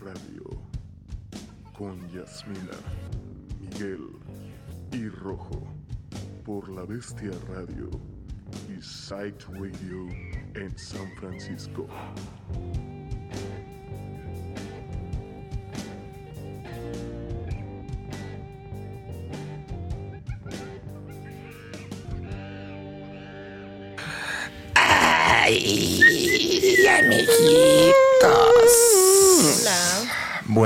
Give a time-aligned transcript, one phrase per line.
[0.00, 0.44] Radio
[1.76, 2.78] con Yasmina,
[3.60, 4.06] Miguel
[4.92, 5.66] y Rojo
[6.44, 7.90] por La Bestia Radio
[8.68, 10.06] y Site Radio
[10.54, 11.88] en San Francisco.
[24.76, 25.82] Ay.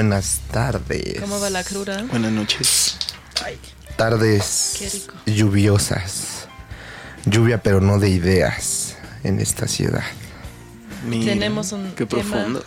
[0.01, 1.19] Buenas tardes.
[1.23, 2.03] ¿cómo va la cruda?
[2.11, 2.99] Buenas noches.
[3.97, 5.15] Tardes Qué rico.
[5.25, 6.49] lluviosas.
[7.25, 10.05] Lluvia, pero no de ideas en esta ciudad.
[11.07, 12.23] Mira, Tenemos un Qué tema.
[12.31, 12.63] profundo.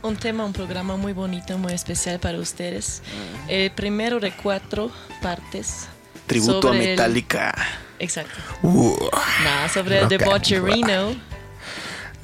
[0.00, 3.02] Un tema, un programa muy bonito, muy especial para ustedes.
[3.46, 5.86] El primero de cuatro partes.
[6.26, 7.54] Tributo a el- Metallica.
[7.98, 8.32] Exacto.
[8.62, 8.96] Uh,
[9.44, 11.14] Nada, sobre el and debaucherino.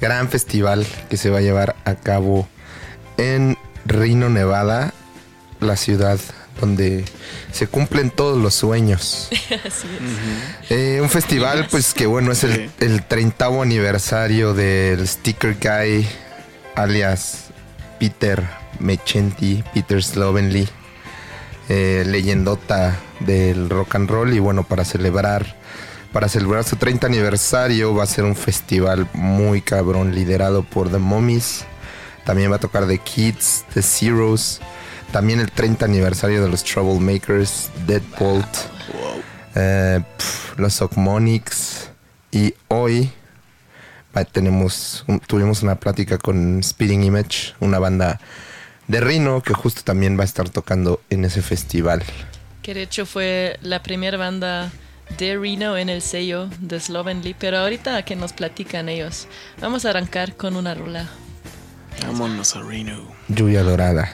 [0.01, 2.47] gran festival que se va a llevar a cabo
[3.19, 3.55] en
[3.87, 4.93] Reno, Nevada,
[5.59, 6.19] la ciudad
[6.59, 7.05] donde
[7.51, 9.29] se cumplen todos los sueños.
[9.65, 9.87] Así
[10.67, 10.71] es.
[10.71, 12.69] Eh, un festival, pues que bueno, es el, Sí.
[12.79, 16.07] el 30 aniversario del Sticker Guy,
[16.75, 17.45] alias
[17.99, 18.43] Peter
[18.79, 20.67] Mechenti, Peter Slovenly,
[21.69, 24.33] eh, leyendota del rock and roll.
[24.33, 25.55] Y bueno, para celebrar,
[26.11, 30.97] para celebrar su 30 aniversario, va a ser un festival muy cabrón, liderado por The
[30.97, 31.65] Mummies.
[32.27, 34.59] También va a tocar The Kids, The Zeros.
[35.11, 38.45] También el 30 aniversario de los Troublemakers, Deadbolt.
[38.93, 39.21] Wow.
[39.55, 41.89] Eh, pf, los Ocmonics
[42.31, 43.09] y hoy
[44.15, 48.19] va- tenemos un- tuvimos una plática con Speeding Image, una banda
[48.87, 52.03] de Reno que justo también va a estar tocando en ese festival.
[52.61, 54.69] Que de hecho fue la primera banda
[55.17, 57.33] de Reno en el sello de Slovenly.
[57.39, 59.27] Pero ahorita que nos platican ellos,
[59.61, 61.07] vamos a arrancar con una rola.
[62.05, 63.15] Vámonos a Reno.
[63.27, 64.09] Lluvia dorada.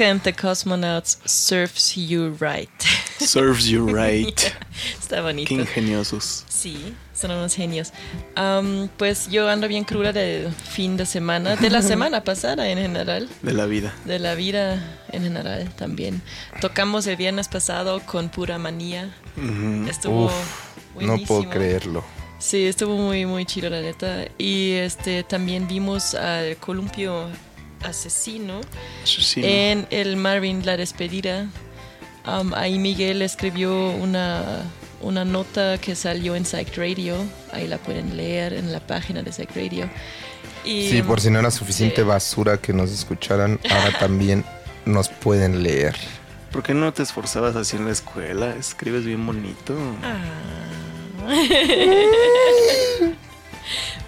[0.00, 2.70] And the Cosmonauts serves you right.
[3.18, 4.52] Serves you right.
[5.00, 5.48] Está bonito.
[5.48, 6.44] Qué ingeniosos.
[6.48, 7.92] Sí, son unos genios.
[8.96, 13.28] Pues yo ando bien cruda del fin de semana, de la semana pasada en general,
[13.42, 13.94] De la vida.
[14.04, 16.20] de la vida en general también.
[16.60, 19.14] Tocamos el viernes pasado con Pura Manía.
[19.88, 21.50] Estuvo Uf, no puedo buenísimo.
[21.50, 22.04] creerlo.
[22.40, 24.24] Sí, estuvo muy, muy chido, la neta.
[24.36, 27.26] Y este también vimos al columpio
[27.84, 28.60] asesino
[29.02, 29.46] Asesino.
[29.46, 31.48] en el Marvin La Despedida.
[32.26, 34.62] Um, ahí Miguel escribió una,
[35.00, 37.16] una nota que salió en Psych Radio.
[37.52, 39.90] Ahí la pueden leer en la página de Psych Radio.
[40.64, 42.06] Y, Sí, por si no era suficiente sí.
[42.06, 44.44] basura que nos escucharan, ahora también
[44.84, 45.96] nos pueden leer.
[46.52, 48.54] ¿Por qué no te esforzabas así en la escuela?
[48.56, 49.74] Escribes bien bonito.
[50.02, 50.18] Ah.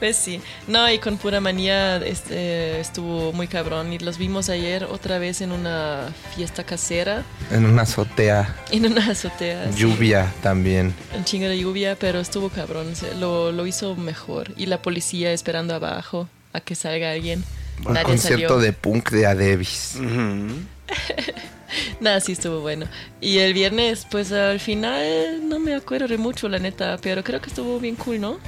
[0.04, 0.38] Pues sí.
[0.68, 3.90] No, y con pura manía este, estuvo muy cabrón.
[3.90, 9.10] Y los vimos ayer otra vez en una fiesta casera, En una azotea, en una
[9.12, 9.72] azotea.
[9.72, 9.78] sí.
[9.78, 10.92] lluvia también.
[11.16, 12.92] Un chingo de lluvia, pero estuvo cabrón.
[13.18, 14.52] Lo, lo hizo mejor.
[14.58, 17.42] Y la policía esperando abajo a que salga alguien.
[17.86, 18.58] Un Nadie concierto salió.
[18.58, 19.96] de punk de Adebis.
[22.00, 22.84] Nada, sí estuvo bueno.
[23.22, 27.40] Y el viernes, pues al final no me acuerdo de mucho, la neta, pero creo
[27.40, 28.38] que estuvo bien cool, ¿no?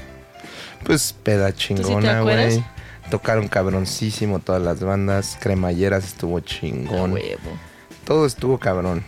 [0.85, 2.65] Pues peda chingona, güey.
[3.11, 5.37] Tocaron cabroncísimo todas las bandas.
[5.41, 7.13] Cremalleras estuvo chingón.
[7.13, 7.59] huevo.
[8.05, 9.05] Todo estuvo cabrón.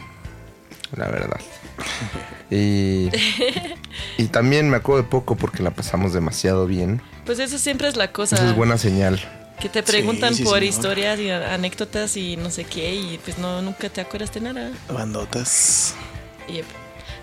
[0.97, 1.41] La verdad.
[2.51, 3.11] Y,
[4.17, 7.03] y también me acuerdo de poco porque la pasamos demasiado bien.
[7.27, 8.37] Pues eso siempre es la cosa.
[8.37, 9.21] Eso es buena señal.
[9.61, 10.65] Que te preguntan Sí, sí, por señor.
[10.65, 14.71] historias y anécdotas y no sé qué, y pues no, nunca te acuerdas de nada.
[14.91, 15.95] Bandotas.
[16.49, 16.65] Yep.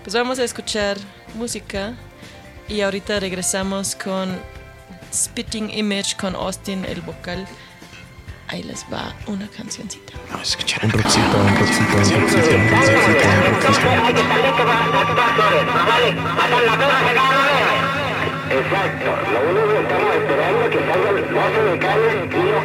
[0.04, 0.96] Pues vamos a escuchar
[1.34, 1.96] música
[2.68, 4.38] y ahorita regresamos con
[5.12, 7.46] Spitting Image con Austin, el vocal.
[8.48, 10.12] Ahí les va una cancioncita.
[10.30, 12.56] Vamos a escuchar Un rockcito, un rockcito, un rockcito, rockcito,
[13.60, 13.88] rockcito.
[18.48, 22.64] Exacto, lo único que estamos esperando es que salgan los de calle y los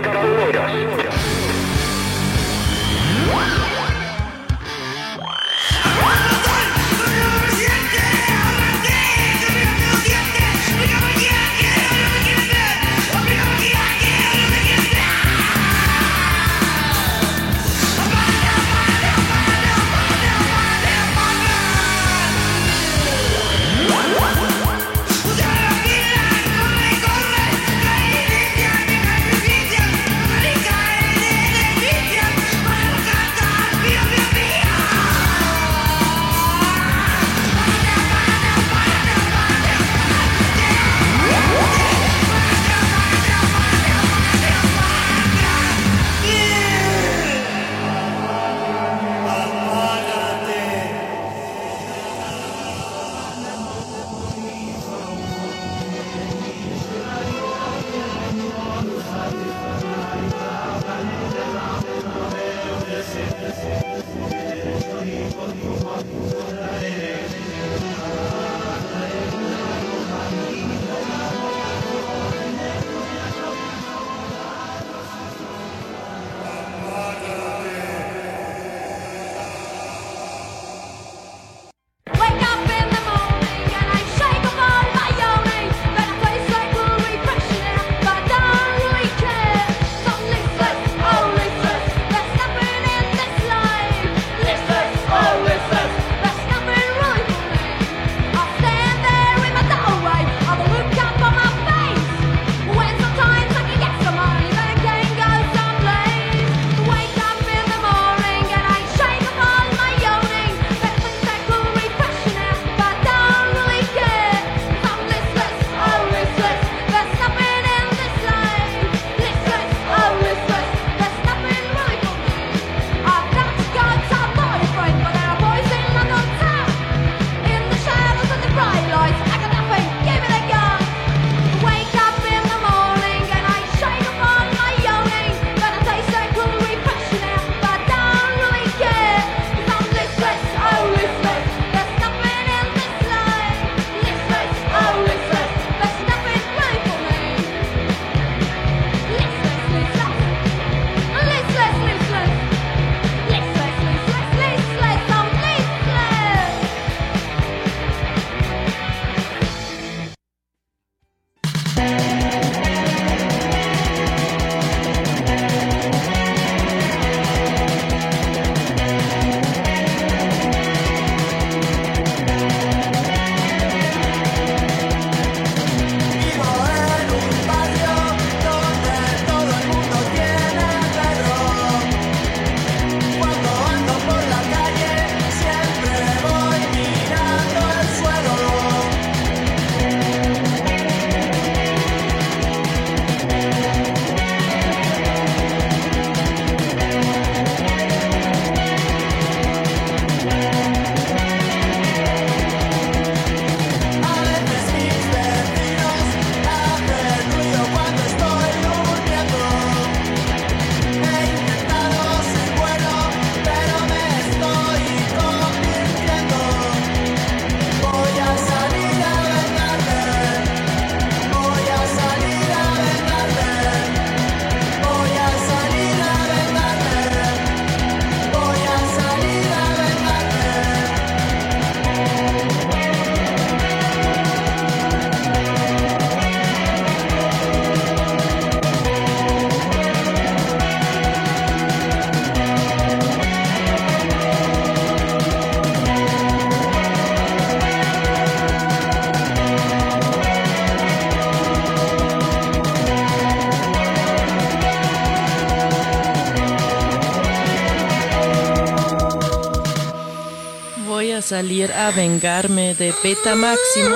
[261.32, 263.96] salir a vengarme de Beta Máximo.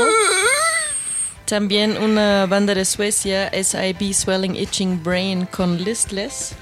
[1.44, 6.54] También una banda de Suecia, SIB Swelling Itching Brain con Listless.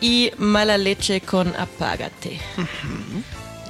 [0.00, 2.38] Y Mala Leche con Apágate.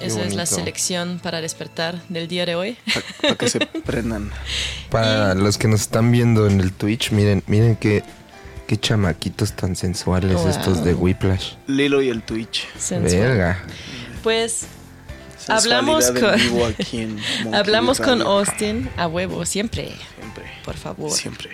[0.02, 2.76] Esa es la selección para despertar del día de hoy.
[3.22, 4.30] Para que se prendan.
[4.90, 8.04] Para los que nos están viendo en el Twitch, miren, miren qué,
[8.66, 10.48] qué chamaquitos tan sensuales Wow.
[10.48, 11.54] estos de Whiplash.
[11.66, 12.68] Lilo y el Twitch.
[12.78, 13.18] Sensual.
[13.22, 13.62] Verga.
[14.22, 14.66] Pues
[15.48, 18.22] Hablamos con- vivo aquí en Monkey hablamos con.
[18.22, 20.44] Austin a huevo, siempre, Siempre.
[20.64, 21.10] por favor.
[21.10, 21.50] Siempre.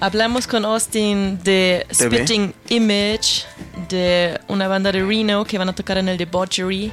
[0.00, 2.16] Hablamos con Austin de TV.
[2.16, 3.44] Spitting Image,
[3.88, 6.90] de una banda de Reno que van a tocar en el Debauchery,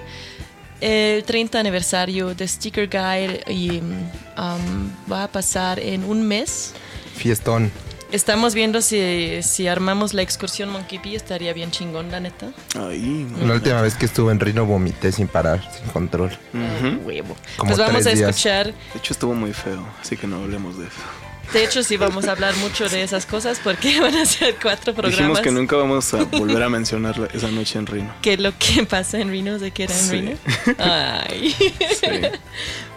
[0.80, 6.74] el 30 aniversario de Sticker Guide y um, va a pasar en un mes.
[7.16, 7.72] Fiestón.
[8.12, 12.48] Estamos viendo si, si armamos la excursión Monkey Bee, estaría bien chingón, la neta.
[12.76, 13.28] Ahí.
[13.46, 16.32] La última vez que estuve en Rino vomité sin parar, sin control.
[16.56, 17.36] Ah, huevo.
[17.58, 18.30] Como pues vamos a días.
[18.30, 20.96] escuchar De hecho, estuvo muy feo, así que no hablemos de eso.
[21.54, 24.94] De hecho, sí vamos a hablar mucho de esas cosas porque van a ser cuatro
[24.94, 25.18] programas.
[25.20, 28.14] Dijimos que nunca vamos a volver a mencionar esa noche en Rino.
[28.24, 30.12] que lo que pasa en Reno se queda en Sí.
[30.12, 30.38] Reno.
[30.80, 31.56] Ay.
[32.00, 32.08] Sí.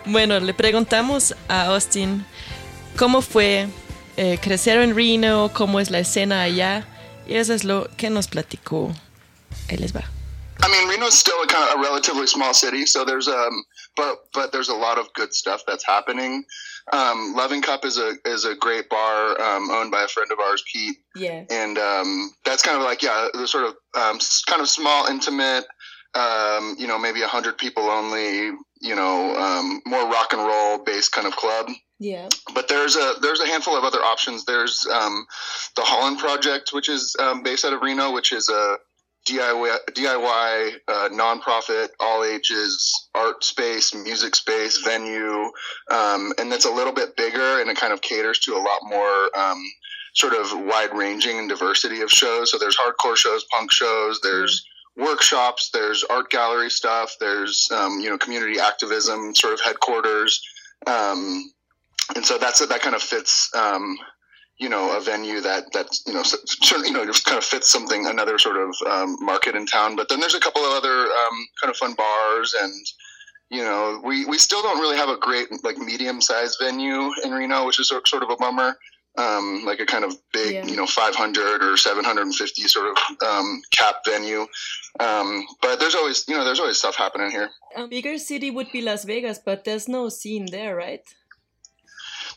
[0.07, 2.25] Bueno, le preguntamos a Austin
[2.97, 3.69] cómo fue
[4.17, 6.85] eh, crecer en Reno, cómo es la escena allá.
[7.27, 8.93] Y eso es lo que nos platicó.
[9.69, 10.03] Ahí les va.
[10.65, 13.65] I mean, Reno's still a kind of a relatively small city, so there's um,
[13.97, 16.45] but but there's a lot of good stuff that's happening.
[16.93, 20.39] Um, Loving Cup is a is a great bar um, owned by a friend of
[20.39, 21.45] ours, Pete, Yeah.
[21.51, 25.65] and um, that's kind of like yeah, the sort of um, kind of small, intimate.
[26.15, 28.53] Um, you know, maybe a hundred people only.
[28.81, 31.69] You know, um, more rock and roll based kind of club
[32.03, 32.29] Yeah.
[32.55, 34.45] but there's a there's a handful of other options.
[34.45, 35.25] There's um,
[35.77, 38.77] the Holland Project, which is um, based out of Reno, which is a
[39.29, 45.45] DIY DIY uh, nonprofit, all ages art space, music space, venue,
[45.91, 48.81] um, and it's a little bit bigger and it kind of caters to a lot
[48.83, 49.31] more.
[49.39, 49.63] Um,
[50.15, 52.53] Sort of wide ranging and diversity of shows.
[52.53, 54.63] So there's hardcore shows, punk shows, there's
[54.95, 60.43] workshops, there's art gallery stuff, there's um, you know community activism sort of headquarters,
[60.87, 61.51] um,
[62.17, 63.97] and so that's that kind of fits um,
[64.59, 67.71] you know a venue that that you know certainly you know just kind of fits
[67.71, 70.95] something another sort of um, market in town but then there's a couple of other
[71.03, 72.73] um, kind of fun bars and
[73.51, 77.33] you know we we still don't really have a great like medium sized venue in
[77.33, 78.77] Reno which is sort of a bummer
[79.19, 80.65] um, like a kind of big Yeah.
[80.67, 82.97] you know 500 or 750 sort of
[83.29, 84.47] um, cap venue
[85.01, 88.71] um, but there's always you know there's always stuff happening here A bigger city would
[88.73, 91.01] be Las Vegas, but there's no scene there, right?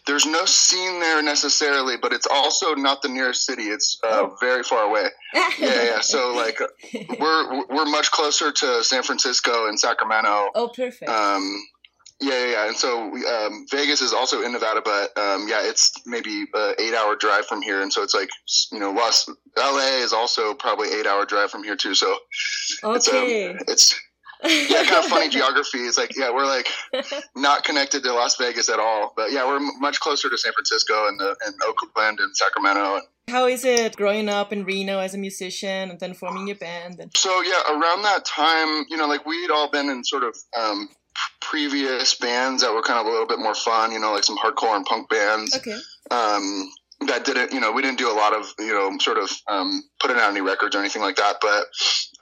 [0.08, 3.64] There's no scene there necessarily, but it's also not the nearest city.
[3.64, 4.38] It's uh, Oh.
[4.40, 5.08] very far away.
[5.60, 6.00] Yeah, yeah.
[6.02, 6.60] So like
[7.20, 10.50] we're we're much closer to San Francisco and Sacramento.
[10.56, 11.10] oh, perfect.
[11.10, 11.62] Um,
[12.22, 12.68] yeah, yeah, yeah.
[12.68, 16.94] And so um, Vegas is also in Nevada, but um, yeah, it's maybe a eight
[16.94, 18.30] hour drive from here, and so it's like
[18.72, 21.94] you know, Los LA is also probably eight hour drive from here too.
[21.94, 22.16] So
[22.96, 23.50] it's okay.
[23.50, 23.94] um, it's
[24.44, 25.80] yeah, kind of funny geography.
[25.80, 26.68] It's like yeah, we're like
[27.36, 30.54] not connected to Las Vegas at all, but yeah, we're m- much closer to San
[30.54, 33.02] Francisco and the, and Oakland and Sacramento.
[33.28, 37.00] How is it growing up in Reno as a musician and then forming your band?
[37.00, 40.38] And So yeah, around that time, you know, like we'd all been in sort of
[40.58, 40.90] um,
[41.42, 44.38] previous bands that were kind of a little bit more fun, you know, like some
[44.38, 45.58] hardcore and punk bands.
[45.58, 45.78] okay.
[46.12, 46.72] um,
[47.08, 49.84] that didn't, you know, we didn't do a lot of, you know, sort of um,
[50.00, 51.38] putting out any records or anything like that.
[51.42, 51.66] But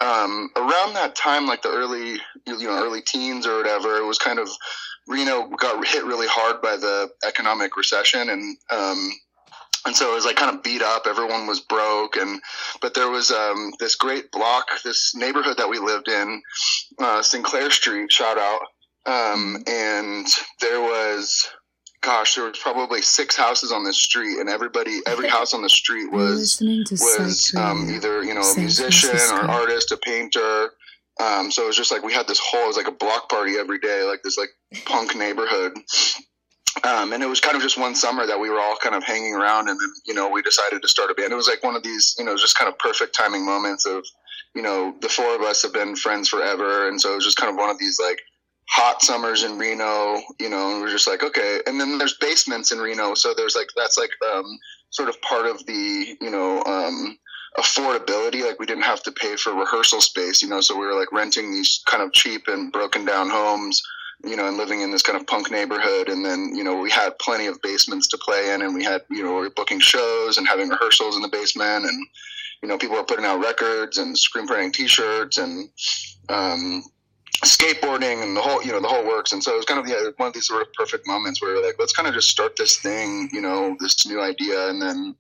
[0.06, 4.18] um, around that time, like the early, you know, early teens or whatever, it was
[4.18, 4.50] kind of
[5.08, 9.12] Reno got hit really hard by the economic recession, and um,
[9.86, 11.04] and so it was like kind of beat up.
[11.08, 12.42] Everyone was broke, and
[12.82, 16.42] but there was um, this great block, this neighborhood that we lived in,
[17.00, 18.12] uh, Sinclair Street.
[18.12, 18.62] Shout out,
[19.06, 20.26] um, and
[20.62, 21.50] there was
[22.04, 25.70] gosh, there was probably six houses on this street, and everybody, every house on the
[25.70, 30.72] street was was um, either you know a musician or an artist, a painter.
[31.20, 33.30] Um, so it was just like we had this whole, it was like a block
[33.30, 34.50] party every day, like this like
[34.86, 35.74] punk neighborhood.
[36.84, 39.04] Um, and it was kind of just one summer that we were all kind of
[39.04, 41.32] hanging around, and then you know we decided to start a band.
[41.32, 44.04] It was like one of these, you know, just kind of perfect timing moments of,
[44.56, 47.38] you know, the four of us have been friends forever, and so it was just
[47.38, 48.20] kind of one of these like
[48.70, 51.60] hot summers in Reno, you know, and we're just like, okay.
[51.66, 55.46] And then there's basements in Reno, so there's like that's like um, sort of part
[55.46, 57.18] of the, you know, um,
[57.58, 58.46] affordability.
[58.46, 61.12] Like we didn't have to pay for rehearsal space, you know, so we were like
[61.12, 63.82] renting these kind of cheap and broken down homes,
[64.24, 66.10] you know, and living in this kind of punk neighborhood.
[66.10, 69.02] And then, you know, we had plenty of basements to play in, and we had,
[69.10, 72.08] you know, we were booking shows and having rehearsals in the basement, and
[72.62, 75.70] you know, people were putting out records and screen printing T-shirts and.
[76.30, 76.86] Um,
[77.44, 79.32] skateboarding and the whole you know the whole works.
[79.32, 81.56] And so it was kind of yeah, one of these sort of perfect moments where
[81.56, 84.70] we're like let's kind of just start this thing you know this new idea.
[84.70, 85.16] And then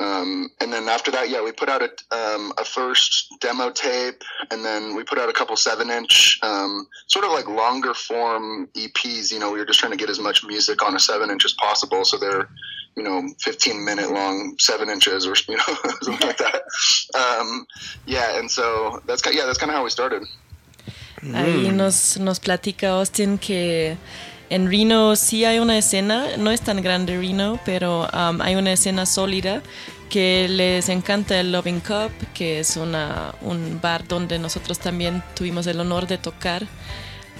[0.00, 4.22] um, and then after that yeah we put out a, um, a first demo tape.
[4.50, 8.68] And then we put out a couple seven inch um, sort of like longer form
[8.74, 11.30] eps you know we were just trying to get as much music on a seven
[11.30, 12.04] inch as possible.
[12.04, 12.48] So they're
[12.96, 16.62] you know 15 minute long seven inches or you know something like that.
[17.14, 17.66] Um,
[18.06, 18.38] yeah.
[18.38, 20.24] And so that's yeah that's kind of how we started
[21.34, 23.96] Ahí nos, nos platica Austin que
[24.50, 28.72] en Reno sí hay una escena, no es tan grande Reno, pero um, hay una
[28.72, 29.62] escena sólida
[30.08, 35.66] que les encanta el Loving Cup, que es una, un bar donde nosotros también tuvimos
[35.66, 36.66] el honor de tocar.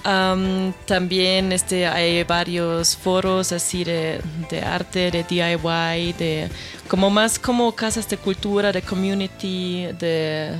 [0.05, 6.49] Um, también este, hay varios foros así de, de arte, de DIY, de
[6.87, 10.53] como más como casas de cultura, de community, de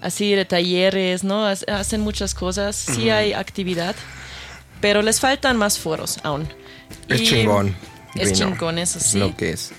[0.00, 1.48] así de talleres, ¿no?
[1.48, 3.94] Hac- Hacen muchas cosas, sí hay actividad,
[4.80, 6.48] pero les faltan más foros aún.
[7.08, 7.76] Es Y chingón.
[8.14, 9.18] Es chingón, eso Es sí.
[9.18, 9.72] lo que es.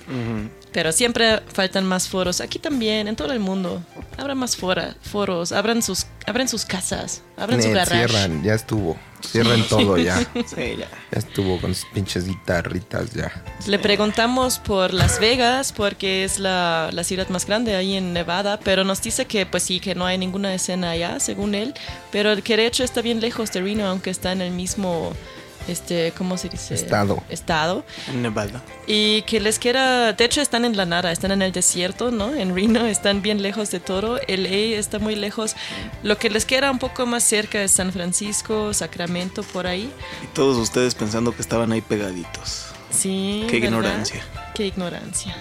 [0.72, 2.42] Pero siempre faltan más foros.
[2.42, 3.82] Aquí también, en todo el mundo.
[4.18, 5.52] Habrá más fora, foros.
[5.52, 7.22] Abran sus, abran sus casas.
[7.38, 8.08] Abran su garage.
[8.08, 8.98] cierran, ya estuvo.
[9.22, 10.20] Cierran todo ya.
[10.36, 10.88] Sí, ya.
[11.12, 13.32] Ya estuvo con sus pinches guitarritas ya.
[13.66, 18.60] Le preguntamos por Las Vegas porque es la, la ciudad más grande ahí en Nevada,
[18.60, 21.74] pero nos dice que pues sí, que no hay ninguna escena allá, según él,
[22.12, 25.14] pero que de hecho está bien lejos de Reno, aunque está en el mismo,
[25.68, 26.74] este, ¿cómo se dice?
[26.74, 27.22] Estado.
[27.30, 27.84] Estado.
[28.10, 28.62] En Nevada.
[28.86, 32.34] Y que les queda, de hecho están en la nada, están en el desierto, ¿no?
[32.34, 34.20] En Reno, están bien lejos de todo.
[34.28, 35.56] LA está muy lejos.
[36.04, 39.92] Lo que les queda un poco más cerca es San Francisco, Sacramento, por ahí.
[40.24, 42.68] Y todos ustedes pensando que estaban ahí pegaditos.
[42.90, 43.46] Sí.
[43.50, 43.68] Qué ¿verdad?
[43.68, 44.24] ignorancia.
[44.56, 45.36] Qué ignorancia.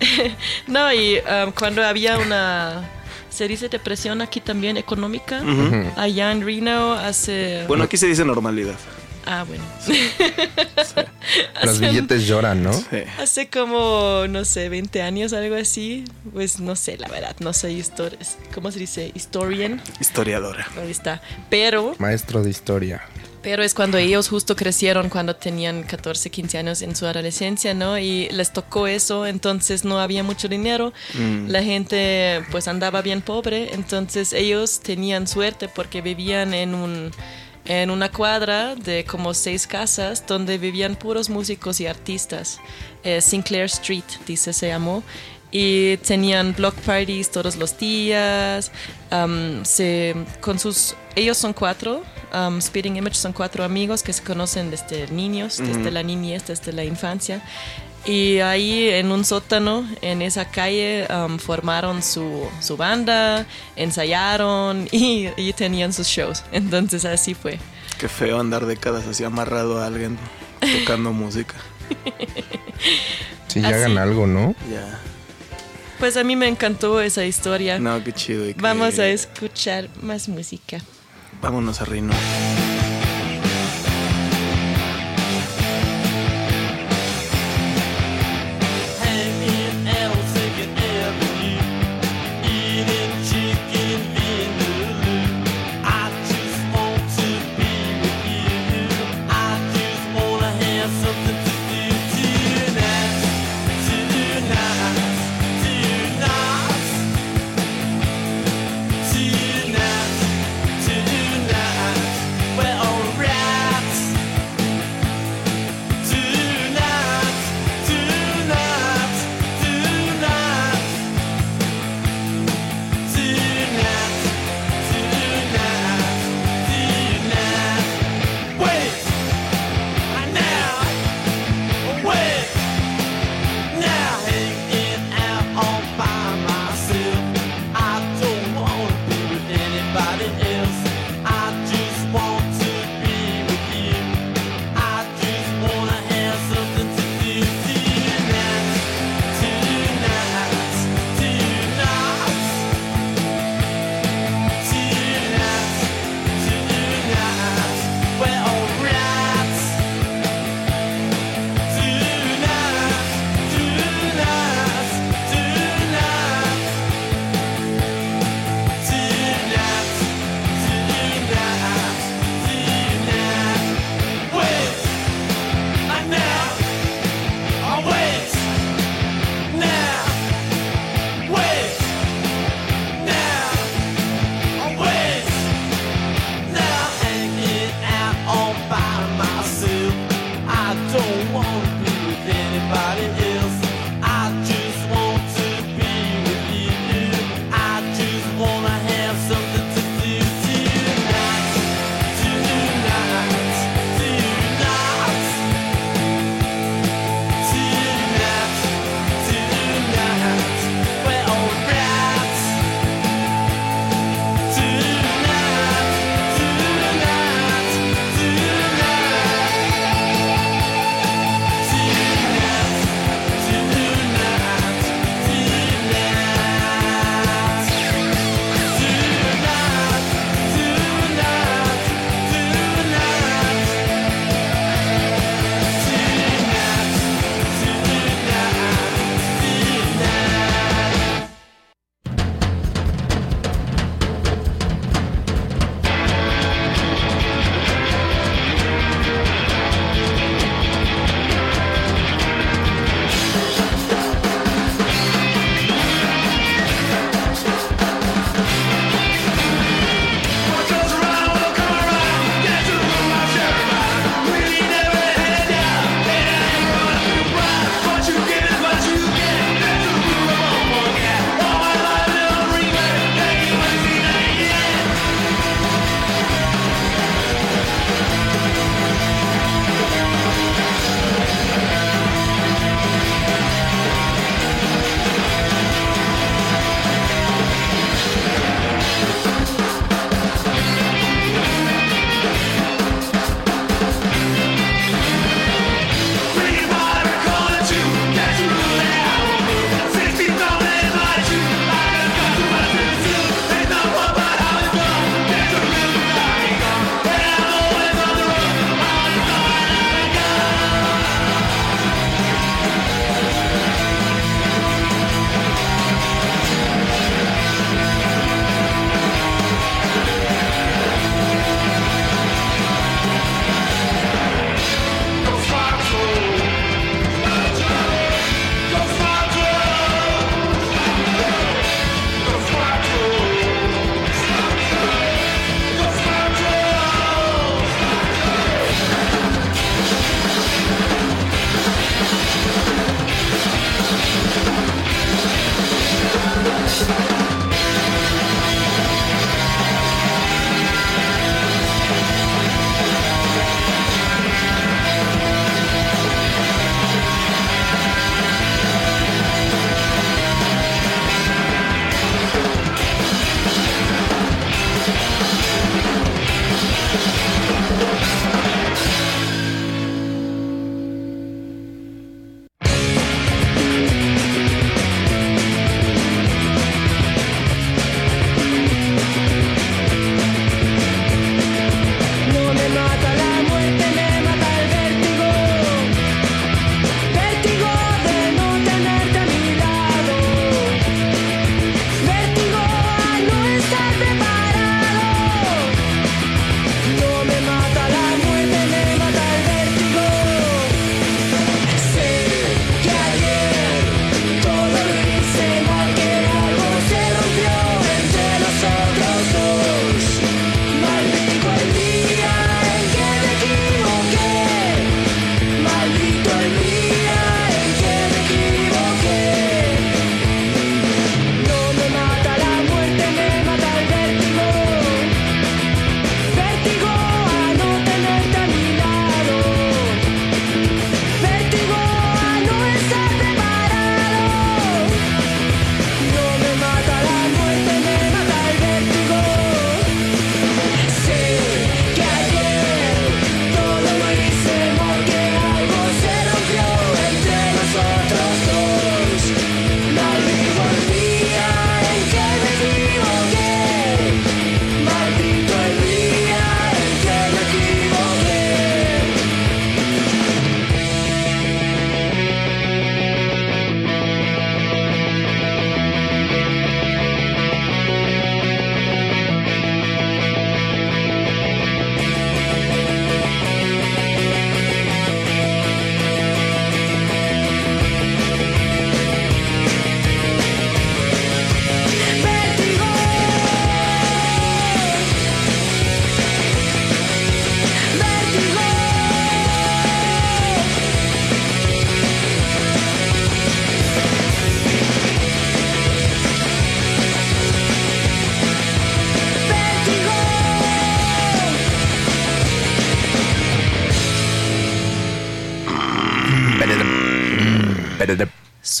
[0.66, 2.88] no, y um, cuando había una,
[3.30, 5.42] se dice depresión aquí también económica,
[5.96, 7.64] allá en Reno hace...
[7.68, 8.76] Bueno, aquí se dice normalidad.
[9.26, 9.62] Ah, bueno.
[11.62, 12.72] Los Hace- billetes lloran, ¿no?
[12.72, 13.02] Sí.
[13.18, 16.04] Hace como, no sé, 20 años, algo así.
[16.32, 17.84] Pues no sé, la verdad, no soy
[18.54, 19.12] ¿cómo se dice?
[19.14, 19.80] Historian.
[20.00, 20.66] Historiadora.
[20.80, 21.20] Ahí está.
[21.48, 23.02] Pero, Maestro de historia.
[23.42, 27.98] pero es cuando ellos justo crecieron, cuando tenían 14, 15 años en su adolescencia, ¿no?
[27.98, 30.92] Y les tocó eso, entonces no había mucho dinero.
[31.46, 37.10] La gente pues andaba bien pobre, entonces ellos tenían suerte porque vivían en un
[37.70, 42.58] en una cuadra de como seis casas donde vivían puros músicos y artistas.
[43.04, 45.04] Eh, Sinclair Street, dice, se llamó.
[45.52, 48.72] Y tenían block parties todos los días.
[49.12, 52.02] um, se, con sus, ellos son cuatro.
[52.34, 56.72] um, Speeding Image son cuatro amigos que se conocen desde niños, desde la niñez, desde
[56.72, 57.40] la infancia.
[58.06, 65.28] Y ahí en un sótano, en esa calle, um, formaron su, su banda, ensayaron y,
[65.36, 66.42] y tenían sus shows.
[66.52, 67.58] Entonces así fue.
[67.98, 70.18] Qué feo andar décadas así amarrado a alguien
[70.80, 71.54] tocando música.
[73.48, 73.76] Sí, ya Así.
[73.76, 74.54] hagan algo, ¿no?
[74.70, 74.98] Ya.
[75.98, 77.78] Pues a mí me encantó esa historia.
[77.78, 78.48] No, qué chido.
[78.48, 80.78] y que- Vamos a escuchar más música.
[81.42, 82.14] Vámonos a Rino.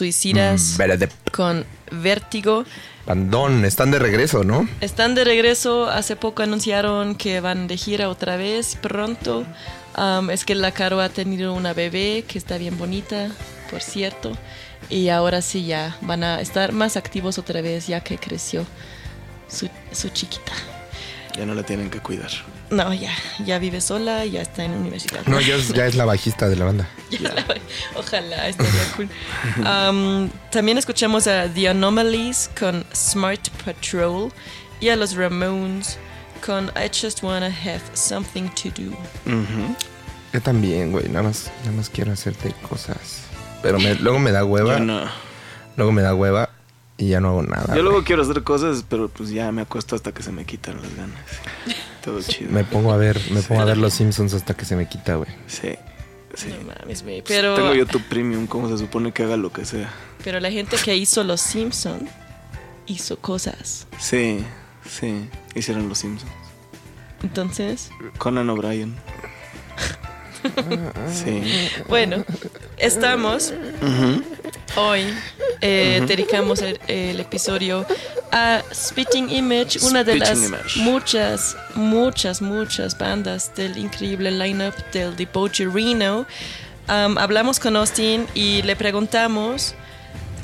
[0.00, 1.10] Suicidas Verde.
[1.30, 2.64] con Vértigo.
[3.04, 4.66] Pandón, están de regreso, ¿no?
[4.80, 5.90] Están de regreso.
[5.90, 9.44] Hace poco anunciaron que van de gira otra vez pronto.
[10.30, 13.28] Es que la Caro ha tenido una bebé que está bien bonita,
[13.70, 14.32] por cierto.
[14.88, 18.64] Y ahora sí ya van a estar más activos otra vez ya que creció
[19.48, 20.52] su, su chiquita.
[21.36, 22.30] Ya no la tienen que cuidar.
[22.70, 23.10] No, ya,
[23.44, 25.22] ya vive sola, ya está en universidad.
[25.26, 26.88] No, ya es, ya es la bajista de la banda.
[27.10, 27.44] Ya la-
[27.96, 29.08] ojalá, estaría cool.
[29.66, 34.30] Um, también escuchamos a The Anomalies con Smart Patrol
[34.80, 35.98] y a los Ramones
[36.46, 38.96] con I Just Wanna Have Something to Do.
[40.32, 41.08] Yo también, güey.
[41.08, 43.22] Nada más, nada más quiero hacerte cosas.
[43.62, 44.78] Pero me- luego me da hueva.
[44.78, 45.02] Yo no.
[45.76, 46.50] Luego me da hueva
[47.00, 47.74] y ya no hago nada.
[47.74, 50.80] Yo luego quiero hacer cosas, pero pues ya me acuesto hasta que se me quitan
[50.82, 51.18] las ganas.
[52.04, 52.50] Todo chido.
[52.50, 55.16] Me pongo a ver, me pongo a ver los Simpsons hasta que se me quita,
[55.16, 55.30] güey.
[55.46, 55.74] Sí.
[56.34, 56.48] Sí.
[56.48, 57.22] No mames, güey.
[57.26, 59.90] Pero, Tengo YouTube Premium, ¿cómo se supone que haga lo que sea?
[60.22, 62.06] pero la gente que hizo Los Simpson
[62.86, 63.86] hizo cosas.
[63.98, 64.44] Sí,
[64.86, 65.28] sí.
[65.54, 66.30] Hicieron los Simpsons.
[67.22, 68.94] Entonces, Conan O'Brien.
[71.12, 71.42] Sí.
[71.88, 72.24] bueno,
[72.76, 73.52] estamos
[74.76, 75.04] hoy
[75.60, 77.84] eh, dedicamos el, el episodio
[78.32, 80.80] a Spitting Image, una de las Image.
[80.80, 86.26] muchas, muchas, muchas bandas del increíble lineup del Debauchery Reno.
[86.88, 89.74] Um, hablamos con Austin y le preguntamos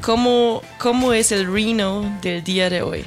[0.01, 3.05] cómo, cómo es el Reno del día de hoy.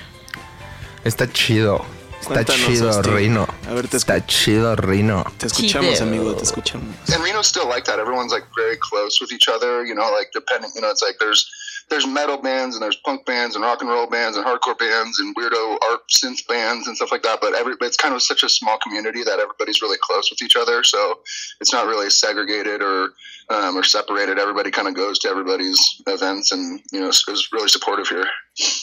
[1.03, 1.85] Está chido.
[2.19, 3.15] Está Cuéntanos, chido, Austin.
[3.15, 3.47] Rino.
[3.69, 5.23] A ver, te Está chido, Rino.
[5.37, 6.03] Te escuchamos, Chido.
[6.03, 6.95] amigo, te escuchamos.
[7.13, 7.97] and Reno's still like that.
[7.99, 9.85] Everyone's like very close with each other.
[9.85, 10.71] You know, like depending.
[10.75, 11.49] You know, it's like there's
[11.89, 15.19] there's metal bands and there's punk bands and rock and roll bands and hardcore bands
[15.19, 17.39] and weirdo art synth bands and stuff like that.
[17.41, 20.55] But every it's kind of such a small community that everybody's really close with each
[20.55, 20.83] other.
[20.83, 21.19] So
[21.59, 23.09] it's not really segregated or
[23.49, 24.37] um, or separated.
[24.37, 28.27] Everybody kind of goes to everybody's events and you know is, is really supportive here.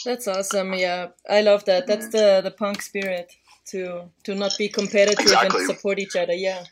[0.05, 0.75] That's awesome.
[0.75, 1.87] Yeah, I love that.
[1.87, 3.33] That's the the punk spirit
[3.67, 5.65] to to not be competitive Exactly.
[5.65, 6.35] and support each other.
[6.35, 6.65] Yeah.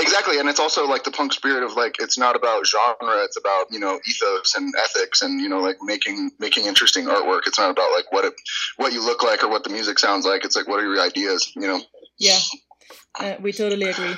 [0.00, 3.36] Exactly, and it's also like the punk spirit of like it's not about genre; it's
[3.36, 7.42] about you know ethos and ethics, and you know like making making interesting artwork.
[7.46, 8.34] It's not about like what it
[8.76, 10.44] what you look like or what the music sounds like.
[10.44, 11.52] It's like what are your ideas?
[11.54, 11.80] You know.
[12.18, 12.38] Yeah,
[13.20, 14.14] uh, we totally agree.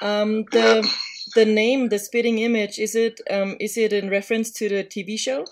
[0.00, 0.88] Um, the
[1.34, 5.18] the name, the spitting image, is it um, is it in reference to the TV
[5.18, 5.44] show?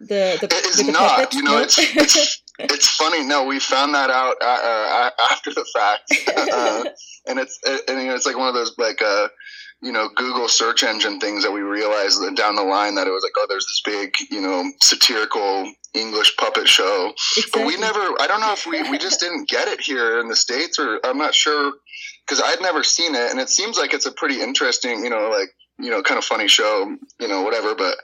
[0.00, 1.16] The the, It is the not.
[1.16, 1.34] puppet?
[1.34, 1.62] You know, No?
[1.62, 3.22] it's, it's it's funny.
[3.24, 6.12] No, we found that out uh, uh, after the fact,
[6.52, 6.84] uh,
[7.26, 9.28] and it's and you know it's like one of those like uh,
[9.82, 13.10] you know Google search engine things that we realized that down the line that it
[13.10, 17.12] was like oh there's this big you know satirical English puppet show,
[17.52, 18.00] but we never.
[18.20, 21.00] I don't know if we we just didn't get it here in the states or
[21.04, 21.72] I'm not sure
[22.26, 25.30] because I'd never seen it, and it seems like it's a pretty interesting you know
[25.30, 27.74] like you know kind of funny show you know whatever.
[27.74, 27.96] But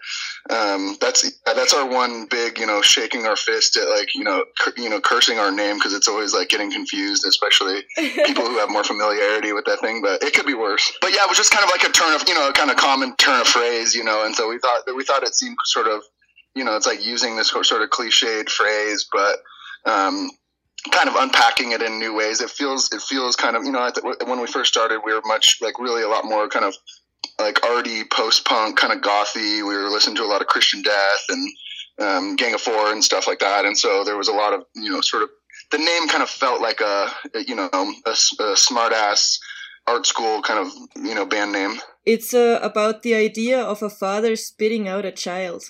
[0.51, 4.45] um, that's that's our one big you know shaking our fist at like you know
[4.59, 8.59] cur- you know cursing our name because it's always like getting confused especially people who
[8.59, 10.93] have more familiarity with that thing but it could be worse.
[11.01, 12.71] But yeah it was just kind of like a turn of you know a kind
[12.71, 15.35] of common turn of phrase you know and so we thought that we thought it
[15.35, 16.03] seemed sort of
[16.55, 19.39] you know it's like using this sort of cliched phrase but
[19.85, 20.31] um,
[20.91, 22.41] kind of unpacking it in new ways.
[22.41, 23.91] It feels it feels kind of you know
[24.27, 26.75] when we first started we were much like really a lot more kind of
[27.39, 29.67] like arty post punk kind of gothy.
[29.67, 31.53] We were listening to a lot of Christian Death and
[31.99, 33.65] um, Gang of Four and stuff like that.
[33.65, 35.31] And so there was a lot of you know sort of
[35.71, 37.11] the name kind of felt like a
[37.47, 39.41] you know a, smart ass
[39.87, 40.73] art school kind of
[41.05, 41.79] you know band name.
[42.05, 45.65] It's uh, about the idea of a father spitting out a child,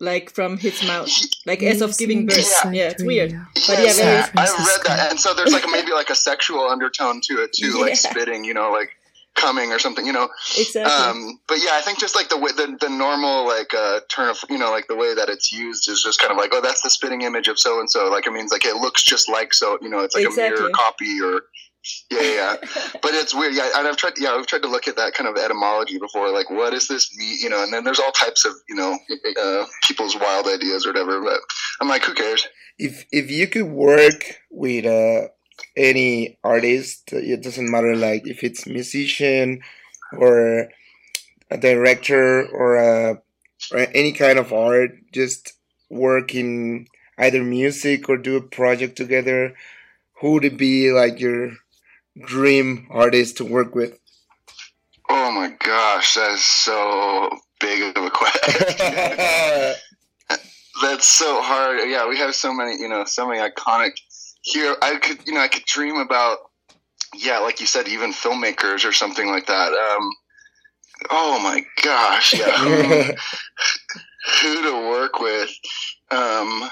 [0.00, 1.10] like from his mouth,
[1.46, 2.50] like as of giving birth.
[2.64, 2.70] Yeah.
[2.70, 3.32] Yeah, it's weird.
[3.54, 6.60] But yeah, Yes, very, I read that, and so there's like maybe like a sexual
[6.60, 8.90] undertone to it too, like spitting, you know, like
[9.38, 10.28] coming or something, you know.
[10.58, 10.82] exactly.
[10.82, 14.28] Um, but yeah, I think just like the way the, the normal like uh, turn
[14.28, 16.60] of you know like the way that it's used is just kind of like oh
[16.60, 19.28] that's the spitting image of so and so like it means like it looks just
[19.28, 21.42] like so you know it's like a mirror copy or
[22.10, 22.56] yeah yeah, yeah.
[23.02, 25.28] but it's weird yeah and I've tried yeah I've tried to look at that kind
[25.28, 28.44] of etymology before like what is this mean you know and then there's all types
[28.44, 28.98] of you know
[29.40, 31.40] uh, people's wild ideas or whatever but
[31.80, 32.46] I'm like who cares
[32.78, 35.28] If if you could work with uh,
[35.76, 39.60] any artist, it doesn't matter like if it's musician
[40.12, 40.68] or
[41.50, 43.22] a director or a
[43.72, 45.52] or any kind of art, just
[45.90, 46.86] work in
[47.18, 49.54] either music or do a project together.
[50.20, 51.52] Who would it be like your
[52.20, 53.98] dream artist to work with?
[55.10, 59.74] oh my gosh that is so big of a question
[60.82, 61.80] that's so hard.
[61.88, 63.92] Yeah, we have so many, you know, so many iconic
[64.40, 64.76] here.
[64.80, 66.38] I could, you know, I could dream about,
[67.14, 69.72] yeah, like you said, even filmmakers or something like that.
[69.72, 70.10] Um,
[71.10, 72.56] oh my gosh, yeah.
[74.42, 75.50] who to work with.
[76.10, 76.70] Um,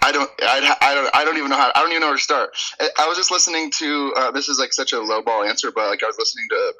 [0.00, 1.72] I don't, I, I don't, I don't even know how.
[1.74, 2.50] I don't even know where to start.
[2.80, 4.14] I, I was just listening to.
[4.16, 6.72] Uh, this is like such a low ball answer, but like I was listening to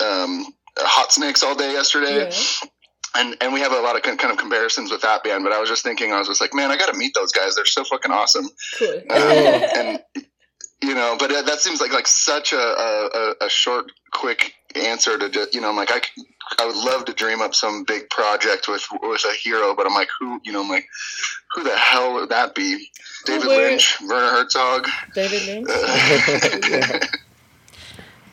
[0.00, 2.28] uh, um, Hot Snakes all day yesterday.
[2.28, 2.68] Yeah.
[3.14, 5.60] And, and we have a lot of kind of comparisons with that band, but I
[5.60, 7.54] was just thinking, I was just like, man, I got to meet those guys.
[7.54, 8.48] They're so fucking awesome.
[8.78, 9.02] Cool.
[9.10, 9.18] Um,
[9.76, 10.02] and
[10.82, 15.18] you know, but uh, that seems like like such a, a, a short, quick answer
[15.18, 16.00] to just, you know, I'm like I
[16.58, 19.94] I would love to dream up some big project with with a hero, but I'm
[19.94, 20.86] like who you know I'm like
[21.54, 22.88] who the hell would that be?
[23.24, 24.88] David were- Lynch, Werner Herzog.
[25.14, 25.68] David Lynch.
[25.70, 26.98] Uh,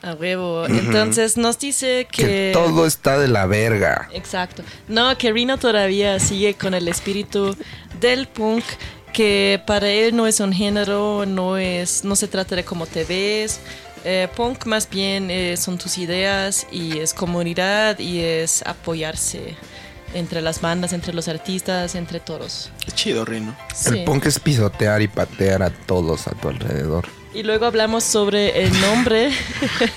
[0.01, 0.65] A huevo.
[0.65, 2.49] Entonces nos dice Que que...
[2.53, 4.07] todo está de la verga.
[4.13, 4.63] Exacto.
[4.88, 7.55] No, que Rino todavía sigue con el espíritu
[7.99, 8.63] del punk,
[9.12, 13.03] que para él no es un género, no es, no se trata de cómo te
[13.03, 13.59] ves.
[14.05, 19.57] Eh, punk más bien eh, son tus ideas y es comunidad y es apoyarse
[20.13, 22.71] entre las bandas, entre los artistas, entre todos.
[22.85, 23.55] Qué chido, Rino.
[23.75, 23.99] Sí.
[23.99, 27.18] El punk es pisotear y patear a todos a tu alrededor.
[27.34, 29.32] Y luego hablamos sobre el nombre,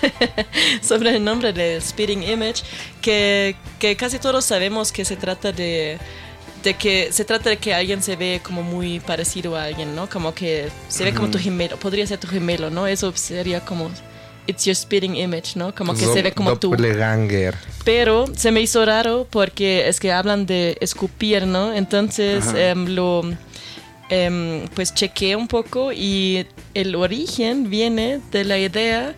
[0.82, 2.62] sobre el nombre del Spitting Image,
[3.00, 5.98] que, que casi todos sabemos que se trata de,
[6.62, 10.10] de que se trata de que alguien se ve como muy parecido a alguien, ¿no?
[10.10, 12.86] Como que se ve como tu gemelo, podría ser tu gemelo, ¿no?
[12.86, 13.90] Eso sería como
[14.46, 15.74] it's your spitting image, ¿no?
[15.74, 16.74] Como que se ve como tú.
[17.84, 21.72] Pero se me hizo raro porque es que hablan de escupir, ¿no?
[21.72, 23.22] Entonces em, lo
[24.12, 29.14] em, pues chequeé un poco y el origen viene de la idea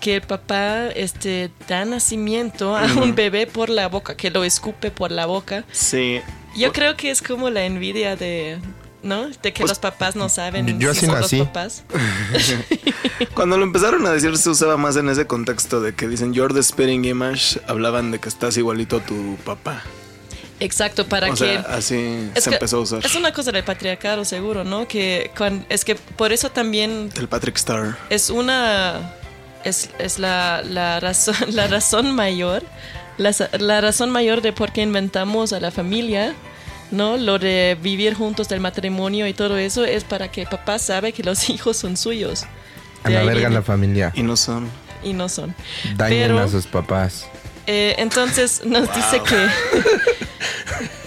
[0.00, 4.90] que el papá este, da nacimiento a un bebé por la boca, que lo escupe
[4.90, 5.64] por la boca.
[5.72, 6.20] Sí.
[6.56, 8.58] Yo creo que es como la envidia de,
[9.02, 9.28] ¿no?
[9.28, 11.38] De que los papás no saben Pues, yo si así son nací.
[11.38, 11.84] los papás.
[13.34, 16.54] Cuando lo empezaron a decir se usaba más en ese contexto de que dicen you're
[16.54, 19.82] the spitting image, hablaban de que estás igualito a tu papá.
[20.60, 21.36] Exacto, para o que...
[21.36, 23.06] sea, así Es se que empezó a usar.
[23.06, 24.88] Es una cosa del patriarcado, seguro, ¿no?
[24.88, 27.96] Que cuan- es que por eso también El Patrick Star.
[28.10, 29.14] es una
[29.64, 32.62] es, es la, la razón la razón mayor
[33.18, 36.34] la, la razón mayor de por qué inventamos a la familia
[36.90, 41.12] no lo de vivir juntos del matrimonio y todo eso es para que papá sabe
[41.12, 42.44] que los hijos son suyos
[43.04, 44.10] A De la ahí verga la familia.
[44.14, 44.68] Y no son.
[45.04, 45.54] y no son
[45.96, 47.26] Dañen Pero- a sus papás.
[47.70, 49.36] Eh, entonces nos dice que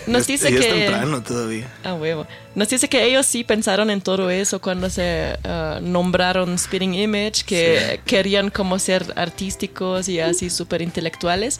[0.07, 1.67] nos dice y es que temprano todavía.
[1.83, 2.27] A huevo.
[2.53, 7.43] Nos dice que ellos sí pensaron en todo eso cuando se ah, nombraron Spitting Image,
[7.45, 11.59] que querían como ser artísticos y así súper intelectuales,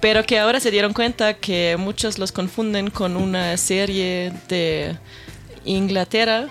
[0.00, 4.96] pero que ahora se dieron cuenta que muchos los confunden con una serie de
[5.66, 6.48] Inglaterra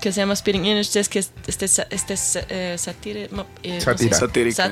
[0.00, 2.14] que se llama Spitting Image, es que este, sa- este
[2.48, 3.28] eh, satire-
[3.62, 3.80] eh,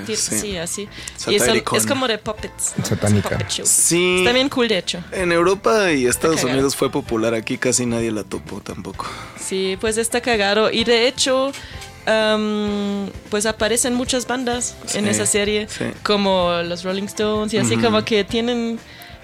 [0.07, 0.16] sí.
[0.16, 0.89] sí, así.
[1.26, 1.78] Y Satiricon.
[1.78, 2.74] es como de puppets.
[2.76, 2.84] ¿no?
[2.84, 3.28] Satánica.
[3.28, 3.66] Es puppet show.
[3.66, 4.16] Sí.
[4.20, 5.03] Está bien cool, de hecho.
[5.12, 6.45] En Europa y Estados.
[6.45, 7.34] Unidos fue popular.
[7.34, 9.07] Aquí casi nadie la topó tampoco.
[9.39, 10.70] Sí, pues está cagado.
[10.70, 11.53] Y de hecho,
[12.07, 15.84] am, pues aparecen muchas bandas en esa serie, sí.
[16.03, 18.78] como los Rolling Stones y así como que tienen...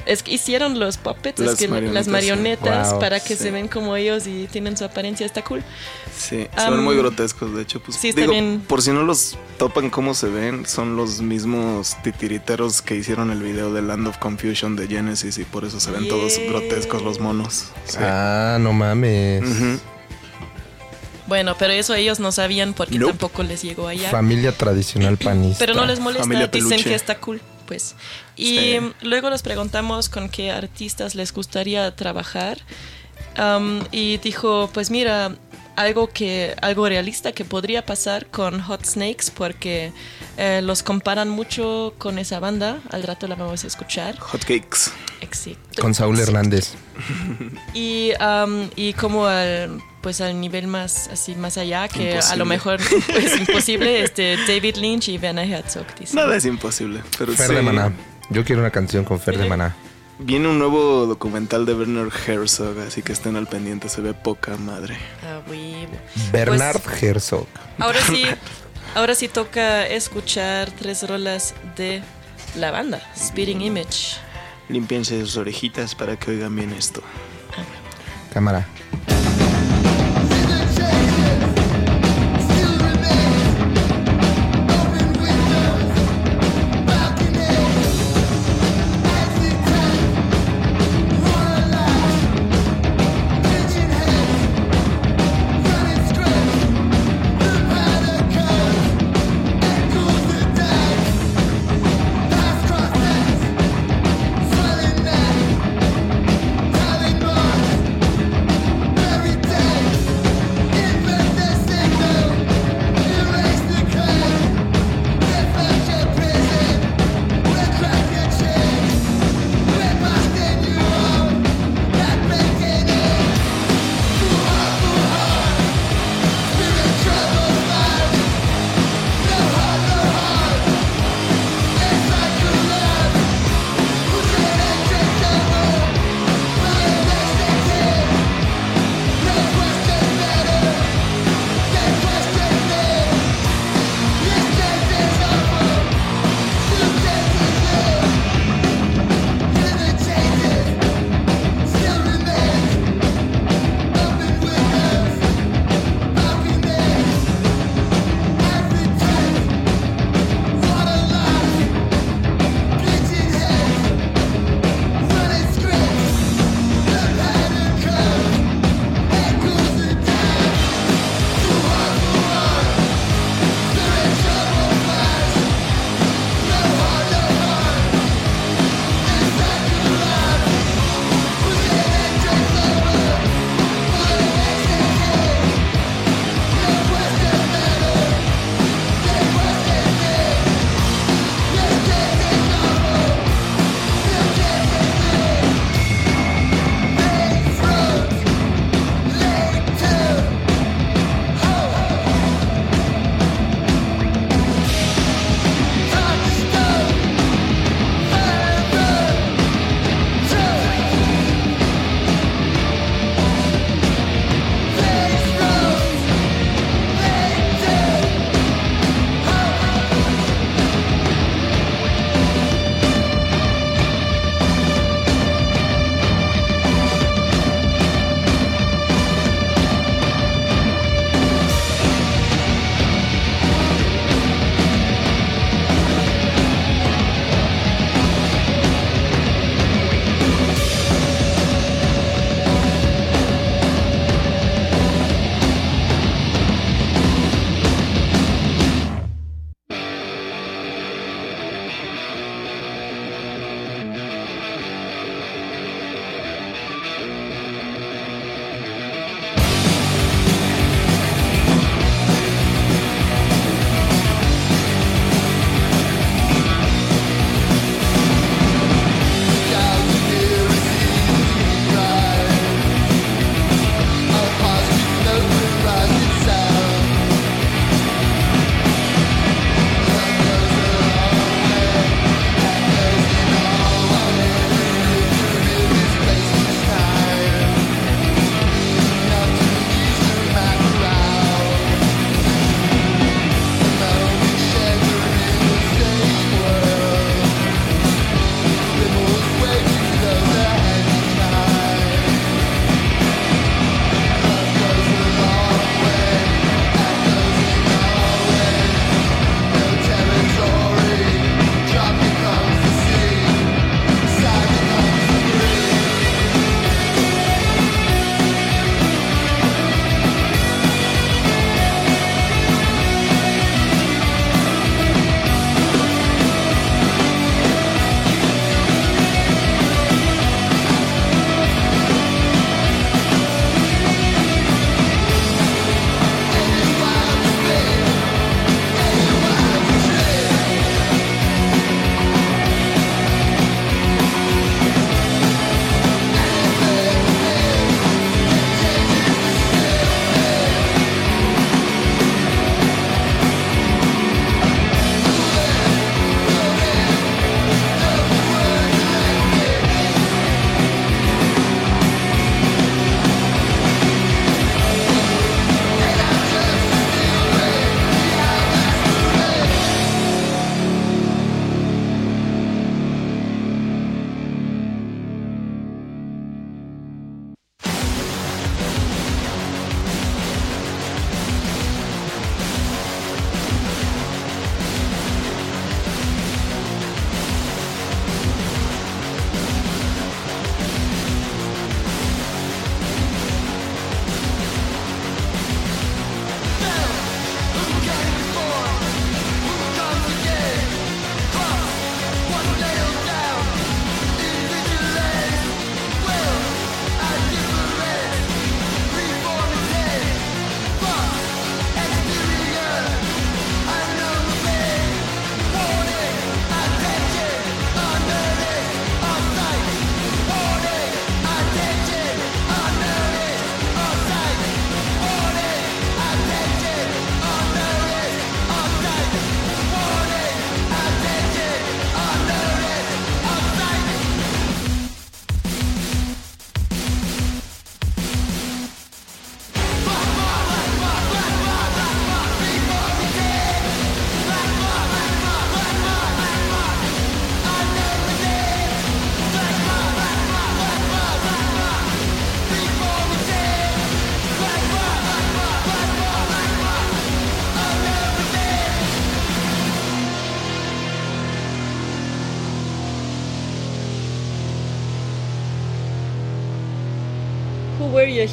[0.07, 3.45] Es que hicieron los puppets, es Las que marionetas, las marionetas Wow, para que sí.
[3.45, 5.63] se ven como ellos y tienen su apariencia, está cool.
[6.15, 7.81] Sí, se Am, ven muy grotescos, de hecho.
[7.81, 8.63] Pues, sí, digo, bien.
[8.69, 13.43] Por si no los topan cómo se ven, son los mismos titiriteros que hicieron el
[13.43, 17.19] video de Land of Confusion de Genesis y por eso se ven todos grotescos los
[17.21, 17.69] monos.
[17.87, 17.97] Sí.
[18.01, 19.43] Ah, no mames.
[21.27, 23.13] Bueno, pero eso ellos no sabían porque Nope.
[23.13, 24.11] tampoco les llegó allá.
[24.11, 25.59] Familia tradicional panista.
[25.59, 27.95] Pero no les molesta, Familia dicen que está cool, pues.
[28.37, 28.79] Y Sí.
[29.03, 32.59] luego les preguntamos con qué artistas les gustaría trabajar.
[33.37, 35.35] Am, y dijo, pues mira,
[35.77, 39.93] algo que algo realista que podría pasar con Hot Snakes porque
[40.37, 42.81] eh, los comparan mucho con esa banda.
[42.91, 44.19] Al rato la vamos a escuchar.
[44.19, 44.91] Hotcakes.
[45.21, 45.83] Exacto.
[45.83, 46.75] Con Saúl Hernández.
[47.75, 52.45] Y, am, y como al, pues al nivel más así más allá que a lo
[52.45, 56.17] mejor es imposible este David Lynch y Werner Herzog dicen.
[56.17, 57.03] Nada es imposible.
[57.19, 57.93] Pero Fer sí, de Maná.
[58.31, 59.75] Yo quiero una canción con Fer de Maná.
[60.27, 63.91] Viene un nuevo documental de Werner Herzog, así que estén al pendiente.
[63.91, 64.97] Se ve poca madre.
[65.23, 65.93] Ah, huevo.
[66.33, 67.47] Bernard Pues, Herzog.
[67.79, 68.25] ahora sí,
[68.95, 72.03] ahora sí toca escuchar tres rolas de
[72.57, 74.17] la banda, Speeding Image.
[74.71, 77.03] Límpiense sus orejitas para que oigan bien esto.
[78.33, 78.67] Cámara.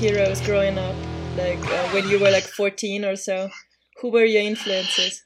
[0.01, 0.95] Heroes growing up?
[1.37, 3.51] Like uh, when you were like 14 or so?
[4.01, 5.23] Who were your influences?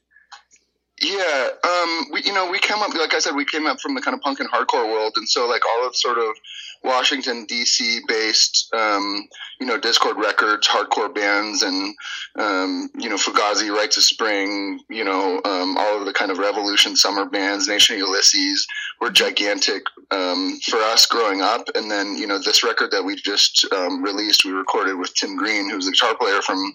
[1.05, 3.93] Yeah, um, we you know we came up like I said we came up from
[3.93, 6.35] the kind of punk and hardcore world, and so like all of sort of
[6.83, 7.99] Washington D.C.
[8.07, 9.27] based um,
[9.59, 11.95] you know Discord Records hardcore bands and
[12.37, 16.39] um, you know Fugazi, Rites of Spring, you know um, all of the kind of
[16.39, 18.65] Revolution summer bands, Nation Ulysses
[18.99, 23.15] were gigantic um, for us growing up, and then you know this record that we
[23.15, 26.73] just um, released, we recorded with Tim Green, who's the guitar player from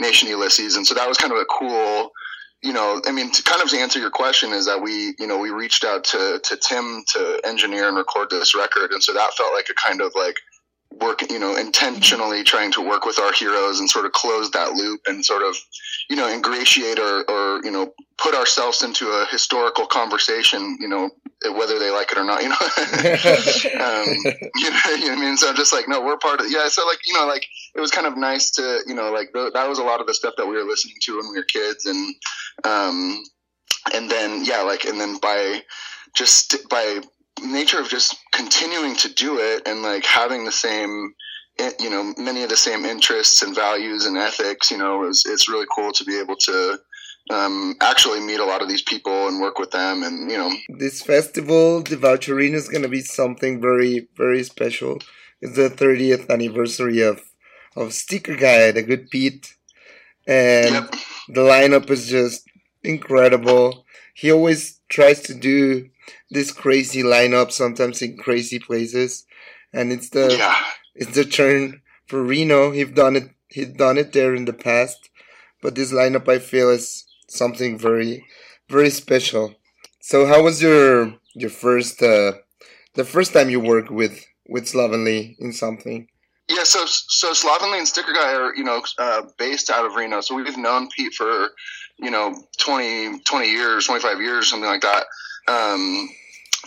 [0.00, 2.12] Nation Ulysses, and so that was kind of a cool
[2.62, 5.26] you know, I mean, to kind of to answer your question is that we, you
[5.26, 9.12] know, we reached out to to Tim to engineer and record this record, and so
[9.14, 10.36] that felt like a kind of like
[11.00, 14.72] work, you know, intentionally trying to work with our heroes and sort of close that
[14.72, 15.56] loop and sort of,
[16.10, 21.10] you know, ingratiate or or you know put ourselves into a historical conversation, you know,
[21.48, 22.56] whether they like it or not, you know.
[23.80, 24.06] um,
[24.56, 25.36] you know, you know what I mean?
[25.36, 26.68] So I'm just like, no, we're part of, yeah.
[26.68, 29.52] So like, you know, like it was kind of nice to, you know, like th-
[29.54, 31.44] that was a lot of the stuff that we were listening to when we were
[31.44, 31.86] kids.
[31.86, 32.14] And,
[32.64, 33.22] um,
[33.94, 35.62] and then, yeah, like, and then by
[36.14, 37.00] just by
[37.42, 41.14] nature of just continuing to do it and like having the same,
[41.58, 45.26] eh, you know, many of the same interests and values and ethics, you know, it's,
[45.26, 46.78] it's really cool to be able to,
[47.30, 50.52] um, actually meet a lot of these people and work with them and, you know,
[50.68, 54.98] This festival, the Voucherino, is going to be something very, very special.
[55.40, 57.22] It's the 30th anniversary of,
[57.76, 59.54] of Sticker Guy, the good Pete.
[60.26, 60.94] And Yep.
[61.28, 62.46] the lineup is just
[62.82, 63.86] incredible.
[64.14, 65.88] He always tries to do
[66.30, 69.24] this crazy lineup, sometimes in crazy places.
[69.72, 70.56] And it's the yeah.
[70.94, 72.72] it's the turn for Reno.
[72.72, 73.30] He've done it.
[73.48, 75.08] He'd done it there in the past,
[75.62, 78.26] but this lineup I feel is something very,
[78.68, 79.54] very special.
[80.00, 82.32] So, how was your your first uh,
[82.94, 86.08] the first time you worked with with Slovenly in something?
[86.48, 90.20] Yeah, so so Slovenly and Sticker Guy are you know uh, based out of Reno,
[90.20, 91.50] so we've known Pete for
[91.98, 95.04] you know 20, 20 years, twenty five years, something like that.
[95.48, 96.08] Um,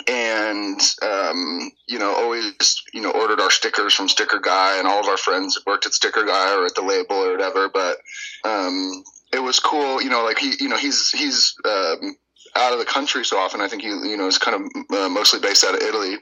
[0.07, 4.99] and um, you know, always you know ordered our stickers from Sticker Guy, and all
[4.99, 7.69] of our friends worked at Sticker Guy or at the label or whatever.
[7.69, 7.97] But
[8.43, 9.03] um,
[9.33, 12.15] it was cool, you know, like he you know he's he's um,
[12.55, 13.61] out of the country so often.
[13.61, 16.17] I think he you know is kind of uh, mostly based out of Italy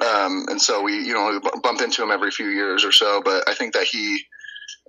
[0.00, 3.20] um, and so we you know bump into him every few years or so.
[3.22, 4.20] But I think that he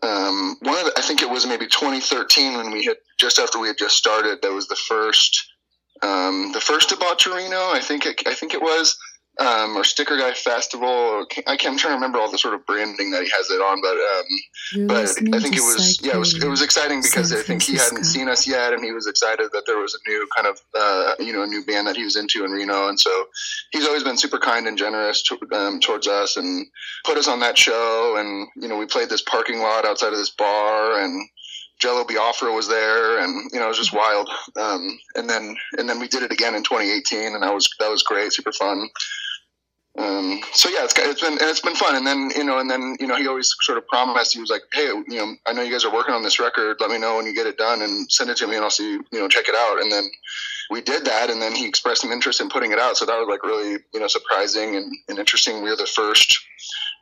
[0.02, 3.60] um, one of the, I think it was maybe 2013 when we had just after
[3.60, 4.40] we had just started.
[4.42, 5.52] That was the first
[6.02, 7.74] um, the first debaucherino.
[7.74, 8.98] I think it, I think it was.
[9.40, 10.88] Um, or Sticker Guy Festival.
[10.88, 13.50] Or, I can't, I'm trying to remember all the sort of branding that he has
[13.50, 17.02] it on, but um, but I think it was yeah, it was it was exciting
[17.02, 19.96] because I think he hadn't seen us yet, and he was excited that there was
[19.96, 22.52] a new kind of uh, you know a new band that he was into in
[22.52, 23.26] Reno, and so
[23.72, 26.68] he's always been super kind and generous to, um, towards us, and
[27.04, 30.20] put us on that show, and you know we played this parking lot outside of
[30.20, 31.28] this bar, and
[31.80, 34.30] Jello Biafra was there, and you know it was just wild.
[34.56, 37.90] Um, and then and then we did it again in 2018, and that was that
[37.90, 38.90] was great, super fun.
[39.96, 41.96] Um, so yeah, it's, it's been and it's been fun.
[41.96, 44.34] And then you know, and then you know, he always sort of promised.
[44.34, 46.78] He was like, "Hey, you know, I know you guys are working on this record.
[46.80, 48.72] Let me know when you get it done and send it to me, and I'll
[48.72, 50.10] see you know check it out." And then
[50.72, 52.98] we did that, and then he expressed some interest in putting it out.
[52.98, 55.62] So that was like really you know surprising and, and interesting.
[55.62, 56.44] We are the first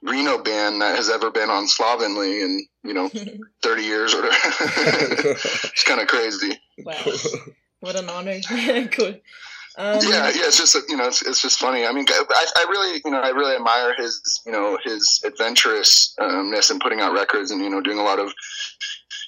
[0.02, 3.10] Reno band that has ever been on Slovenly in you know
[3.62, 4.38] 30 years or whatever.
[4.44, 6.60] it's kind of crazy.
[6.80, 6.96] Wow.
[7.80, 8.40] What an honor.
[8.92, 9.16] cool.
[9.78, 11.86] Um, yeah, yeah, it's just you know, it's, it's just funny.
[11.86, 16.72] I mean, I, I really, you know, I really admire his, you know, his adventurousness
[16.72, 18.34] in putting out records and you know, doing a lot of,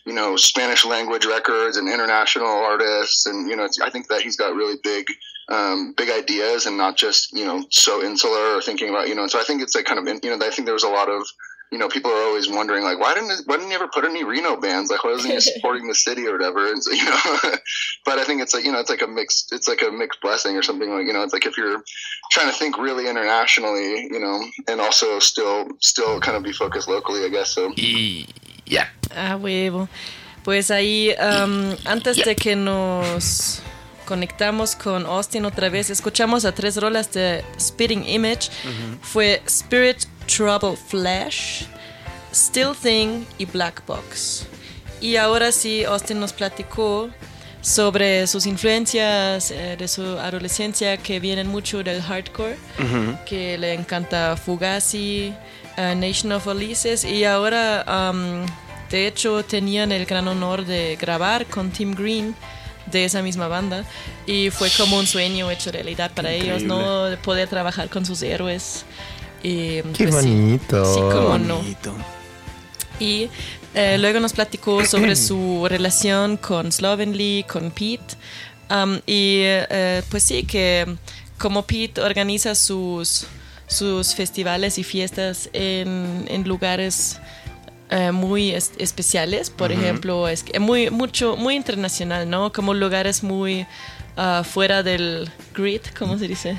[0.06, 4.36] you know, Spanish language records and international artists, and you know, I think that he's
[4.36, 5.06] got really big,
[5.48, 9.28] um, big ideas and not just you know so insular or thinking about you know.
[9.28, 11.10] So I think it's like kind of you know, I think there was a lot
[11.10, 11.26] of
[11.74, 14.24] you know, people are always wondering like, why didn't why didn't he ever put any
[14.24, 14.92] Reno bands?
[14.92, 16.68] Like, why wasn't he supporting the city or whatever?
[16.68, 17.20] And so, you know,
[18.06, 20.22] but I think it's like you know, it's like a mixed, it's like a mixed
[20.22, 21.84] blessing or something like you know, it's like if you're
[22.32, 26.88] trying to think really internationally, you know, and also still still kind of be focused
[26.88, 27.50] locally, I guess.
[27.50, 27.74] So
[28.68, 28.88] yeah.
[29.16, 29.90] Ah, huevo.
[30.44, 33.62] Pues ahí, um, antes de que nos
[34.06, 38.52] conectamos con Austin otra vez, escuchamos a tres rolas de Spitting Image.
[39.02, 41.64] Fue Spirit Trouble Flash,
[42.34, 44.46] Still Thing y Black Box.
[45.02, 47.10] Y ahora sí, Austin nos platicó
[47.64, 52.58] sobre sus influencias eh, de su adolescencia que vienen mucho del hardcore,
[53.26, 55.34] que le encanta Fugazi,
[55.78, 58.46] eh, Nation of Ulysses y ahora um,
[58.92, 62.36] de hecho tenían el gran honor de grabar con Tim Green
[62.86, 63.86] de esa misma banda
[64.28, 67.06] y fue como un sueño hecho realidad para ellos, ¿no?
[67.06, 68.86] De poder trabajar con sus héroes.
[69.44, 70.94] Y, Qué pues, bonito.
[70.94, 71.58] Sí, cómo no.
[71.58, 71.94] Bonito.
[73.00, 73.30] Y
[73.76, 78.16] eh, luego nos platicó sobre su relación con Slovenly, con Pete.
[78.70, 80.96] Um, y eh, pues sí, que
[81.38, 83.28] como Pete organiza sus,
[83.68, 87.20] sus festivales y fiestas en, en lugares
[87.90, 92.52] eh, muy es- especiales, por ejemplo, es muy, mucho, muy internacional, ¿no?
[92.54, 93.68] Como lugares muy
[94.16, 96.58] ah, fuera del grid, ¿cómo se dice?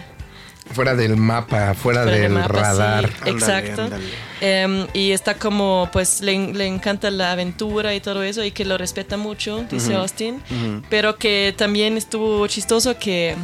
[0.73, 3.11] Fuera del mapa, fuera, Fuera del del mapa, radar.
[3.25, 3.31] sí.
[3.31, 3.89] Exacto.
[4.41, 8.65] Em, y está como, pues le, le encanta la aventura y todo eso y que
[8.65, 10.43] lo respeta mucho, dice Austin.
[10.91, 13.37] Pero que también estuvo chistoso que,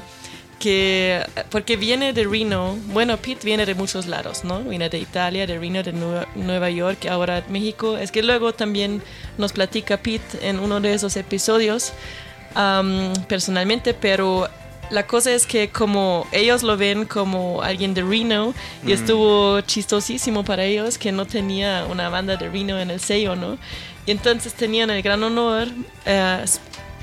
[0.59, 4.61] que, porque viene de Reno, bueno, Pete viene de muchos lados, ¿no?
[4.61, 7.97] Viene de Italia, de Reno, de Nueva, Nueva York, ahora México.
[7.99, 9.03] Es que luego también
[9.39, 11.93] nos platica Pete en uno de esos episodios
[12.55, 14.49] am, personalmente, pero
[14.91, 20.45] la cosa es que como ellos lo ven como alguien de Reno y estuvo chistosísimo
[20.45, 23.59] para ellos que no tenía una banda de Reno en el sello, ¿no?
[24.07, 25.69] Y entonces tenían el gran honor
[26.07, 26.45] eh,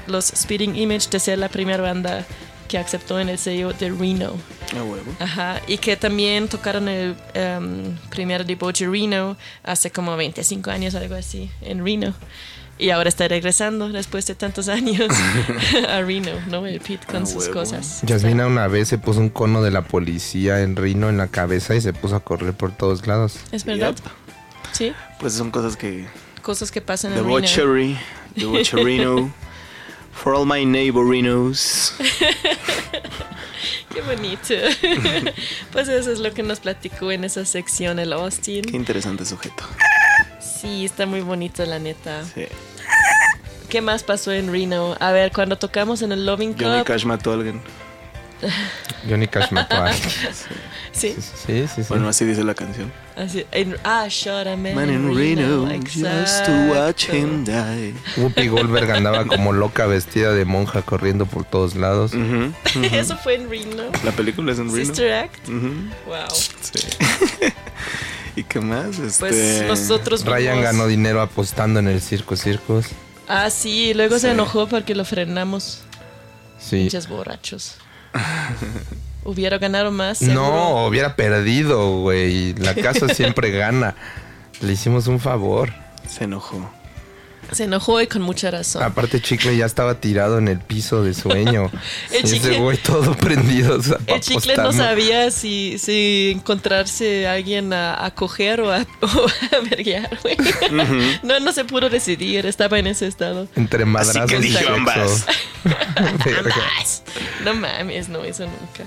[0.08, 2.26] los Speeding Image de ser la primera banda
[2.68, 4.34] que aceptó en el sello de Reno.
[4.78, 5.16] A huevo.
[5.20, 10.96] Ajá, y que también tocaron el em, primer debut de Reno hace como 25 años,
[10.96, 12.14] algo así, en Reno.
[12.80, 15.08] Y ahora está regresando después de tantos años
[15.90, 16.66] a Reno, ¿no?
[16.68, 17.54] El Pete con Ah, sus huevo.
[17.54, 18.02] cosas.
[18.04, 21.74] Yasmina una vez se puso un cono de la policía en Rino en la cabeza
[21.76, 23.38] y se puso a correr por todos lados.
[23.52, 23.96] ¿Es verdad?
[23.96, 24.06] Yep.
[24.74, 26.06] Sí, Pues son cosas que.
[26.44, 27.40] cosas que pasan The en Reno.
[27.40, 27.98] Butchery,
[28.36, 29.34] The Butcherino.
[30.14, 31.94] For all my neighborinos.
[33.94, 34.54] Qué bonito.
[35.72, 38.64] pues eso es lo que nos platicó en esa sección el Austin.
[38.64, 39.64] Qué interesante sujeto.
[40.40, 42.24] Sí, está muy bonito la neta.
[42.26, 42.46] Sí.
[43.70, 44.96] ¿Qué más pasó en Reno?
[45.00, 46.86] A ver, cuando tocamos en el Loving Johnny Cup.
[46.88, 47.62] Cash mató a alguien.
[49.10, 50.10] Johnny Cash mató a alguien.
[50.94, 51.84] Sí, Sí, sí, sí.
[51.90, 52.92] Bueno, así dice la canción.
[53.16, 57.94] así, en- ah, shot a man, Man in Reno, just to watch him die.
[58.16, 62.14] Whoopi Goldberg andaba como loca vestida de monja corriendo por todos lados.
[62.92, 63.84] Eso fue en Reno.
[64.04, 64.78] La película es en Reno.
[64.86, 65.48] Sister Act.
[65.50, 66.16] Wow.
[66.62, 66.80] Sí.
[68.36, 68.98] ¿Y qué más?
[68.98, 69.20] Este...
[69.20, 72.88] Pues nosotros Ryan vimos- ganó dinero apostando en el Circo Circus.
[73.28, 75.82] Ah, sí, luego se enojó porque lo frenamos.
[76.60, 76.78] Sí.
[76.82, 77.76] Pinches borrachos.
[79.24, 80.20] Hubiera ganado más.
[80.20, 80.36] seguro.
[80.42, 82.54] No, hubiera perdido, güey.
[82.54, 83.96] La casa siempre gana.
[84.62, 85.74] Le hicimos un favor.
[86.08, 86.70] Se enojó.
[87.52, 88.84] Se enojó y con mucha razón.
[88.84, 91.72] Aparte, Chicle ya estaba tirado en el piso de sueño.
[92.12, 93.80] El Y ese Chicle- güey todo prendido.
[94.08, 99.28] El chicle no sabía si, si encontrarse a alguien a, a coger o a, o
[99.56, 100.36] a verguear, güey.
[101.24, 103.48] No, no se pudo decidir, estaba en ese estado.
[103.56, 105.26] Entre madrazos que y ambas.
[106.26, 106.56] Verga.
[107.44, 108.84] No mames, no, eso nunca.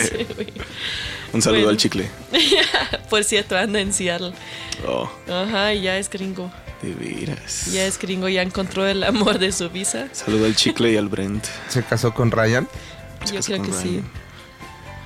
[0.00, 0.26] Sí.
[1.32, 1.70] Un saludo Bueno.
[1.70, 2.08] al chicle.
[3.10, 4.32] Por cierto, anda en Seattle.
[4.86, 6.50] Oh, Ajá, y ya es gringo.
[6.84, 7.66] De veras.
[7.72, 10.08] Ya es gringo, ya encontró el amor de su visa.
[10.12, 11.44] Saludo al chicle y al Brent.
[11.68, 12.68] ¿Se casó con Ryan?
[13.32, 13.88] Yo creo que sí.
[14.00, 14.04] Ryan.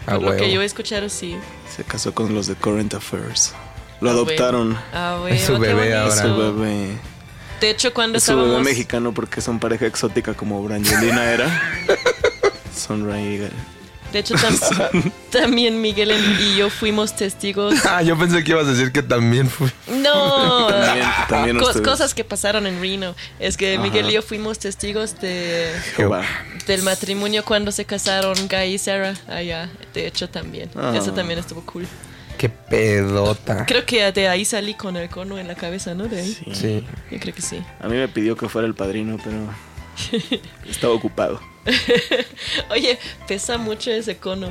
[0.06, 1.36] Ah, Por lo que yo he escuchado, sí.
[1.74, 3.52] Se casó con los de Current Affairs.
[4.00, 4.78] Lo Ah, adoptaron.
[4.92, 5.22] Ah.
[5.28, 6.16] Es su bebé ahora.
[6.16, 6.96] Su bebé.
[7.60, 11.62] De hecho, cuando Es su bebé mexicano porque son pareja exótica como Brangelina era.
[12.76, 13.50] Son Ryan.
[14.12, 17.74] De hecho, tam- también Miguel y yo fuimos testigos.
[17.88, 19.70] Ah, yo pensé que ibas a decir que también fui.
[19.86, 20.68] No.
[20.68, 23.14] También, también cosas que pasaron en Reno.
[23.38, 26.22] Es que Miguel y yo fuimos testigos de, Jehová.
[26.66, 29.68] del matrimonio cuando se casaron Guy y Sarah allá.
[29.94, 30.70] De hecho, también.
[30.76, 30.94] Ah.
[30.96, 31.86] Eso también estuvo cool.
[32.38, 33.66] Qué pedota.
[33.66, 36.06] Creo que de ahí salí con el cono en la cabeza, ¿no?
[36.06, 36.34] De ahí.
[36.34, 36.54] Sí.
[36.54, 36.86] Sí.
[37.10, 37.60] Yo creo que sí.
[37.80, 39.38] A mí me pidió que fuera el padrino, pero
[40.70, 41.40] estaba ocupado.
[42.70, 44.48] Oye, pesa mucho ese cono.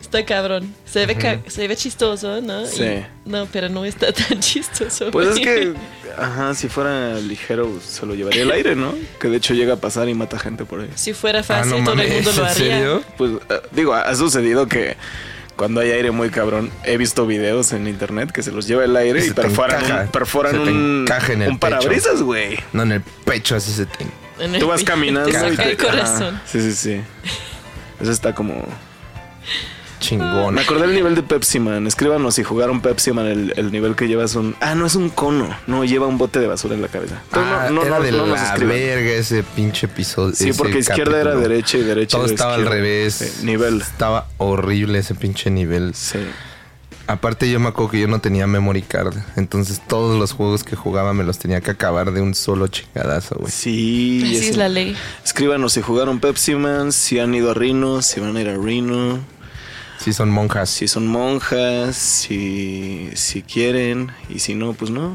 [0.00, 0.72] Está cabrón.
[0.84, 2.62] Se ve, ca- se ve chistoso, ¿no?
[2.62, 3.04] Y- Sí.
[3.24, 5.10] no, pero no está tan chistoso.
[5.10, 5.72] Pues es que,
[6.18, 8.94] ajá, si fuera ligero se lo llevaría al aire, ¿no?
[9.18, 10.90] Que de hecho llega a pasar y mata gente por ahí.
[10.94, 12.54] Si fuera Ah, fácil, no todo el mundo lo ¿en haría.
[12.54, 13.02] serio?
[13.16, 14.96] Pues eh, digo, ha sucedido que
[15.56, 18.94] cuando hay aire muy cabrón, he visto videos en internet que se los lleva el
[18.96, 22.22] aire Se y te perforan encaja, un, perforan se te un, en el un parabrisas,
[22.22, 22.58] güey.
[22.72, 24.04] No, en el pecho así se te...
[24.38, 25.92] En el- Tú vas caminando Te y saca el te- ajá.
[25.96, 26.40] corazón.
[26.46, 27.00] Sí, sí, sí.
[28.00, 28.66] Eso está como
[30.00, 30.54] Chingón.
[30.54, 31.86] Me acordé del nivel de Pepsi Man.
[31.86, 34.54] Escríbanos si jugaron Pepsi Man el, el nivel que llevas un.
[34.60, 35.56] Ah, no es un cono.
[35.66, 37.22] No, lleva un bote de basura en la cabeza.
[37.32, 40.34] Ah, no, no, era no, de no la verga ese pinche episodio.
[40.34, 41.48] Sí, porque izquierda era capítulo.
[41.48, 42.82] derecha y derecha Todo era estaba al izquierda.
[42.82, 43.14] revés.
[43.14, 43.80] Sí, nivel.
[43.80, 45.94] Estaba horrible ese pinche nivel.
[45.94, 46.18] Sí.
[47.06, 49.14] Aparte yo me acuerdo que yo no tenía memory card.
[49.36, 53.36] Entonces todos los juegos que jugaba me los tenía que acabar de un solo chingadazo,
[53.38, 53.50] güey.
[53.52, 54.22] Sí.
[54.24, 54.96] Así es la ley.
[55.22, 58.56] Escríbanos si jugaron Pepsi Man, si han ido a Reno, si van a ir a
[58.56, 59.20] Reno.
[59.98, 60.70] Sí, son monjas.
[60.70, 65.14] Si son monjas, si, si quieren, y si no, pues no.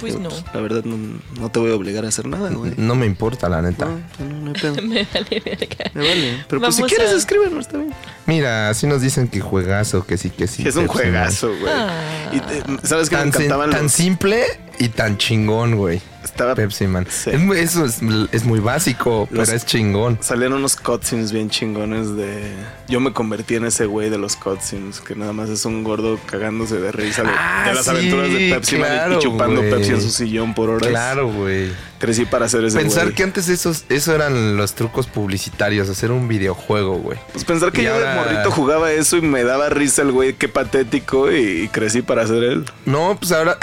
[0.00, 0.36] Pues Pero, no.
[0.54, 2.72] La verdad, no, no te voy a obligar a hacer nada, güey.
[2.76, 3.86] No me importa, la neta.
[3.86, 4.74] No, pues no, no hay pedo.
[4.82, 5.90] Me vale verga.
[5.94, 6.44] Me vale.
[6.48, 7.94] Pero pues si Vamos quieres, a- escríbenos, está bien.
[8.26, 10.66] Mira, así nos dicen que juegazo, que sí, que sí.
[10.66, 11.72] es un juegazo, güey.
[11.74, 12.30] Ah.
[12.32, 14.44] Y te- ¿Sabes que me Tan, sen- encantaban tan los- simple
[14.78, 16.00] y tan chingón, güey.
[16.24, 17.06] Estaba Pepsi Man.
[17.08, 17.30] Sí.
[17.30, 17.98] Es muy- eso es,
[18.32, 20.18] es muy básico, Los- pero es chingón.
[20.20, 22.52] Salían unos cutscenes bien chingones de...
[22.88, 26.18] Yo me convertí en ese güey de los cutscenes, que nada más es un gordo
[26.26, 29.60] cagándose de risa de, Ah, de las sí, aventuras de Pepsi Man y- claro, chupando.
[29.62, 30.88] Pepsi en su sillón por horas.
[30.88, 31.70] Claro, güey.
[31.98, 36.28] Crecí para hacer ese Pensar que antes esos, eso eran los trucos publicitarios, hacer un
[36.28, 37.18] videojuego, güey.
[37.32, 40.12] Pues pensar que Y yo ahora- de morrito jugaba eso y me daba risa el
[40.12, 42.64] güey, qué patético, y, y crecí para hacer él.
[42.86, 43.58] No, pues ahora.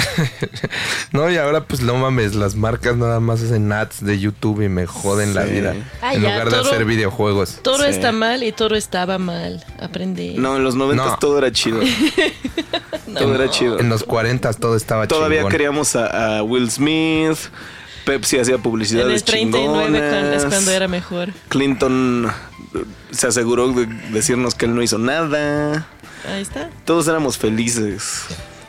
[1.11, 4.69] no, y ahora, pues no mames, las marcas nada más hacen ads de YouTube y
[4.69, 5.73] me joden la vida.
[6.01, 7.59] Ah, en ya, lugar de todo- hacer videojuegos.
[7.61, 7.89] Todo Sí.
[7.89, 9.63] está mal y todo estaba mal.
[9.79, 10.35] Aprende.
[10.37, 11.17] No, en los noventas No.
[11.17, 11.79] todo era chido.
[13.17, 13.79] todo era chido.
[13.79, 15.51] En los 40 todo estaba Todavía chingón.
[15.51, 17.37] queríamos a, a Will Smith.
[18.05, 20.45] Pepsi hacía En publicidades el 39 cuando- es chingonas.
[20.45, 21.29] cuando era mejor.
[21.49, 22.31] Clinton
[22.75, 25.87] eh, se aseguró de decirnos que él no hizo nada.
[26.31, 26.69] Ahí está.
[26.85, 28.25] Todos éramos felices.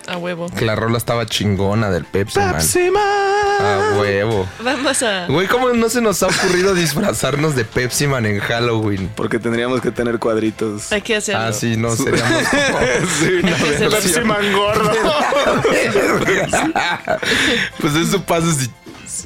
[0.09, 0.49] A huevo.
[0.51, 2.53] Que la rola estaba chingona del Pepsi, Man.
[2.53, 3.03] Pepsi Man.
[3.03, 4.49] A huevo.
[4.61, 5.27] Vamos a.
[5.27, 9.11] Güey, ¿cómo no se nos ha ocurrido disfrazarnos de Pepsi Man en Halloween?
[9.17, 10.93] Porque tendríamos que tener cuadritos.
[10.93, 11.43] Hay que hacerlo.
[11.43, 12.79] Ah, sí, no, seríamos como
[13.19, 13.41] Sí.
[13.91, 14.21] Pepsi.
[14.21, 14.93] Man gordo.
[17.81, 18.71] pues eso pasa si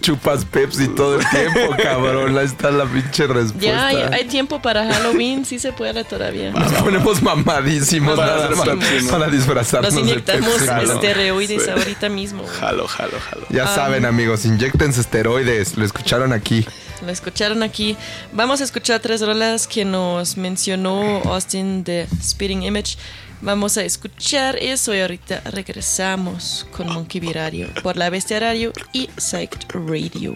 [0.01, 2.37] chupas Pepsi todo el tiempo, cabrón.
[2.39, 3.59] Ahí está la pinche respuesta.
[3.61, 6.51] Ya hay, hay tiempo para Halloween, sí se puede todavía.
[6.51, 8.81] Nos ponemos mamadísimos Para nada más Man.
[9.11, 11.70] para disfrazarnos Nos inyectamos esteroides Sí.
[11.70, 12.43] ahorita mismo.
[12.43, 12.55] güey.
[12.55, 13.47] Jalo, jalo, jalo.
[13.51, 15.76] Ya saben, amigos, inyectense esteroides.
[15.76, 16.66] Lo escucharon aquí.
[17.05, 17.97] Lo escucharon aquí.
[18.33, 22.97] Vamos a escuchar tres rolas que nos mencionó Austin de Spitting Image.
[23.43, 28.70] Vamos a escuchar eso y ahorita regresamos con Monkey Bee Radio por la Bestia Radio
[28.93, 30.34] y Psyched Radio.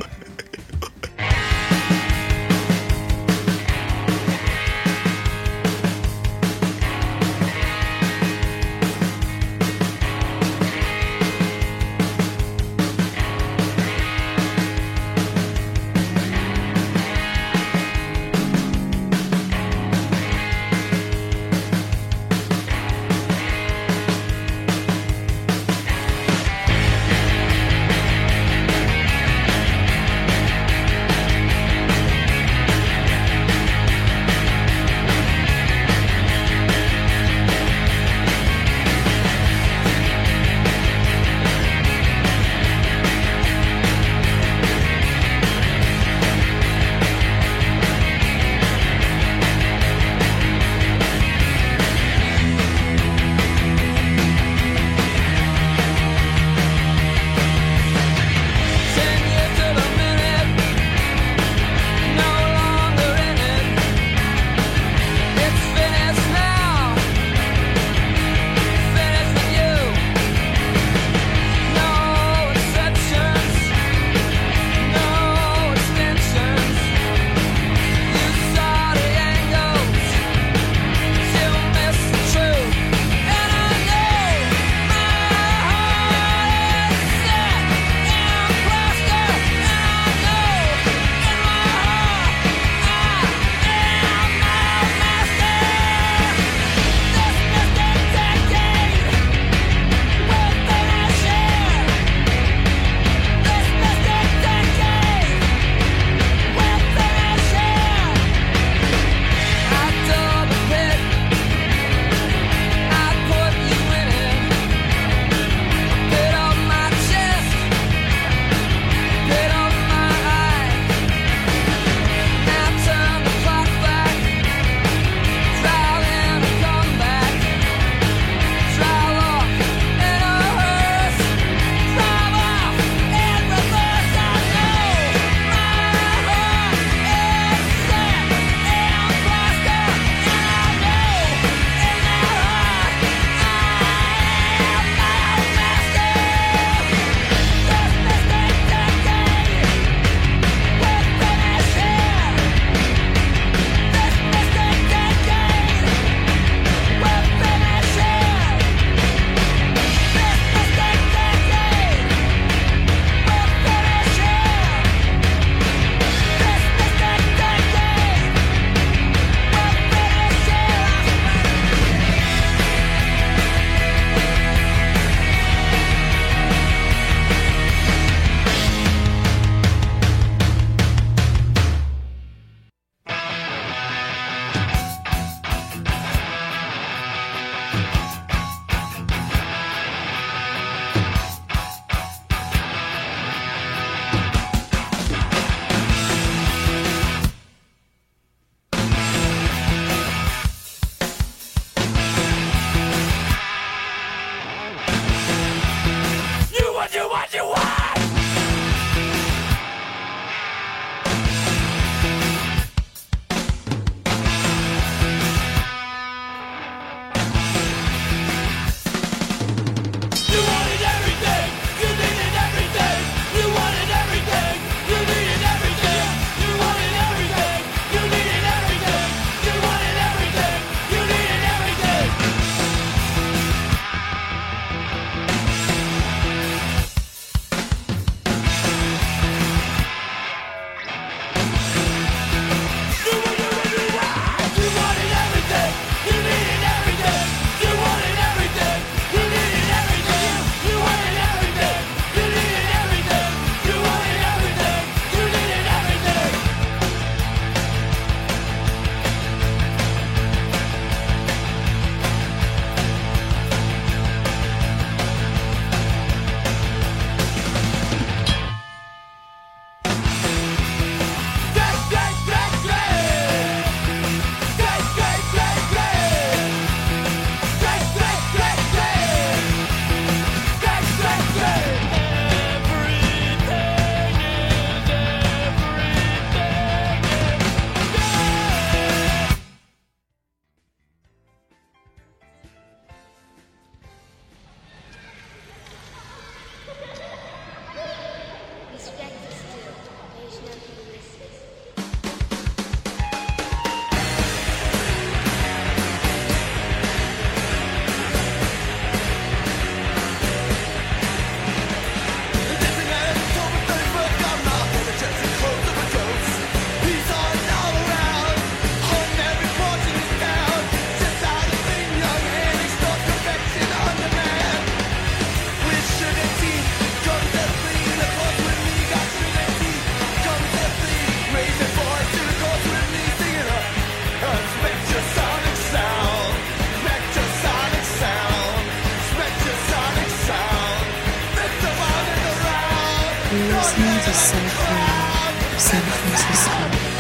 [343.35, 343.57] Around.
[343.57, 346.94] Listening to Cypher, San Francisco.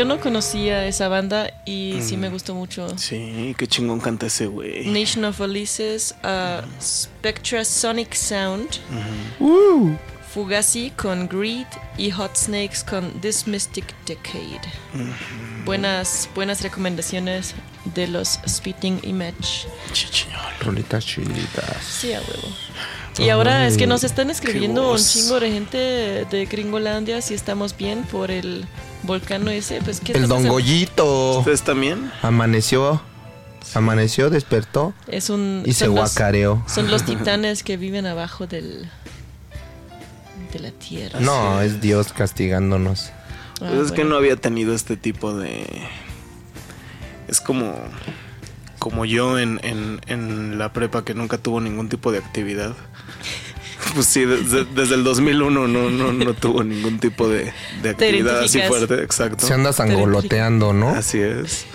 [0.00, 2.96] Yo no conocía esa banda y sí me gustó mucho.
[2.96, 4.86] Sí, qué chingón canta ese güey.
[4.86, 8.78] Nation of Ulysses, uh, Spectra Sonic Sound,
[10.32, 11.66] Fugazi con Greed
[11.98, 14.62] y Hot Snakes con This Mystic Decade.
[15.66, 17.54] Buenas, buenas recomendaciones
[17.94, 19.68] de los Spitting Image.
[19.92, 20.40] Chichiñol.
[20.62, 21.84] Rolitas chiditas.
[21.84, 22.48] Sí, a huevo.
[23.18, 27.76] Y ahora es que nos están escribiendo un chingo de gente de Gringolandia si estamos
[27.76, 28.64] bien por el
[29.10, 29.80] volcán ese.
[29.82, 30.46] Pues, ¿qué El Don?
[30.46, 32.10] Goyito ¿Ustedes también?
[32.22, 33.02] amaneció.
[33.74, 36.62] Amaneció, despertó Es un, y se los- guacareó.
[36.66, 38.88] Son los titanes que viven abajo del
[40.52, 41.20] de la tierra.
[41.20, 43.10] No, es Dios castigándonos.
[43.60, 45.66] Ah, Pues es que no había tenido este tipo de.
[47.28, 47.76] Es como.
[48.80, 52.74] Como yo en, en, en la prepa que nunca tuvo ningún tipo de actividad.
[53.94, 57.52] Pues sí, desde, desde el 2001 no, no, no tuvo ningún tipo de,
[57.88, 59.46] actividad así fuerte, exacto.
[59.46, 60.90] Se anda sangoloteando, ¿no?
[60.90, 61.66] Así es,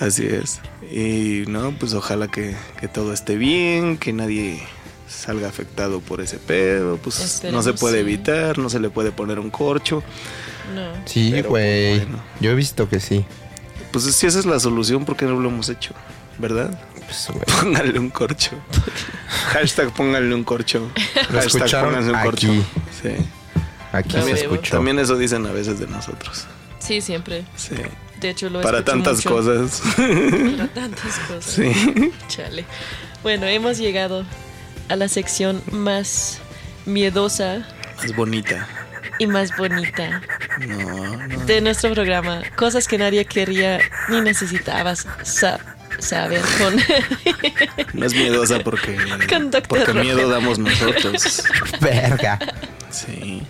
[0.00, 0.60] así es.
[0.90, 4.62] Y no, pues ojalá que, que todo esté bien, que nadie
[5.08, 6.96] salga afectado por ese pedo.
[6.96, 8.00] Pues no se puede sí.
[8.00, 10.02] evitar, no se le puede poner un corcho.
[10.74, 10.92] No.
[11.06, 11.42] Sí, güey.
[11.42, 12.22] pues, bueno.
[12.40, 13.24] Yo he visto que sí.
[13.90, 15.94] Pues si esa es la solución, ¿por qué no lo hemos hecho?
[16.38, 16.78] ¿Verdad?
[17.12, 18.50] Pues, güey, Pónganle un corcho.
[19.52, 20.90] Hashtag pónganle un corcho.
[21.30, 22.26] Lo Hashtag escucharon pónganle un aquí.
[22.26, 22.46] corcho.
[23.02, 23.08] Sí.
[23.92, 24.76] aquí se También- escuchó.
[24.76, 26.46] También eso dicen a veces de nosotros.
[26.78, 27.44] Sí, siempre.
[27.56, 27.74] Sí.
[28.20, 29.30] De hecho, lo Para escucho tantas mucho.
[29.30, 29.82] cosas.
[29.96, 31.44] Para tantas cosas.
[31.44, 32.12] Sí.
[32.28, 32.64] Chale.
[33.22, 34.24] Bueno, hemos llegado
[34.88, 36.38] a la sección más
[36.86, 37.66] miedosa
[37.98, 38.66] Más bonita.
[39.18, 40.22] y más bonita
[40.66, 41.44] No, no.
[41.44, 42.42] de nuestro programa.
[42.56, 45.60] Cosas que nadie quería ni necesitabas sa-
[46.02, 46.76] saber con...
[47.94, 48.98] No es miedosa porque,
[49.68, 51.42] porque miedo damos nosotros.
[51.80, 52.38] Verga.
[52.90, 53.42] Sí.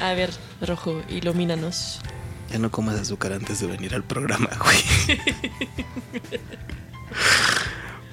[0.00, 2.00] A ver, Rojo, ilumínanos.
[2.50, 5.20] Ya no comas azúcar antes de venir al programa, güey.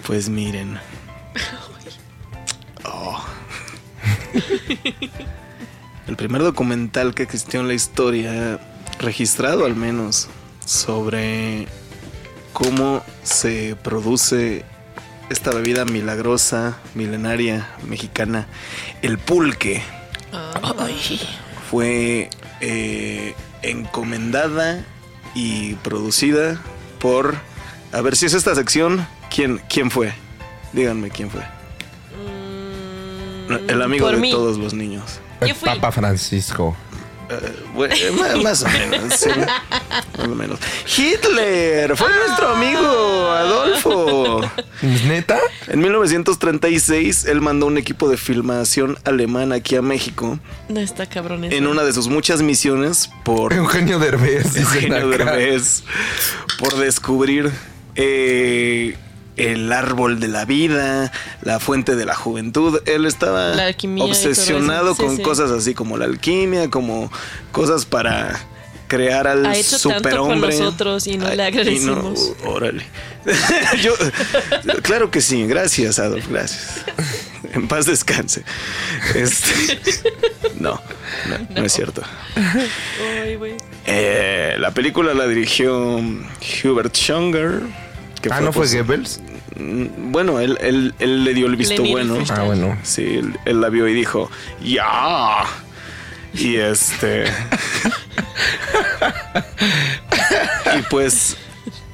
[0.06, 0.80] Pues miren.
[2.84, 3.24] Oh.
[6.08, 8.60] El primer documental que existió en la historia,
[9.00, 10.30] registrado al menos,
[10.66, 11.68] sobre
[12.64, 14.64] cómo se produce
[15.30, 18.48] esta bebida milagrosa, milenaria, mexicana,
[19.02, 19.82] el pulque
[21.70, 22.30] fue
[22.62, 24.84] eh, encomendada
[25.36, 26.62] y producida
[27.00, 27.36] por...
[27.92, 29.06] A ver si es esta sección.
[29.34, 30.14] ¿Quién, quién fue?
[30.72, 31.42] Díganme quién fue.
[33.68, 34.32] El amigo Mm, de mí.
[34.32, 35.20] todos los niños.
[35.46, 35.70] Yo fui.
[35.70, 36.76] Papa Francisco.
[37.42, 39.30] Eh, bueno, eh, más o menos, sí.
[40.18, 40.60] Más o menos.
[40.98, 44.42] Hitler fue nuestro amigo Adolfo.
[45.08, 45.40] ¿Neta?
[45.68, 51.46] En 1936 él mandó un equipo de filmación alemán aquí a México No está cabrón
[51.46, 51.56] eso.
[51.56, 54.56] en una de sus muchas misiones por Eugenio Derbez.
[54.58, 55.08] Eugenio.
[55.10, 55.84] Derbez
[56.60, 57.52] por descubrir
[57.96, 58.98] eh,
[59.38, 61.12] el árbol de la vida,
[61.42, 62.82] la fuente de la juventud.
[62.86, 63.54] Él estaba
[64.00, 64.96] obsesionado.
[64.96, 65.24] Sí, con sí.
[65.24, 67.12] cosas así como la alquimia, como
[67.52, 68.40] cosas para
[68.88, 70.58] crear al Ha hecho tanto superhombre.
[70.58, 72.34] nosotros y no le agradecimos.
[72.44, 72.86] no, órale.
[73.82, 73.94] Yo,
[74.84, 76.86] claro que sí, gracias, Adolf, gracias.
[77.54, 78.44] En paz descanse.
[79.14, 79.80] Este,
[80.60, 80.82] no,
[81.30, 82.02] no, no es cierto.
[83.86, 86.02] Eh, la película la dirigió
[86.64, 87.62] Hubert Schunger.
[88.30, 89.20] Que Ah, ¿no fue pues, Goebbels?
[89.58, 92.18] mm, Bueno, él, él- él le dio el visto bueno.
[92.30, 92.78] Ah, bueno.
[92.84, 94.32] Sí, él, él la vio y dijo,
[94.64, 95.44] ¡ya!
[96.34, 97.26] Y este.
[100.78, 101.38] y pues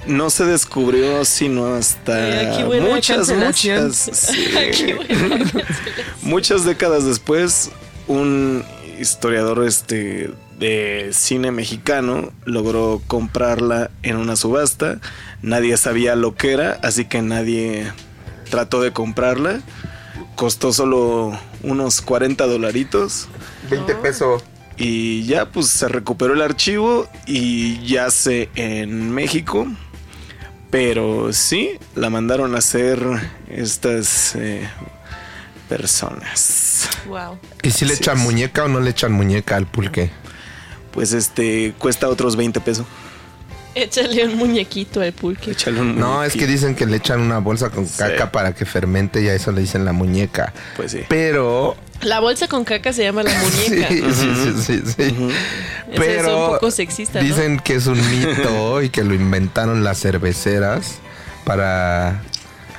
[0.07, 3.95] no se descubrió sino hasta Eh, aquí muchas, muchas.
[4.13, 4.45] sí.
[4.57, 4.93] Aquí.
[6.21, 7.69] Muchas décadas después,
[8.07, 8.63] un
[8.99, 14.99] historiador este, de cine mexicano logró comprarla en una subasta.
[15.41, 17.91] Nadie sabía lo que era, así que nadie
[18.49, 19.61] trató de comprarla.
[20.35, 23.27] Costó solo unos 40 dolaritos.
[23.69, 24.43] 20 pesos.
[24.77, 29.67] Y ya pues se recuperó el archivo y yace en México.
[30.71, 33.01] Pero sí, la mandaron a hacer
[33.49, 34.69] estas eh,
[35.67, 36.87] personas.
[37.07, 37.39] Wow.
[37.63, 38.23] ¿Y si le Así echan es.
[38.23, 40.11] muñeca o no le echan muñeca al pulque?
[40.91, 42.85] Pues este cuesta otros 20 pesos.
[43.75, 45.51] Échale un muñequito al pulque.
[45.51, 47.93] Échale un No, es que dicen que le echan una bolsa con Sí.
[47.97, 50.53] caca para que fermente y a eso le dicen la muñeca.
[50.75, 51.01] Pues sí.
[51.07, 51.77] Pero...
[52.01, 53.87] La bolsa con caca se llama la muñeca.
[53.89, 55.15] Sí, sí, sí, sí,
[55.95, 57.25] Pero es un poco sexista, ¿no?
[57.27, 60.95] dicen que es un mito y que lo inventaron las cerveceras
[61.45, 62.21] para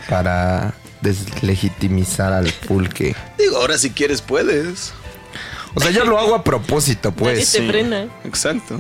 [0.08, 3.14] para deslegitimizar al pulque.
[3.38, 4.92] Digo, ahora si quieres puedes.
[5.74, 7.52] O sea, yo lo hago a propósito, Nadie pues.
[7.52, 7.66] te Sí.
[7.68, 8.06] frena.
[8.24, 8.78] Exacto.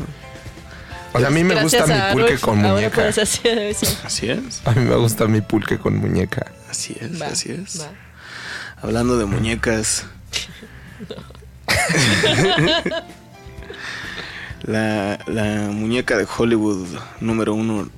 [1.12, 3.08] O sea, a mí me Gracias gusta mi pulque con muñeca.
[3.08, 4.62] Así es.
[4.64, 6.52] A mí me gusta mi pulque con muñeca.
[6.70, 7.80] Así es, Va, así es.
[7.80, 7.88] va.
[8.82, 10.06] Hablando de muñecas.
[14.62, 16.86] la, la muñeca de Hollywood
[17.20, 17.88] número uno,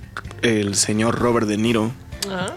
[0.42, 1.92] el señor Robert De Niro,
[2.30, 2.52] Ah,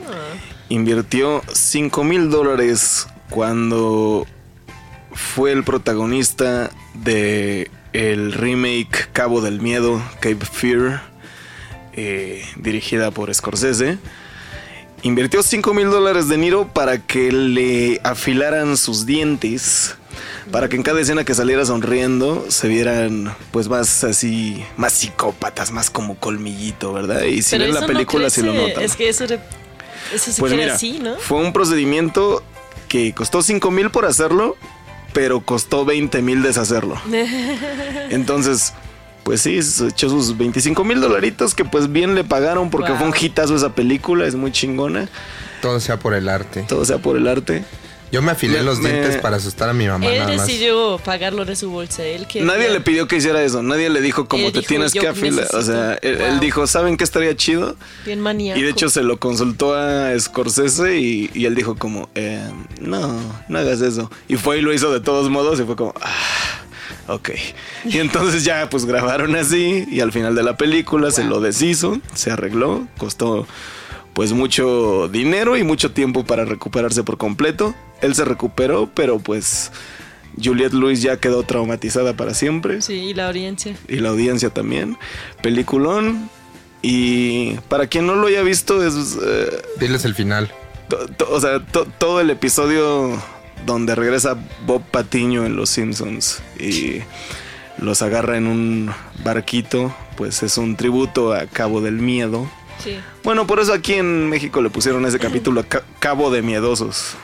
[0.69, 4.27] invirtió 5 mil dólares cuando
[5.11, 11.01] fue el protagonista de el remake Cabo del Miedo, Cape Fear,
[11.93, 13.97] eh, dirigida por Scorsese.
[15.03, 19.95] Invirtió 5 mil dólares de Niro para que le afilaran sus dientes.
[20.51, 25.71] Para que en cada escena que saliera sonriendo se vieran pues más así, más psicópatas,
[25.71, 27.23] más como colmillito, ¿verdad?
[27.23, 28.83] Y si ven la película no si lo notan.
[28.83, 29.39] Es que eso, re-
[30.13, 31.15] eso se Pues mira, así, ¿no?
[31.17, 32.43] fue un procedimiento
[32.87, 34.55] que costó 5 mil por hacerlo,
[35.15, 36.97] pero costó 20 mil deshacerlo.
[38.09, 38.73] Entonces,
[39.23, 42.99] pues sí, se echó sus 25 mil dolaritos que pues bien le pagaron porque Wow.
[42.99, 45.07] fue un hitazo esa película, es muy chingona.
[45.61, 46.65] Todo sea por el arte.
[46.67, 47.63] Todo sea por el arte.
[48.15, 50.47] Yo me afilé Me- los me- dientes para asustar a mi mamá Él nada más.
[50.47, 52.01] decidió pagarlo de su bolsa.
[52.05, 53.61] Él quería- Nadie le pidió que hiciera eso.
[53.61, 55.47] Nadie le dijo como Él te dijo, tienes "Yo que afilar.
[55.53, 56.25] O sea, necesito".
[56.25, 57.75] él, dijo, ¿saben qué estaría chido?
[58.05, 58.57] Bien maníaco.
[58.57, 62.41] Y de hecho se lo consultó a Scorsese y, y él dijo como, eh,
[62.79, 64.09] no, no hagas eso.
[64.29, 67.31] Y fue y lo hizo de todos modos y fue como, ah, ok.
[67.83, 71.99] Y entonces ya pues grabaron así y al final de la película se lo deshizo,
[72.13, 73.45] se arregló, costó
[74.15, 77.75] pues mucho dinero y mucho tiempo para recuperarse por completo.
[78.01, 79.71] Él se recuperó, pero pues
[80.43, 83.75] Juliette Lewis ya quedó traumatizada para siempre Sí, y la audiencia.
[83.87, 84.97] y la audiencia también.
[85.43, 86.29] Peliculón.
[86.81, 89.17] Y para quien no lo haya visto, es.
[89.25, 90.51] eh, Diles el final.
[90.89, 93.11] to- to- o sea, to- todo el episodio
[93.65, 94.37] donde regresa
[94.67, 97.01] Bob Patiño en Los Simpsons y
[97.79, 98.91] los agarra en un
[99.23, 102.47] barquito, pues es un tributo a Cabo del Miedo.
[102.83, 102.97] Sí.
[103.25, 107.15] Bueno, por eso aquí en México le pusieron ese capítulo Ca- Cabo de Miedosos.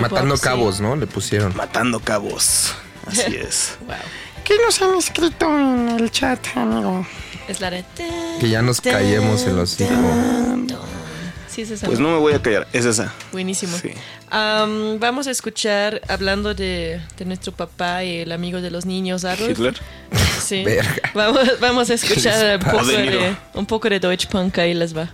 [0.00, 0.96] Matando cabos, ¿no?
[0.96, 1.54] Le pusieron.
[1.56, 2.74] Matando cabos.
[3.06, 3.76] Así es.
[3.86, 3.96] Wow.
[4.44, 7.06] ¿Qué nos han escrito en el chat, amigo?
[7.48, 7.84] Es la de...
[8.40, 9.90] Que ya nos callemos el hocico.
[11.54, 11.86] Sí, es esa.
[11.86, 13.14] Pues no me voy a callar, es esa.
[13.30, 13.76] Buenísimo.
[13.78, 13.90] Sí.
[14.30, 19.24] Am, vamos a escuchar, hablando de, de nuestro papá y el amigo de los niños,
[19.24, 19.50] Adolf.
[19.50, 19.80] Hitler.
[20.40, 20.64] Sí.
[20.64, 21.12] Verga.
[21.14, 25.12] Vamos, vamos a escuchar un poco, de, un poco de Deutsche Punk, ahí les va.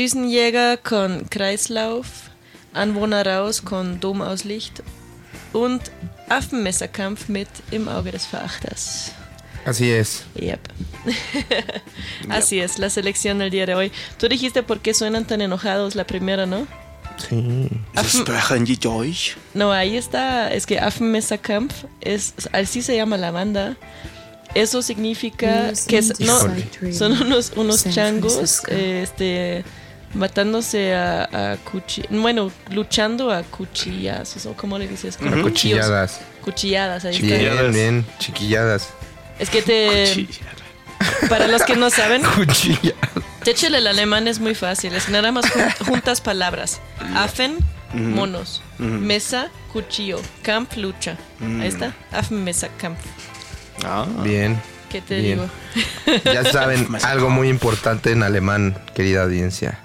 [0.00, 2.06] Düsenjäger con Kreislauf,
[2.74, 4.82] Anwohner raus con Dom aus Licht
[5.54, 5.80] und
[6.28, 9.12] Affenmesserkampf mit Im Auge des Verachters.
[9.64, 10.24] Así es.
[10.38, 10.60] Yep.
[12.28, 13.90] Así es, la selección del día de hoy.
[14.18, 16.66] Tú dijiste por qué suenan tan enojados la primera, ¿no?
[17.30, 17.70] Sí.
[18.06, 19.38] Sprechen die Deutsch?
[19.54, 20.52] No, ahí está.
[20.52, 23.76] Es que Affenmesserkampf es, así se llama la banda.
[24.54, 26.38] Eso significa que es- no,
[26.92, 29.64] son unos, unos changos eh, este,
[30.14, 34.46] matándose a, a cuchi- Bueno, luchando a cuchillazos.
[34.46, 35.16] ¿O cómo le dices?
[35.16, 35.80] Con cuchillos.
[35.80, 36.20] Cuchilladas.
[36.42, 37.26] Cuchilladas, ahí está.
[37.26, 37.74] Bien, Chiquilladas.
[37.74, 38.06] bien.
[38.18, 38.88] Chiquilladas.
[39.38, 40.26] Es que te.
[41.28, 42.94] Para los que no saben, Cuchilladas.
[43.44, 44.94] Techel el alemán es muy fácil.
[44.94, 46.80] Es nada más jun- juntas palabras.
[47.14, 47.58] Affen,
[47.92, 48.62] monos.
[48.78, 50.20] Mesa, cuchillo.
[50.42, 51.16] Camp, lucha.
[51.60, 51.94] Ahí está.
[52.12, 52.98] Affen, mesa, camp.
[53.84, 54.60] Ah, Bien.
[54.90, 55.38] ¿Qué te Bien.
[55.38, 56.22] digo?
[56.32, 59.80] Ya saben algo muy importante en alemán, querida audiencia.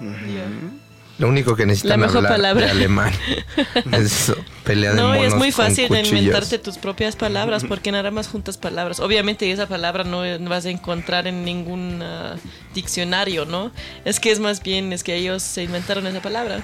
[1.17, 2.65] Lo único que necesitan La mejor hablar palabra.
[2.65, 3.11] de alemán
[3.91, 4.33] es
[4.63, 8.09] pelea de No, y es monos muy fácil de inventarte tus propias palabras porque nada
[8.09, 8.99] más juntas palabras.
[8.99, 12.37] Obviamente esa palabra no vas a encontrar en ningún ah,
[12.73, 13.71] diccionario, ¿no?
[14.03, 16.61] Es que es más bien, es que ellos se inventaron esa palabra.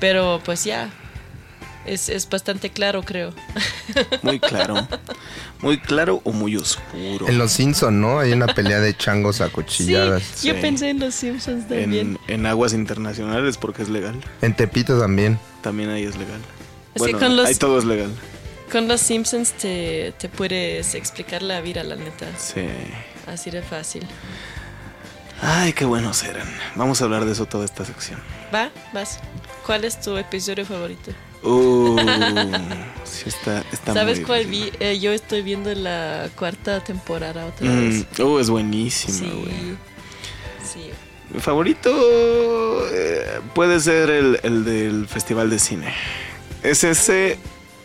[0.00, 0.88] Pero pues ya,
[1.86, 3.32] es, es bastante claro, creo.
[4.22, 4.86] muy claro.
[5.60, 7.28] Muy claro o muy oscuro.
[7.28, 8.18] En Los Simpson, ¿no?
[8.18, 10.52] Hay una pelea de changos a Sí, yo Sí.
[10.60, 12.18] pensé en los Simpsons también.
[12.26, 14.20] En, en aguas internacionales porque es legal.
[14.40, 15.38] En Tepito también.
[15.62, 16.40] También ahí es legal.
[16.94, 18.10] Es bueno, que con los- ahí todo es legal.
[18.70, 22.26] Con los Simpsons te, te puedes explicar la vida, la neta.
[22.38, 22.64] Sí.
[23.26, 24.06] Así de fácil.
[25.40, 26.48] Ay, qué buenos eran.
[26.76, 28.20] Vamos a hablar de eso toda esta sección.
[28.54, 29.18] Va, vas.
[29.66, 31.10] ¿Cuál es tu episodio favorito?
[31.42, 31.96] Uh,
[33.04, 34.70] sí está, está ¿Sabes muy cuál vi?
[34.80, 38.20] Eh, yo estoy viendo la cuarta temporada otra Mm, vez.
[38.20, 39.24] uh, es buenísima, Sí.
[39.30, 39.76] güey.
[40.64, 40.90] Sí.
[41.30, 41.90] Mi favorito
[42.92, 45.92] eh, puede ser el, el del Festival de Cine.
[46.62, 47.38] Es ese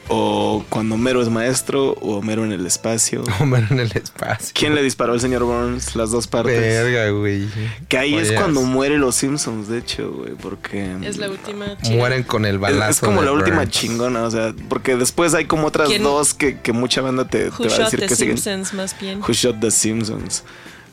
[0.09, 3.23] o cuando Homero es maestro o Homero en el espacio.
[3.39, 4.49] Homero en el espacio.
[4.53, 5.95] ¿Quién le disparó al señor Burns?
[5.95, 6.59] Las dos partes.
[6.59, 7.47] Verga, güey.
[7.87, 10.95] Que ahí es cuando mueren los Simpsons, de hecho, güey, porque...
[11.03, 11.65] Es la última.
[11.91, 12.89] Mueren con el balazo.
[12.91, 16.33] es como de la última chingona, o sea, porque después hay como otras ¿Quién- dos
[16.33, 18.37] que, que mucha banda te, te Who va a Shot decir the que siguen.
[18.37, 19.19] Simpsons más bien.
[19.21, 20.43] Who Shot the Simpsons.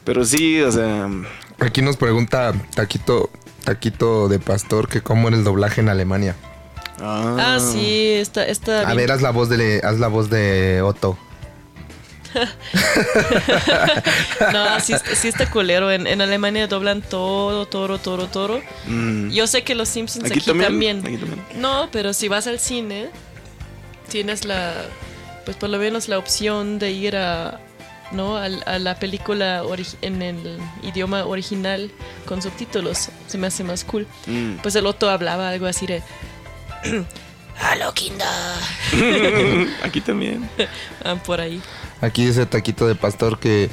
[0.05, 1.09] Pero sí, o sea,
[1.61, 3.31] Aquí nos pregunta Taquito,
[3.65, 6.36] Taquito de Pastor que cómo era el doblaje en Alemania.
[7.00, 8.96] Ah, sí, está, está A bien.
[8.98, 11.18] ver, haz la voz de haz la voz de Otto.
[14.52, 15.90] No, sí, está- sí está culero.
[15.90, 18.60] En, en Alemania doblan todo, toro, toro, toro.
[18.86, 20.70] mm, Yo sé que los Simpsons Aquí aquí, también,
[21.02, 21.02] también.
[21.04, 21.44] aquí también.
[21.60, 23.08] No, pero si vas al cine,
[24.08, 24.72] tienes la,
[25.44, 27.60] pues por lo menos la opción de ir a,
[28.12, 28.36] ¿no?
[28.36, 29.62] a, a la película
[30.02, 31.90] en el idioma original
[32.26, 33.08] con subtítulos.
[33.28, 34.06] Se me hace más cool.
[34.26, 34.56] mm.
[34.62, 36.02] Pues el Otto hablaba algo así de...
[37.73, 38.27] Hello, Kinder.
[39.82, 40.48] aquí también.
[41.05, 41.61] Ah, por ahí.
[42.01, 43.69] Aquí dice Taquito de Pastor que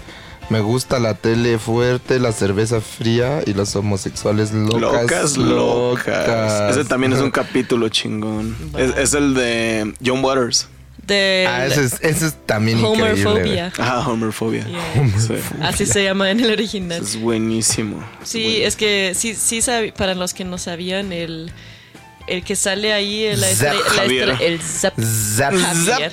[0.50, 4.82] me gusta la tele fuerte, la cerveza fría y los homosexuales locas.
[4.82, 6.78] Locas, locas.
[6.78, 8.58] Ese también es un capítulo chingón.
[8.78, 10.68] Es, es el de John Waters.
[11.08, 13.26] De Ah, ese es, ese es también increíble.
[13.26, 13.74] Homerphobia.
[13.80, 14.14] Ah.
[14.94, 15.20] Yeah.
[15.20, 15.34] Sí.
[15.62, 17.02] Así se llama en el original.
[17.02, 18.04] Es buenísimo.
[18.24, 19.62] Sí, es que sí, sí
[19.96, 21.52] para los que no sabían, el,
[22.32, 24.30] el que sale ahí, el, la Zap estre- la Javier.
[24.30, 25.54] estre- el Zap Zap.
[25.56, 26.12] Javier.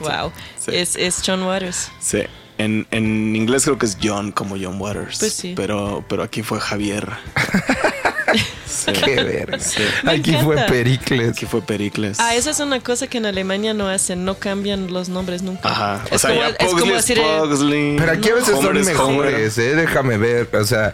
[0.00, 0.70] Wow, Sí.
[0.74, 1.90] es, es John Waters.
[2.00, 2.22] Sí.
[2.58, 5.18] En, en inglés creo que es John como John Waters.
[5.18, 5.52] Pues sí.
[5.56, 7.06] Pero, pero aquí fue Javier.
[8.66, 8.92] Sí.
[8.92, 9.58] Qué verga.
[9.58, 9.82] Sí.
[10.04, 10.66] Aquí fue encanta.
[10.66, 11.30] Pericles.
[11.30, 12.18] Aquí fue Pericles.
[12.20, 15.68] Ah, eso es una cosa que en Alemania no hacen, no cambian los nombres nunca.
[15.70, 16.04] Ajá.
[16.10, 17.96] O Es sea, como, ya es como Pugsley es decir, eh, Pugsley.
[17.96, 19.74] Pero aquí a veces Homer son mejores, eh.
[19.76, 20.50] Déjame ver.
[20.54, 20.92] O sea,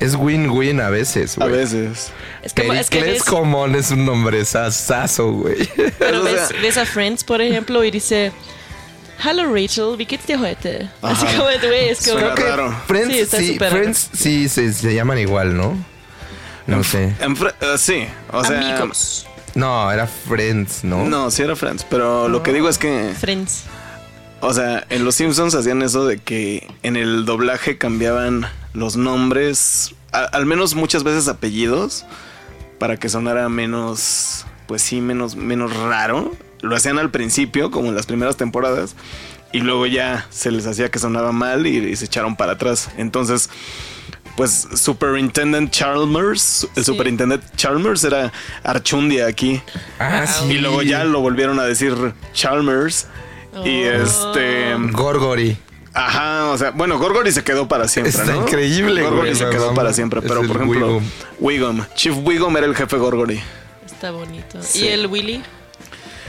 [0.00, 1.58] es win-win a veces, A güey.
[1.58, 2.10] veces.
[2.42, 5.68] es como, es que ves, común es un nombre sasazo, güey.
[5.98, 8.32] pero ves, a Friends, por ejemplo, y dice,
[9.22, 10.88] Hallo Rachel, wie geht's dir heute?
[11.02, 12.18] Así como, güey, es como...
[12.18, 12.82] Creo que raro.
[12.86, 13.76] Friends, Sí, raro.
[13.76, 15.76] Friends sí se, se llaman igual, ¿no?
[16.66, 17.14] No sé.
[17.20, 18.58] En eh, sí, o sea.
[18.76, 19.26] Amigos.
[19.54, 21.04] No, era Friends, ¿no?
[21.04, 23.64] No, sí era Friends, pero lo que digo es que, Friends.
[24.40, 29.94] o sea, en Los Simpsons hacían eso de que en el doblaje cambiaban los nombres,
[30.12, 32.04] a- al menos muchas veces apellidos,
[32.78, 36.32] para que sonara menos, pues sí, menos, menos raro.
[36.60, 38.94] Lo hacían al principio, como en las primeras temporadas,
[39.52, 42.88] y luego ya se les hacía que sonaba mal y, y se echaron para atrás.
[42.96, 43.50] Entonces,
[44.36, 46.92] pues Superintendent Chalmers, el Sí.
[46.92, 48.32] Superintendent Chalmers era
[48.62, 49.60] Archundia aquí.
[49.98, 50.52] Ah, sí.
[50.52, 51.94] Y luego ya lo volvieron a decir
[52.32, 53.06] Chalmers.
[53.64, 53.92] Y Oh.
[54.02, 54.74] este.
[54.92, 55.58] Gorgory.
[56.06, 58.10] Ajá, o sea, bueno, Gorgory se quedó para siempre.
[58.10, 58.42] Está ¿no?
[58.42, 60.22] increíble, Gorgory güey, se quedó para siempre.
[60.22, 61.04] Pero por ejemplo, Wiggum.
[61.40, 61.84] Wiggum.
[61.94, 63.40] Chief Wiggum era el jefe Gorgory.
[63.84, 64.62] Está bonito.
[64.62, 64.84] Sí.
[64.84, 65.42] ¿Y el Willy?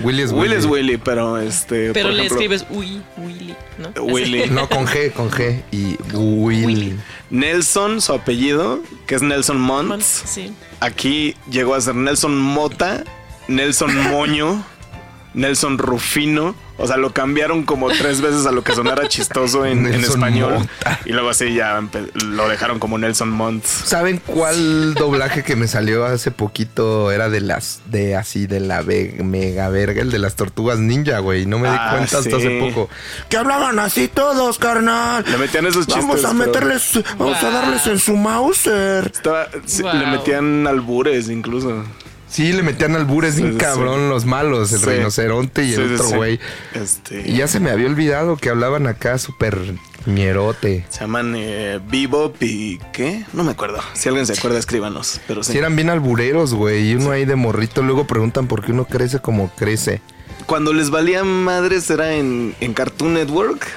[0.01, 0.55] Willy es Will Willy.
[0.55, 1.93] es Willy, pero este.
[1.93, 4.03] Pero por le ejemplo, escribes Uy, Willy, ¿no?
[4.03, 4.45] Willy.
[4.49, 5.61] No, con G, con G.
[5.71, 6.65] Y Will.
[6.65, 6.99] Willy.
[7.29, 9.87] Nelson, su apellido, que es Nelson Mont.
[9.87, 10.53] Mons, Sí.
[10.79, 13.03] Aquí llegó a ser Nelson Mota,
[13.47, 14.63] Nelson Moño,
[15.33, 16.55] Nelson Rufino.
[16.81, 20.67] O sea, lo cambiaron como tres veces a lo que sonara chistoso en, en español.
[21.05, 21.79] Y luego así ya
[22.25, 23.63] lo dejaron como Nelson Mont.
[23.63, 27.11] ¿Saben cuál doblaje que me salió hace poquito?
[27.11, 31.45] Era de las, de así, de la mega verga, el de las tortugas ninja, güey.
[31.45, 32.35] No me di Ah, cuenta hasta sí.
[32.35, 32.89] hace poco.
[33.29, 35.23] Que hablaban así todos, carnal.
[35.29, 36.03] Le metían esos chistes.
[36.05, 39.05] Vamos a pero meterles, vamos a darles en su Mauser.
[39.13, 39.47] estaba-
[39.81, 39.93] Wow.
[39.93, 41.83] Le metían albures incluso.
[42.31, 46.17] Sí, le metían albures Sí, bien sí, cabrón los malos, el rinoceronte y el otro
[46.17, 46.39] güey.
[46.73, 47.29] Este.
[47.29, 49.75] Y ya se me había olvidado que hablaban acá súper
[50.05, 50.85] ñerote.
[50.87, 53.25] Se llaman eh, Bebop y ¿qué?
[53.33, 53.79] No me acuerdo.
[53.93, 55.19] Si alguien se acuerda, escríbanos.
[55.27, 55.51] Pero sí.
[55.51, 56.91] Si eran bien albureros, güey.
[56.91, 60.01] Y uno ahí de morrito luego preguntan por qué uno crece como crece.
[60.45, 63.67] Cuando les valía madres era en, en Cartoon Network.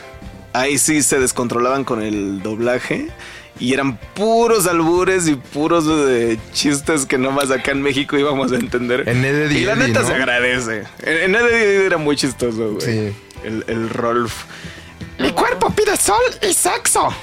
[0.53, 3.09] Ahí sí se descontrolaban con el doblaje.
[3.61, 8.57] Y eran puros albures y puros eh, chistes que nomás acá en México íbamos a
[8.57, 9.09] entender.
[9.09, 10.07] En y la neta ¿no?
[10.09, 10.83] se agradece.
[11.01, 12.81] En, en Eddie era muy chistoso, güey.
[12.81, 13.17] Sí.
[13.45, 14.45] El, el Rolf.
[15.19, 17.15] Mi cuerpo pide sol y sexo.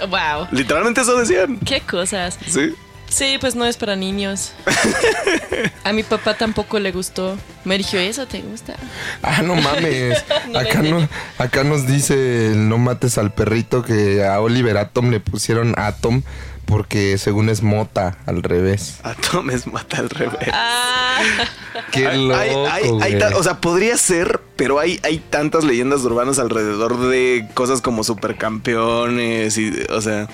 [0.00, 0.48] Wow.
[0.50, 1.58] Literalmente eso decían.
[1.60, 2.38] Qué cosas.
[2.46, 2.74] Sí.
[3.08, 4.52] Sí, pues no es para niños.
[5.84, 7.36] A mi papá tampoco le gustó.
[7.64, 8.74] Me dijo, ¿eso te gusta?
[9.22, 10.22] Ah, no mames.
[10.50, 11.08] No acá, no,
[11.38, 16.22] acá nos dice el no mates al perrito que a Oliver Atom le pusieron Atom
[16.66, 18.98] porque según es mota al revés.
[19.04, 20.48] Atom es mata al revés.
[20.52, 21.20] Ah,
[21.92, 26.00] Qué Hay- loco, hay- hay- hay o sea, podría ser, pero hay, hay tantas leyendas
[26.02, 30.28] urbanas alrededor de cosas como supercampeones y, o sea,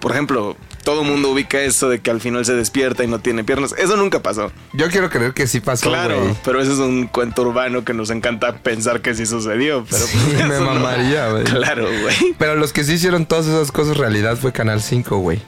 [0.00, 3.44] por ejemplo, todo mundo ubica eso de que al final se despierta y no tiene
[3.44, 3.74] piernas.
[3.78, 4.50] Eso nunca pasó.
[4.72, 8.10] Yo quiero creer que sí pasó, claro, pero eso es un cuento urbano que nos
[8.10, 9.84] encanta pensar que sí sucedió.
[9.88, 11.44] Pero Sí, pues, me mamaría, güey.
[11.44, 12.34] Claro, güey.
[12.38, 15.40] Pero los que sí hicieron todas esas cosas realidad fue Canal 5, güey.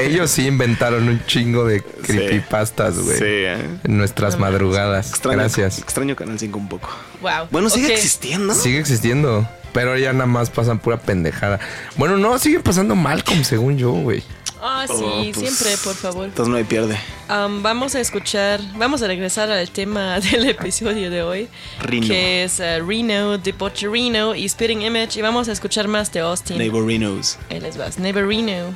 [0.00, 3.18] Ellos sí inventaron un chingo de creepypastas, güey.
[3.18, 3.58] Sí, ¿eh?
[3.84, 5.10] En nuestras madrugadas.
[5.10, 5.78] Extraño, Gracias.
[5.78, 6.88] Extraño Canal 5 un poco.
[7.20, 7.48] wow.
[7.50, 8.54] Bueno, sigue existiendo.
[8.54, 9.48] Sigue existiendo.
[9.72, 11.58] Pero ya nada más pasan pura pendejada.
[11.96, 14.22] Bueno, no, sigue pasando Malcolm, según yo, güey.
[14.64, 16.26] Ah, sí, Oh, pues, siempre, por favor.
[16.26, 16.96] Entonces no hay pierde.
[17.28, 21.48] Um, vamos a escuchar, vamos a regresar al tema del episodio de hoy,
[21.80, 22.06] Reno.
[22.06, 26.58] que es uh, Reno, Reno y Spitting Image, y vamos a escuchar más de Austin.
[26.58, 27.38] Neighborinos.
[27.50, 28.72] Ahí les vas, Reno,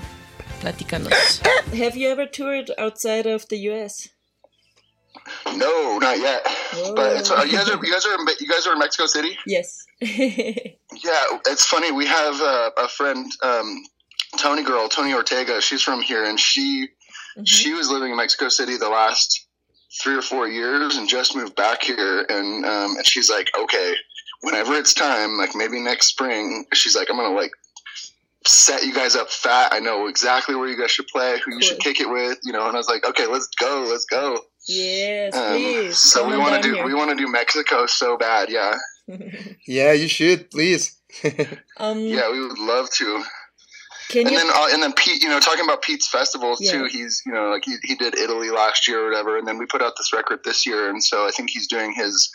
[0.61, 1.41] platícanos.
[1.75, 4.09] Have you ever toured outside of the US?
[5.55, 6.47] No, not yet.
[6.95, 9.07] But it's, uh, you guys are you guys are in, you guys are in Mexico
[9.07, 9.39] City.
[9.47, 9.85] Yes.
[11.05, 11.93] Yeah, it's funny.
[11.93, 13.85] We have uh, a friend, um,
[14.39, 15.61] Tony girl, Tony Ortega.
[15.61, 16.89] She's from here, and she
[17.45, 19.47] she was living in Mexico City the last
[20.03, 22.25] three or four years, and just moved back here.
[22.31, 23.95] And um, and she's like, okay,
[24.41, 27.53] whenever it's time, like maybe next spring, she's like, I'm gonna like
[28.49, 29.69] set you guys up fat.
[29.73, 32.53] I know exactly where you guys should play, who you should kick it with, you
[32.53, 32.67] know.
[32.67, 34.41] And I was like, okay, let's go, let's go.
[34.67, 35.99] yes, Um, please.
[35.99, 36.85] so come we want to do here.
[36.85, 38.77] we want to do Mexico so bad, yeah.
[39.67, 40.97] Yeah, you should, please.
[41.79, 43.23] um, Yeah, we would love to.
[44.09, 44.37] can and you?
[44.39, 46.73] then uh, and then Pete, you know, talking about Pete's festivals Yeah.
[46.73, 46.85] too.
[46.87, 49.67] He's you know like he, he did Italy last year or whatever, and then we
[49.67, 52.29] put out this record this year, and so I think he's doing his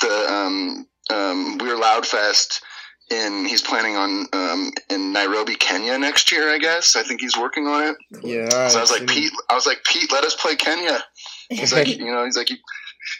[0.00, 2.62] the um, um, We're Loud Fest
[3.10, 6.48] in he's planning on um, in Nairobi, Kenya next year.
[6.50, 7.96] I guess I think he's working on it.
[8.22, 8.68] Yeah.
[8.68, 11.02] So I was like Pete, I was like Pete, let us play Kenya.
[11.48, 12.48] He's like you know he's like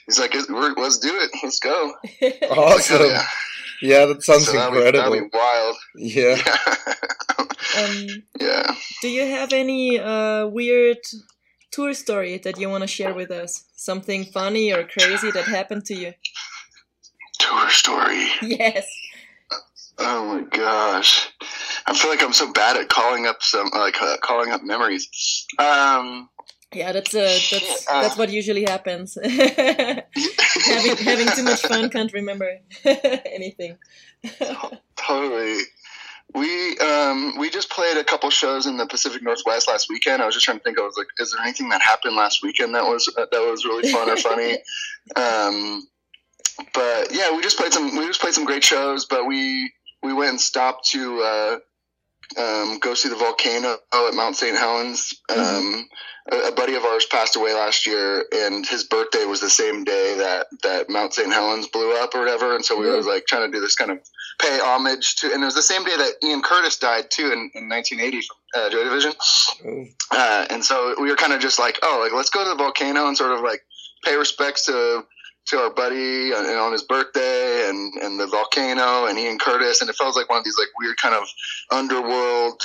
[0.06, 1.94] he's like we're, let's do it, let's go.
[2.50, 2.98] Awesome.
[2.98, 3.26] So, yeah,
[3.82, 5.76] Yeah, that sounds so that'd be, that'd be wild.
[5.96, 6.36] Yeah.
[7.78, 8.06] um,
[8.38, 8.74] yeah.
[9.02, 10.98] do you have any uh, weird
[11.70, 13.64] tour story that you want to share with us?
[13.74, 16.12] Something funny or crazy that happened to you?
[17.38, 18.28] Tour story.
[18.42, 18.86] Yes.
[20.00, 21.28] Oh my gosh.
[21.86, 25.08] I feel like I'm so bad at calling up some like uh, calling up memories.
[25.58, 26.28] Um,
[26.72, 29.18] Yeah, that's uh, that's that's what usually happens.
[29.22, 32.48] having having too much fun, can't remember
[32.84, 33.76] anything.
[34.96, 35.58] totally.
[36.32, 40.22] We um we just played a couple shows in the Pacific Northwest last weekend.
[40.22, 40.78] I was just trying to think.
[40.78, 43.90] I was like, is there anything that happened last weekend that was that was really
[43.90, 44.58] fun or funny?
[45.16, 45.88] Um,
[46.72, 49.06] but yeah, we just played some we just played some great shows.
[49.06, 49.72] But we
[50.02, 51.58] we went and stopped to uh,
[52.38, 54.56] um, go see the volcano at Mount St.
[54.56, 55.12] Helens.
[55.28, 55.88] Um,
[56.30, 59.84] a, a buddy of ours passed away last year, and his birthday was the same
[59.84, 61.32] day that that Mount St.
[61.32, 62.54] Helens blew up or whatever.
[62.54, 63.98] And so we were like trying to do this kind of
[64.40, 67.50] pay homage to, and it was the same day that Ian Curtis died too in,
[67.54, 69.12] in 1980 from uh, Joy Division.
[70.10, 72.56] Uh, and so we were kind of just like, oh, like let's go to the
[72.56, 73.62] volcano and sort of like
[74.04, 75.04] pay respects to
[75.50, 79.90] to our buddy on, on his birthday and and the volcano and Ian Curtis, and
[79.90, 81.24] it felt like one of these like weird kind of
[81.70, 82.62] underworld.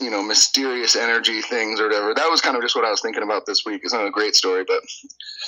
[0.00, 2.12] You know, mysterious energy things or whatever.
[2.12, 3.82] That was kind of just what I was thinking about this week.
[3.84, 4.80] It's not a great story, but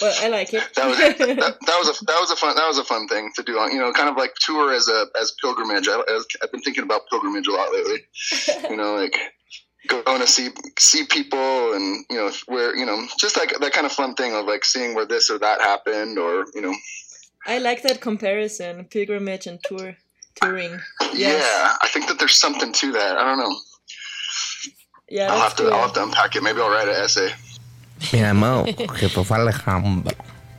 [0.01, 0.63] Well, I like it.
[0.77, 3.33] that was that, that was a that was a fun that was a fun thing
[3.35, 3.59] to do.
[3.59, 5.89] On you know, kind of like tour as a as pilgrimage.
[5.89, 6.01] I,
[6.41, 7.99] I've been thinking about pilgrimage a lot lately.
[8.71, 9.19] You know, like
[10.03, 10.49] going to see
[10.79, 14.35] see people and you know where you know just like that kind of fun thing
[14.35, 16.75] of like seeing where this or that happened or you know
[17.47, 19.97] I like that comparison, pilgrimage and tour,
[20.41, 20.79] touring.
[21.13, 21.43] Yes.
[21.43, 21.77] yeah.
[21.83, 23.17] I think that there's something to that.
[23.19, 23.57] I don't know.
[25.09, 25.73] Yeah, I'll have to cool.
[25.73, 26.43] I'll have to unpack it.
[26.43, 27.33] Maybe I'll write an essay.
[28.13, 28.65] Mi amado,
[28.95, 30.13] Jefe Alejandro.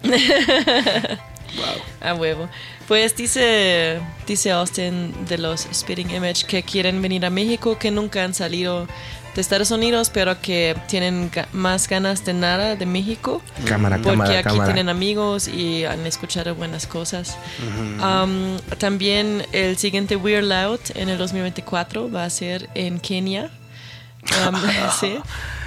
[2.01, 2.49] A huevo.
[2.87, 8.23] Pues dice, dice Austin de los Spitting Image que quieren venir a México, que nunca
[8.23, 8.87] han salido
[9.35, 13.41] de Estados Unidos, pero que tienen ga- más ganas de nada de México.
[13.65, 14.65] Cámara, Porque cámara, aquí cámara.
[14.65, 17.37] tienen amigos y han escuchado buenas cosas.
[18.01, 23.49] Um, también el siguiente We're Loud en el 2024 va a ser en Kenia.
[24.47, 24.55] Um,
[24.99, 25.17] sí.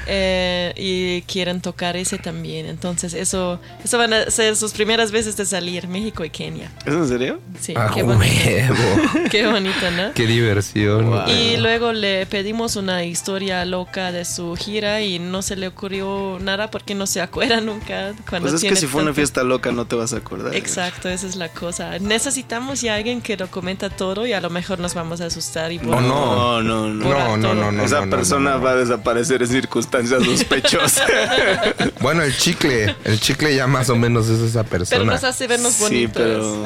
[0.07, 2.67] Eh, y quieren tocar ese también.
[2.67, 6.71] Entonces, eso, eso van a ser sus primeras veces de salir, México y Kenia.
[6.85, 7.41] ¿Es en serio?
[7.61, 8.31] Sí, A qué bonito.
[9.31, 10.13] Qué bonito, ¿no?
[10.15, 11.11] Qué diversión.
[11.11, 11.29] Wow.
[11.29, 16.39] Y luego le pedimos una historia loca de su gira y no se le ocurrió
[16.41, 19.43] nada porque no se acuerda nunca cuando Pues es que si fue una tanto- fiesta
[19.43, 20.55] loca no te vas a acordar.
[20.55, 21.99] Exacto, esa es la cosa.
[21.99, 25.79] Necesitamos ya alguien que documenta todo y a lo mejor nos vamos a asustar y
[25.79, 26.01] no.
[26.01, 27.09] No, no, no.
[27.09, 27.83] No, no, no, no.
[27.85, 28.65] Esa persona no, no.
[28.65, 31.09] va a desaparecer en circunstancias sospechosas.
[32.01, 32.95] Bueno, el chicle.
[33.05, 35.13] El chicle ya más o menos es esa Pero persona.
[35.13, 36.15] nos hace vernos sí, bonitos.
[36.15, 36.65] pero.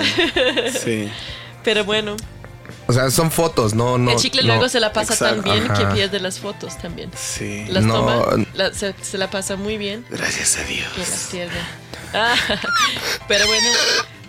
[0.85, 1.11] Sí.
[1.65, 2.16] Pero bueno,
[2.86, 4.11] O sea, son fotos, no, no.
[4.12, 4.48] el chicle no.
[4.48, 5.93] luego se la pasa tan bien que Ajá.
[5.94, 7.11] pierde las fotos también.
[7.16, 7.65] Sí.
[7.69, 7.94] Las No.
[7.94, 11.28] toma, la- se, se la pasa muy bien Gracias a y las Dios.
[11.31, 11.61] pierde.
[12.15, 12.35] Ah,
[13.28, 13.66] pero bueno,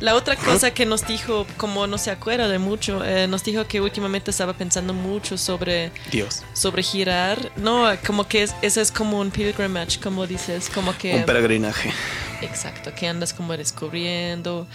[0.02, 3.68] la otra cosa que nos dijo, como no se acuerda de mucho, eh, nos dijo
[3.68, 6.44] que últimamente estaba pensando mucho sobre, Dios.
[6.54, 7.52] sobre girar.
[7.56, 11.16] No, como que es, eso es como un pilgrimage, como dices, como que...
[11.16, 11.94] Un peregrinaje.
[12.42, 14.68] Exacto, que andas como descubriendo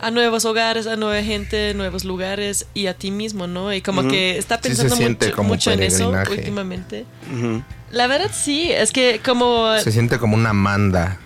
[0.00, 3.72] a nuevos hogares, a nueva gente, nuevos lugares y a ti mismo, ¿no?
[3.74, 4.96] Y como que está pensando
[5.42, 7.04] mucho, en eso últimamente.
[7.90, 9.76] La verdad sí, es que como...
[9.78, 11.18] Se siente como una manda.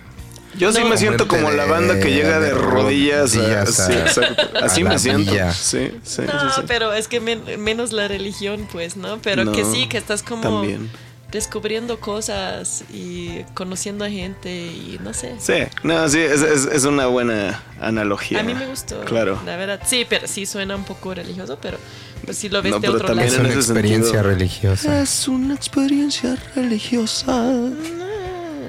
[0.57, 0.87] Yo sí No.
[0.89, 3.35] me siento como la banda que llega de de rodillas.
[3.35, 4.43] rodillas a- sí, exacto.
[4.61, 5.31] Así me siento.
[5.53, 6.61] Sí, sí, No, sí, sí.
[6.67, 9.19] pero es que men- menos la religión, pues, ¿no?
[9.21, 10.89] Pero que sí, que estás como También.
[11.31, 15.35] descubriendo cosas y conociendo a gente y no sé.
[15.39, 18.39] Sí, no, sí, es, es, es una buena analogía.
[18.39, 19.01] A mí me gustó.
[19.01, 19.39] Claro.
[19.45, 21.77] La verdad, sí, pero sí suena un poco religioso, pero
[22.23, 23.45] pues si lo ves No, de pero otro también Es lado.
[23.45, 24.23] en una experiencia sentido.
[24.31, 25.01] religiosa.
[25.01, 27.51] Es una experiencia religiosa.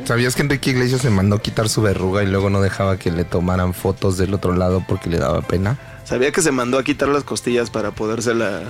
[0.07, 3.25] ¿Sabías que Enrique Iglesias se mandó quitar su verruga y luego no dejaba que le
[3.25, 5.77] tomaran fotos del otro lado porque le daba pena?
[6.05, 8.63] Sabía que se mandó a quitar las costillas para podérsela.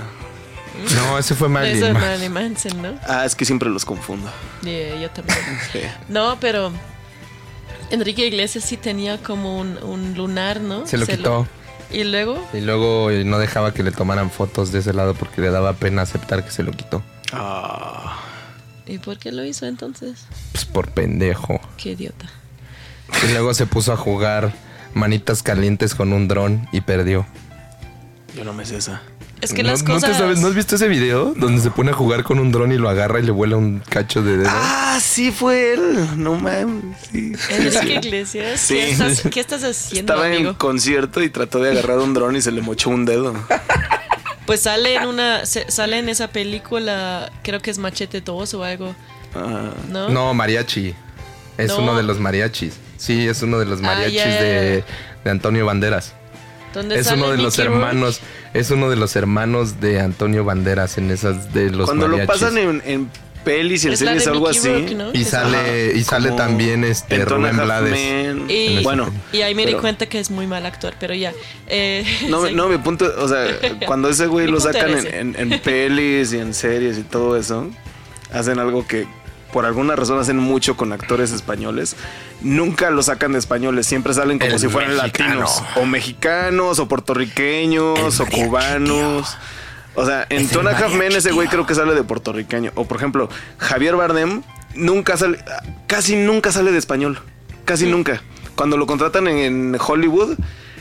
[0.94, 1.76] No, ese fue Eso Marilyn.
[1.84, 2.00] es Manson.
[2.10, 2.98] Marilyn Manson, ¿no?
[3.06, 4.30] Ah, es que siempre los confundo.
[4.62, 5.38] Yeah, yo también.
[5.72, 5.80] Sí.
[6.08, 6.70] No, pero
[7.90, 10.86] Enrique Iglesias sí tenía como un, un lunar, ¿no?
[10.86, 11.46] Se lo quitó.
[11.92, 15.40] Y luego, Y luego eh, no dejaba que le tomaran fotos de ese lado porque
[15.40, 17.02] le daba pena aceptar que se lo quitó.
[17.32, 18.16] Ah,
[18.86, 20.26] ¿y por qué lo hizo entonces?
[20.52, 21.60] Pues por pendejo.
[21.76, 22.26] Qué idiota.
[23.26, 24.52] Y luego se puso a jugar
[24.94, 27.26] manitas calientes con un dron y perdió.
[28.34, 29.02] yo no me sé esa.
[29.42, 30.16] Es que ¿No, las no te cosas...
[30.16, 32.78] sabes- ¿No has visto ese video donde se pone a jugar con un dron y
[32.78, 34.48] lo agarra y le vuela un cacho de dedo?
[34.50, 36.08] Ah, sí fue él.
[36.16, 36.96] No mames.
[37.12, 37.32] Sí.
[37.50, 38.74] Enrique Iglesias, Sí.
[38.74, 42.40] ¿qué, estás, qué estás haciendo, Estaba en concierto y trató de agarrar un dron y
[42.40, 43.34] se le mochó un dedo.
[44.47, 45.44] Pues sale en una...
[45.47, 48.94] se- sale en esa película, creo que es Machete 2 o algo,
[49.35, 50.09] Ah, ¿no?
[50.09, 50.94] No, mariachi.
[51.59, 51.78] Es No.
[51.78, 52.74] uno de los mariachis.
[52.97, 54.85] Sí, es uno de los Ah, mariachis de,
[55.24, 56.14] de Antonio Banderas.
[56.73, 57.73] Donde Es sale uno de los Rourke.
[57.74, 58.20] hermanos,
[58.55, 62.56] es uno de los hermanos de Antonio Banderas en esas de los Cuando lo pasan
[62.59, 63.10] en, en
[63.47, 64.59] pelis y en series algo Mickey
[65.12, 65.18] así.
[65.18, 68.36] Y sale, y sale también este Rubén Blades.
[68.48, 71.32] Y- Bueno, Y ahí me di cuenta que es muy mal actor, pero ya.
[71.68, 72.55] Eh, No, sí.
[72.55, 73.47] no, mi punto, o sea,
[73.86, 77.68] cuando ese güey lo sacan en, en- en pelis y en series y todo eso,
[78.32, 79.06] hacen algo que
[79.52, 81.97] por alguna razón hacen mucho con actores españoles.
[82.43, 85.28] Nunca lo sacan de españoles, siempre salen como El si fueran mexicano.
[85.40, 89.36] latinos, o mexicanos, o puertorriqueños, o cubanos.
[89.97, 92.73] O sea, en Tona Half Men mariachi, ese güey creo que sale de puertorriqueño.
[92.74, 93.28] O por ejemplo,
[93.59, 94.43] Javier Bardem
[94.74, 95.39] nunca sale,
[95.86, 97.18] casi nunca sale de español.
[97.64, 98.23] Casi nunca.
[98.55, 100.36] Cuando lo contratan en, Hollywood,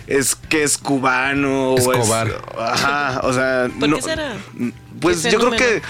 [0.07, 1.71] es que es cubano.
[1.73, 2.27] o es- Escobar.
[2.59, 3.69] ajá, o sea.
[3.79, 4.33] ¿Por no- qué será?
[4.99, 5.81] Pues ¿Qué yo creo que?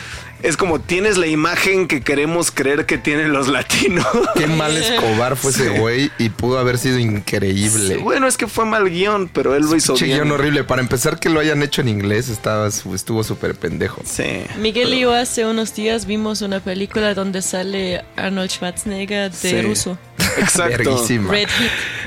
[0.45, 4.05] Es como tienes la imagen que queremos creer que tienen los latinos.
[4.35, 7.97] Qué mal Escobar fue ese güey y pudo haber sido increíble.
[7.97, 10.17] bueno, es que fue mal guion, pero él lo hizo bien.
[10.17, 10.63] guion horrible.
[10.63, 14.01] Para empezar, que lo hayan hecho en inglés estaba, estuvo súper pendejo.
[14.05, 14.43] Sí.
[14.59, 19.61] Miguel y yo hace unos días vimos una película donde sale Arnold Schwarzenegger de Sí.
[19.61, 19.97] ruso.
[20.37, 21.05] Exacto.
[21.29, 21.47] Red.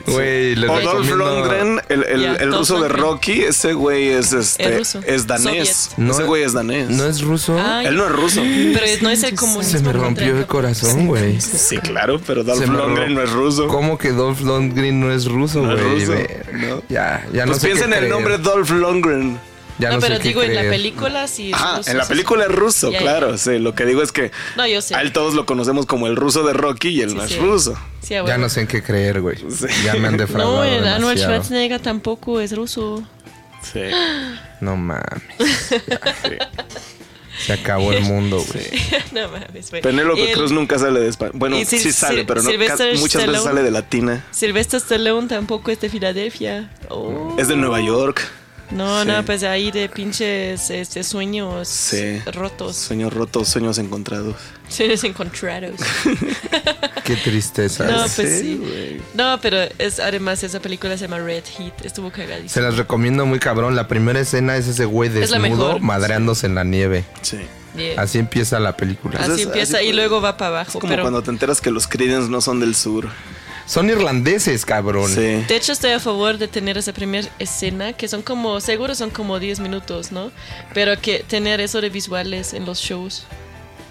[0.07, 2.89] Güey, les O Dolph recomiendo- Lundgren, el, el- Ya, el ruso de.
[2.89, 5.91] Rocky, ese güey es este Es danés.
[5.99, 6.89] No, ese güey es danés.
[6.89, 7.59] ¿No es ruso?
[7.61, 8.41] Ay, Él no es ruso.
[8.43, 9.79] Pero es- no es el comunismo.
[9.79, 11.41] Se me rompió el corazón, güey.
[11.41, 13.67] Sí, claro, pero Dolph Lundgren no es ruso.
[13.69, 16.05] ¿Cómo que Dolph Lundgren no es ruso, No güey?
[16.07, 16.83] Ve- no.
[16.89, 18.13] Ya, ya no Pues sé piensa qué en el creer.
[18.15, 19.39] nombre Dolph Lundgren.
[19.79, 21.53] Ya no, no, sé pero qué digo, en la película sí.
[21.53, 23.59] Ajá, ruso, en la película es ruso, claro, sí.
[23.59, 24.95] Lo que digo es que No, yo sé.
[24.95, 27.39] a él todos lo conocemos como el ruso de Rocky y Sí, es sí.
[27.39, 27.79] ruso.
[28.03, 29.37] Sí, Ya no sé en qué creer, güey.
[29.85, 31.19] Ya me han defraudado No, el Arnold.
[31.19, 33.03] Schwarzenegger tampoco es ruso.
[33.73, 33.81] Sí.
[34.61, 35.05] No mames.
[37.47, 38.67] Se acabó el mundo, güey.
[39.13, 39.81] no mames, güey.
[39.81, 41.31] Penélope El- Cruz nunca sale de España.
[41.35, 42.51] Bueno, sí sale, Sil- pero no,
[42.99, 44.25] muchas veces sale de latina.
[44.33, 46.69] Sylvester Stallone tampoco es de Filadelfia.
[46.89, 47.37] Oh.
[47.39, 48.29] Es de Nueva York.
[48.71, 49.09] No, Sí.
[49.09, 52.19] no, pues ahí de pinches este, sueños Sí.
[52.33, 52.77] rotos.
[52.77, 54.37] Sueños rotos, sueños encontrados.
[54.69, 55.81] Sueños encontrados.
[57.05, 57.85] Qué tristeza.
[57.87, 59.01] No, pues sí.
[59.15, 61.85] No, pero es además esa película se llama Red Heat.
[61.87, 62.65] Estuvo Se cagadísimo.
[62.67, 63.75] las recomiendo muy cabrón.
[63.75, 67.05] La primera escena es ese güey Es desnudo madreándose en la nieve.
[67.23, 67.39] Sí.
[67.77, 68.01] Yeah.
[68.03, 69.19] Así empieza la película.
[69.21, 70.79] Así es- empieza así y luego va para Es abajo.
[70.81, 73.09] como Pero cuando te enteras que los Creedence no son del sur.
[73.69, 75.11] Son irlandeses, cabrón.
[75.11, 75.45] Sí.
[75.47, 79.11] de hecho estoy a favor de tener esa primera escena que son como, seguro son
[79.11, 80.33] como 10 minutos, ¿no?
[80.73, 83.27] Pero que tener eso de visuales en los shows,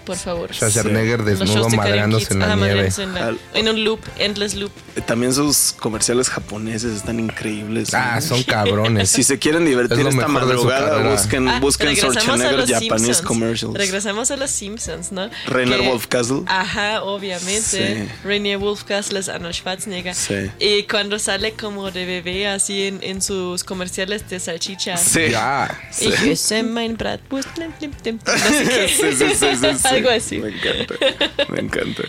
[0.08, 0.54] por favor.
[0.54, 2.30] Schwarzenegger desnudo Kids.
[2.30, 2.88] en la nieve.
[2.98, 4.72] en, la- en un loop, endless loop.
[4.96, 7.92] Eh, También sus comerciales japoneses están increíbles.
[7.92, 8.20] Ah, ¿no?
[8.22, 9.10] son cabrones.
[9.18, 13.04] Si se quieren divertir Es esta madrugada, busquen, Ah, busquen regresamos a Schwarzenegger los Japanese
[13.04, 13.26] Simpsons.
[13.26, 13.74] commercials.
[13.76, 15.28] Regresamos a los Simpsons, ¿no?
[15.46, 16.42] Rainer Wolfcastle.
[16.46, 17.60] Ajá, obviamente.
[17.60, 18.08] Sí.
[18.24, 20.14] Rainier Wolfcastle es Arnold Schwarzenegger.
[20.14, 20.50] Sí.
[20.58, 25.02] Y cuando sale como de bebé así en, en sus comerciales de salchichas.
[25.02, 25.28] Sí.
[25.30, 25.78] Ya.
[26.00, 26.62] Y que se.
[27.28, 29.97] Sí, sí, sí, sí, sí.
[29.98, 30.38] Algo así.
[30.38, 30.94] Me encanta.
[31.48, 32.02] Me encanta.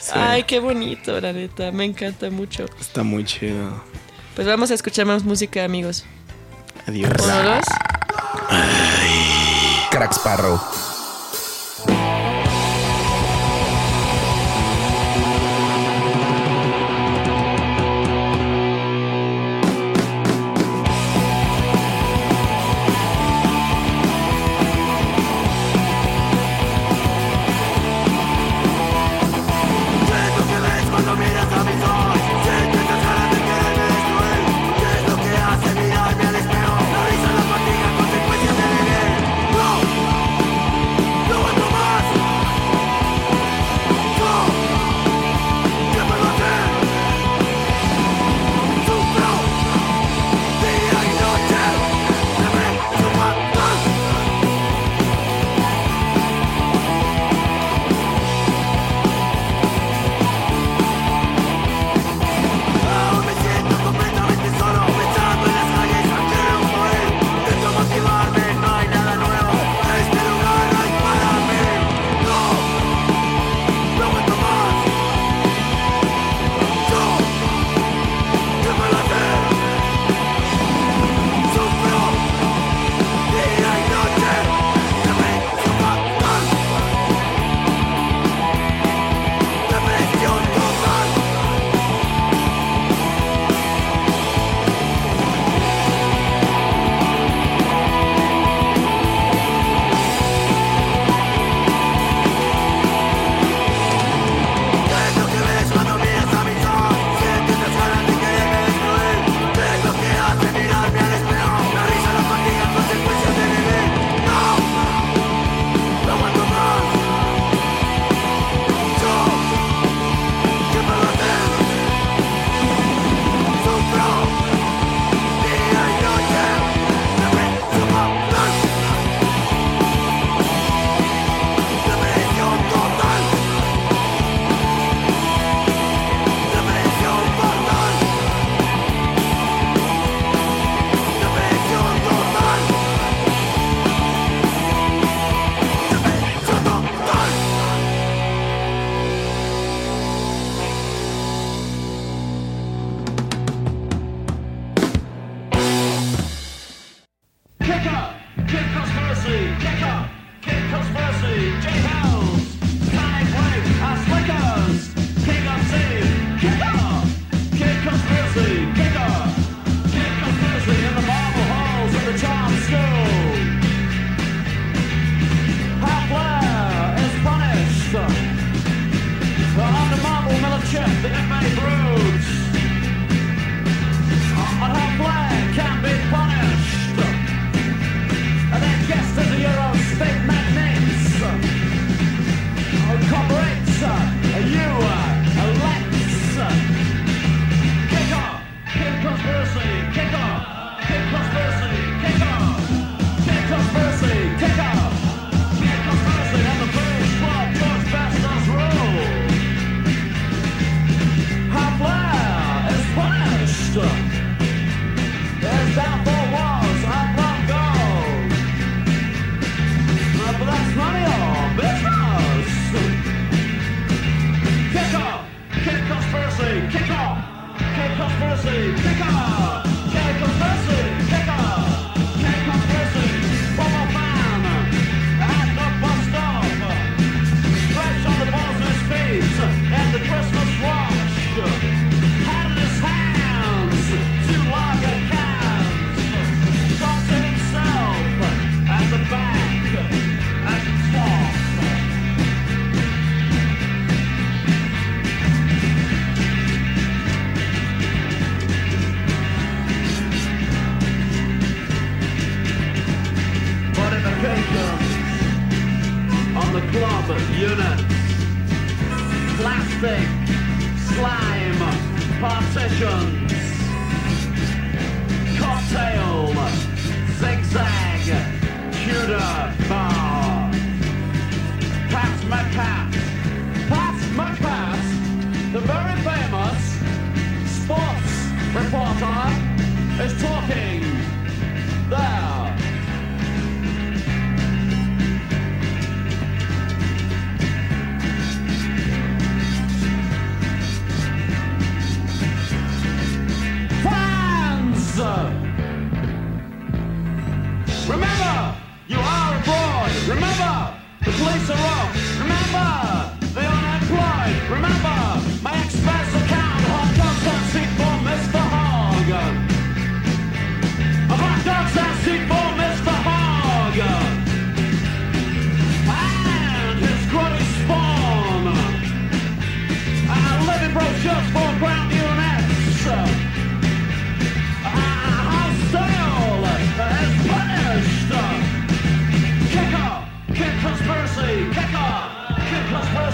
[0.00, 0.12] Sí.
[0.14, 1.72] Ay, qué bonito, la neta.
[1.72, 2.66] Me encanta mucho.
[2.80, 3.82] Está muy chido.
[4.34, 6.04] Pues vamos a escuchar más música, amigos.
[6.86, 7.12] Adiós.
[7.22, 7.64] ¿Uno, dos?
[9.90, 10.60] Crack Sparrow.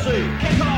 [0.06, 0.75] Conspiracy, kick off,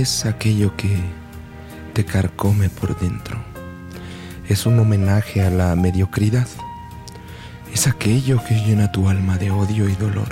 [0.00, 0.96] es aquello que
[1.92, 3.36] te carcome por dentro.
[4.48, 6.46] Es un homenaje a la mediocridad.
[7.72, 10.28] Es aquello que llena tu alma de odio y dolor.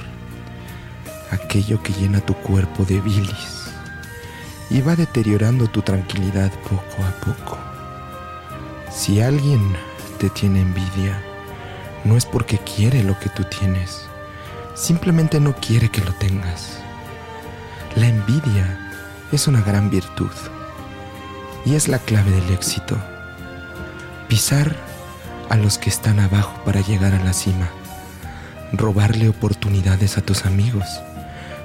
[1.32, 3.66] Aquello que llena tu cuerpo de bilis.
[4.70, 7.58] Y va deteriorando tu tranquilidad poco a poco.
[8.90, 9.74] Si alguien
[10.18, 11.20] te tiene envidia,
[12.04, 14.02] no es porque quiere lo que tú tienes.
[14.74, 16.78] Simplemente no quiere que lo tengas.
[17.96, 18.85] La envidia
[19.32, 20.30] es una gran virtud
[21.64, 22.96] y es la clave del éxito.
[24.28, 24.76] Pisar
[25.48, 27.68] a los que están abajo para llegar a la cima.
[28.72, 30.86] Robarle oportunidades a tus amigos.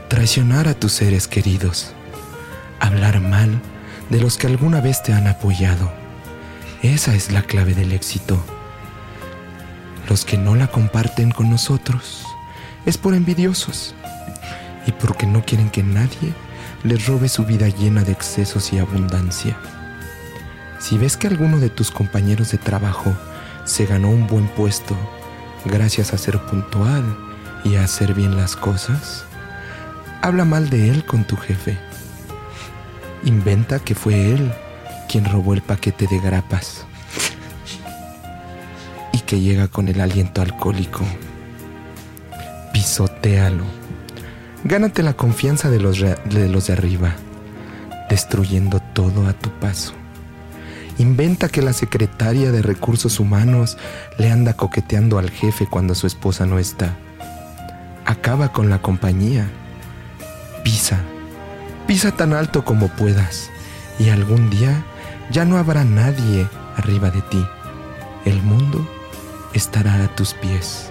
[0.07, 1.93] Traicionar a tus seres queridos.
[2.79, 3.61] Hablar mal
[4.09, 5.91] de los que alguna vez te han apoyado.
[6.81, 8.43] Esa es la clave del éxito.
[10.09, 12.25] Los que no la comparten con nosotros
[12.85, 13.93] es por envidiosos
[14.87, 16.33] y porque no quieren que nadie
[16.83, 19.57] les robe su vida llena de excesos y abundancia.
[20.79, 23.13] Si ves que alguno de tus compañeros de trabajo
[23.65, 24.95] se ganó un buen puesto
[25.65, 27.03] gracias a ser puntual
[27.63, 29.25] y a hacer bien las cosas,
[30.21, 31.77] habla mal de él con tu jefe.
[33.23, 34.51] Inventa que fue él
[35.07, 36.85] quien robó el paquete de grapas
[39.13, 41.05] y que llega con el aliento alcohólico.
[42.73, 43.80] Pisotéalo.
[44.63, 47.15] Gánate la confianza de los, de los de arriba,
[48.09, 49.93] destruyendo todo a tu paso.
[50.99, 53.77] Inventa que la secretaria de recursos humanos
[54.19, 56.95] le anda coqueteando al jefe cuando su esposa no está.
[58.05, 59.49] Acaba con la compañía.
[60.63, 60.99] Pisa.
[61.87, 63.49] Pisa tan alto como puedas.
[63.97, 64.83] Y algún día
[65.31, 66.47] ya no habrá nadie
[66.77, 67.43] arriba de ti.
[68.25, 68.87] El mundo
[69.53, 70.90] estará a tus pies.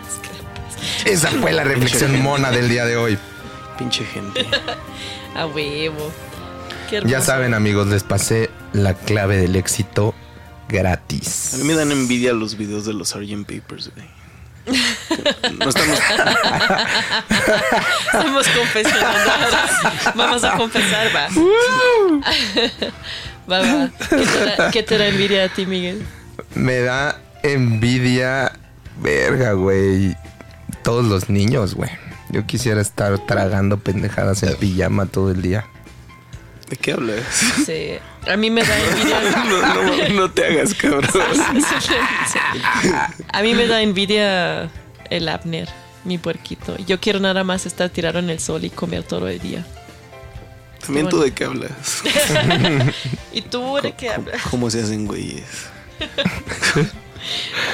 [1.04, 3.18] Esa fue la reflexión mona del día de hoy.
[3.78, 4.46] Pinche gente.
[5.34, 6.10] A huevo.
[6.90, 10.14] Qué Ya saben amigos, les pasé la clave del éxito
[10.68, 11.56] A gratis.
[11.58, 13.44] mí me dan envidia los videos de los Sgt.
[13.46, 14.06] Papers, güey.
[15.58, 15.98] No estamos.
[18.06, 19.06] Estamos confesando.
[19.06, 20.12] ahora.
[20.14, 21.28] Vamos a confesar, va.
[23.50, 23.90] va, va.
[24.08, 26.04] ¿Qué te, da, qué te da envidia a ti, Miguel?
[26.54, 28.52] Me da envidia,
[29.00, 30.16] verga, güey.
[30.82, 31.90] Todos los niños, güey.
[32.30, 35.66] Yo quisiera estar tragando pendejadas en pijama todo el día.
[36.68, 37.24] ¿De qué hablas?
[37.64, 37.98] Sí.
[38.28, 39.20] A mí me da envidia.
[39.44, 41.04] No, no, no te hagas, cabrón.
[43.32, 44.68] A mí me da envidia
[45.10, 45.68] el Abner,
[46.04, 46.76] mi puerquito.
[46.78, 49.64] Yo quiero nada más estar tirado en el sol y comer todo el día.
[50.84, 51.70] También tú de qué hablas.
[53.32, 54.42] ¿Y tú de qué hablas?
[54.50, 55.66] ¿Cómo se hacen güeyes?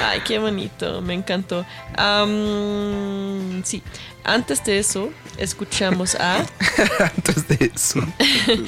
[0.03, 1.65] Ay, qué bonito, me encantó.
[1.95, 3.81] Am, sí,
[4.23, 6.37] antes de eso, escuchamos a.
[6.99, 8.01] Antes de eso.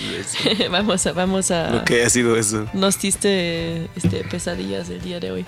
[0.71, 1.69] vamos a, vamos a.
[1.69, 2.67] Lo que ha sido eso.
[2.73, 5.45] Nos diste este, pesadillas el día de hoy.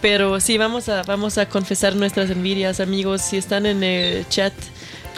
[0.00, 3.22] Pero sí, vamos a, vamos a confesar nuestras envidias, amigos.
[3.22, 4.52] Si están en el chat,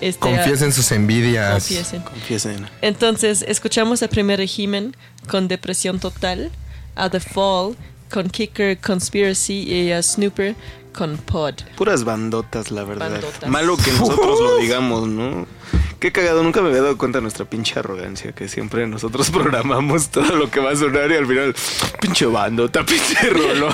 [0.01, 1.53] este, Confiesen sus envidias.
[1.53, 2.03] confiesen.
[2.03, 2.69] Confiesen.
[2.83, 4.95] Entonces, escuchamos a Primer Régimen
[5.29, 6.51] con Depresión Total,
[6.95, 7.77] a The Fall
[8.11, 10.55] con Kicker Conspiracy y a Snooper
[10.93, 11.55] con Pod.
[11.77, 13.11] Puras bandotas, la verdad.
[13.11, 13.51] Bandotas.
[13.51, 15.47] Malo que nosotros lo digamos, ¿no?
[16.01, 20.11] Qué cagado, nunca me había dado cuenta de nuestra pinche arrogancia, que siempre nosotros programamos
[20.11, 21.55] todo lo que va a sonar y al final,
[22.01, 23.73] pinche bandota, pinche rolón.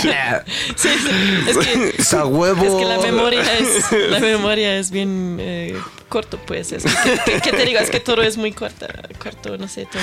[0.00, 0.08] Sí,
[0.76, 0.88] sí,
[1.48, 2.64] es que, Esa huevo.
[2.64, 5.76] es que la memoria es, la memoria es bien eh,
[6.08, 6.72] corto, pues.
[6.72, 8.86] Es que, que- que te digo, es que todo es muy corta,
[9.22, 10.02] corto, no sé, todo.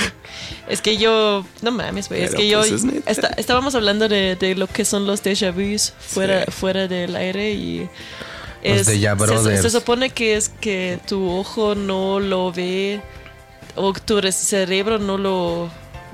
[0.67, 4.35] Es que yo, no mames, güey, es que yo, pues, es esta- estábamos hablando de,
[4.35, 6.51] de lo que son los déjà vus fuera, Sí.
[6.51, 7.89] fuera del aire y...
[8.63, 13.01] Los déjà se- supone que es que tu ojo no lo ve
[13.75, 15.69] o tu re- cerebro no lo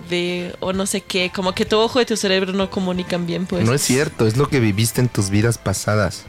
[0.10, 3.46] ve o no sé qué, como que tu ojo y tu cerebro no comunican bien,
[3.46, 3.64] pues.
[3.66, 6.24] No es cierto, es lo que viviste en tus vidas pasadas.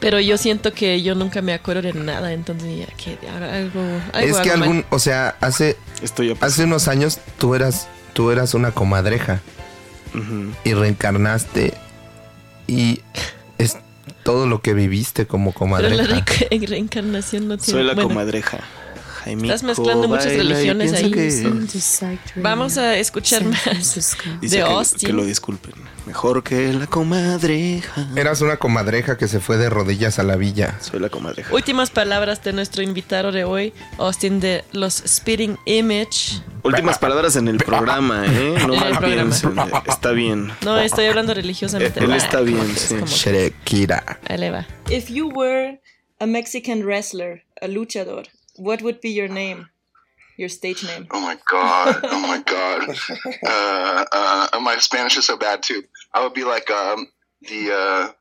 [0.00, 3.80] Pero yo siento que yo nunca me acuerdo de nada, entonces ya que algo,
[4.12, 4.62] algo es que mal.
[4.62, 6.46] algún, o sea, hace, Esto ya pasó.
[6.46, 9.40] hace unos años tú eras, tú eras una comadreja
[10.64, 11.74] y reencarnaste
[12.66, 13.00] y
[13.58, 13.76] es
[14.22, 16.24] todo lo que viviste como Pero la comadreja.
[16.50, 18.58] re- reencarnación no tiene Soy la bueno, comadreja.
[19.26, 21.10] Estás mezclando muchas religiones ahí.
[21.10, 21.52] que-
[22.36, 24.16] Vamos a escuchar San más.
[24.40, 25.06] Dice de Austin.
[25.08, 25.74] que lo disculpen.
[26.06, 28.06] Mejor que la comadreja.
[28.14, 30.76] Eras una comadreja que se fue de rodillas a la villa.
[30.80, 31.52] Soy la comadreja.
[31.52, 36.40] Últimas palabras de nuestro invitado de hoy, Austin de los Spitting Image.
[36.62, 38.54] Últimas palabras en el programa, ¿eh?
[38.66, 39.54] No En mal piensen.
[39.86, 40.52] Está bien.
[40.62, 41.98] No, estoy hablando religiosamente.
[42.04, 42.96] Él está bien, sí.
[43.04, 44.20] Shrekira.
[44.28, 44.66] Ahí le va.
[44.88, 45.80] If you were
[46.20, 49.68] a Mexican wrestler, a luchador, what would be your name?
[50.36, 51.06] Your stage name.
[51.10, 52.00] Oh my god!
[52.04, 52.96] Oh my god!
[53.46, 54.04] Uh,
[54.52, 55.82] uh, my Spanish is so bad too.
[56.12, 57.06] I would be like um,
[57.42, 58.12] the uh,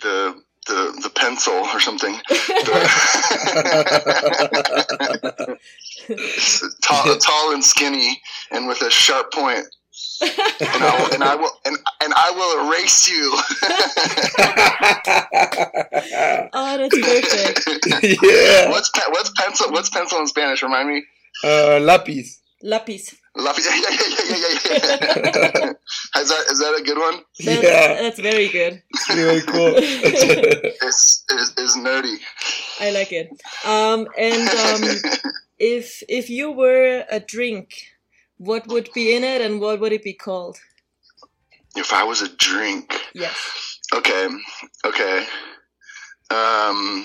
[0.00, 2.14] the the the pencil or something.
[6.82, 9.66] Tall, tall and skinny, and with a sharp point.
[10.20, 13.36] And I will, and I will, and, and I will erase you.
[16.52, 17.66] Oh, that's perfect.
[18.22, 18.70] yeah.
[18.70, 19.70] what's pe- what's pencil?
[19.72, 20.62] What's pencil in Spanish?
[20.62, 21.04] Remind me.
[21.44, 22.38] Uh, lápiz.
[22.64, 23.14] Lápiz.
[23.36, 24.38] Love yeah, yeah, yeah, yeah, yeah,
[25.54, 25.72] yeah.
[26.22, 27.20] is that is that a good one?
[27.44, 27.94] That- Yeah.
[28.02, 28.82] That's very good.
[29.12, 29.74] Very cool.
[29.76, 32.16] It's is is nerdy.
[32.80, 33.28] I like it.
[33.64, 34.82] Um, and um,
[35.58, 37.68] if if you were a drink,
[38.38, 40.58] what would be in it and what would it be called?
[41.76, 43.36] if I was a drink, Yes.
[43.94, 44.28] okay,
[44.84, 45.26] okay.
[46.30, 47.04] Um,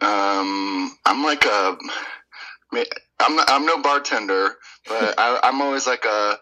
[0.00, 1.76] um, I'm like a.
[3.20, 4.56] I'm I'm no bartender,
[4.88, 6.38] but I, I'm always like a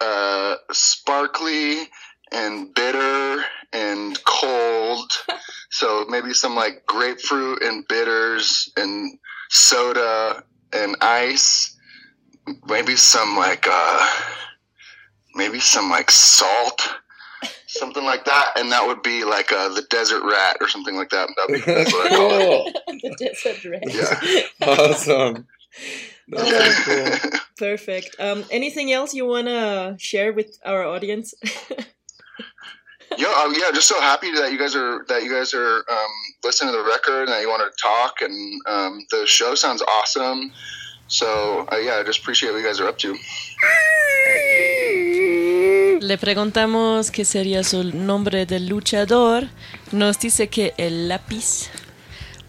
[0.00, 1.88] uh, sparkly
[2.32, 5.10] and bitter and cold.
[5.70, 9.18] So maybe some like grapefruit and bitters and
[9.50, 11.73] soda and ice.
[12.68, 14.10] Maybe some like uh,
[15.34, 16.88] maybe some like salt,
[17.66, 21.10] something like that, and that would be like uh, the desert rat or something like
[21.10, 21.28] that.
[21.36, 22.76] That'd be, that's what I call it.
[22.86, 22.98] cool.
[23.02, 23.82] the desert rat.
[23.86, 24.42] Yeah.
[24.66, 25.46] Awesome.
[26.28, 27.40] That's very cool.
[27.58, 28.16] Perfect.
[28.18, 31.34] Um, anything else you wanna share with our audience?
[33.18, 36.12] yeah, uh, yeah, just so happy that you guys are that you guys are um,
[36.42, 39.82] listening to the record and that you want to talk, and um, the show sounds
[39.82, 40.52] awesome.
[41.06, 43.14] So uh, yeah, I just appreciate what you guys are up to.
[46.00, 49.48] Le preguntamos qué sería su nombre de luchador.
[49.92, 51.68] Nos dice que el lápiz,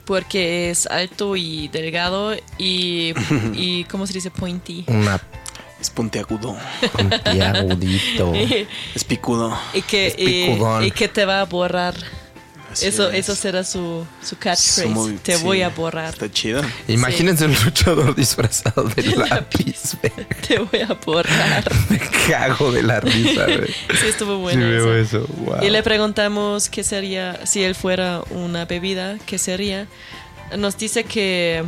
[0.06, 3.14] porque es alto y delgado y,
[3.53, 4.32] y ¿cómo se dice?
[4.32, 4.86] Pointy.
[4.88, 5.22] Una
[5.80, 6.57] Es puntiagudo.
[6.94, 8.34] puntiagudito.
[8.95, 9.57] Es picudo.
[9.73, 10.15] y, que, Es
[10.88, 11.95] y que te va a borrar.
[12.76, 13.19] Así Eso, es.
[13.19, 15.18] eso será su, su catchphrase.
[15.23, 16.10] Te sí, voy a borrar.
[16.14, 16.61] Está chido.
[16.89, 19.95] Imagínense un luchador disfrazado de lápiz.
[20.47, 21.64] Te voy a borrar.
[21.89, 23.45] Me cago de la risa.
[23.47, 24.68] Sí, estuvo Sí bueno.
[24.68, 25.19] veo eso.
[25.19, 25.27] eso.
[25.38, 25.64] Wow.
[25.64, 29.88] Y le preguntamos qué sería, si él fuera una bebida, qué sería.
[30.57, 31.64] Nos dice que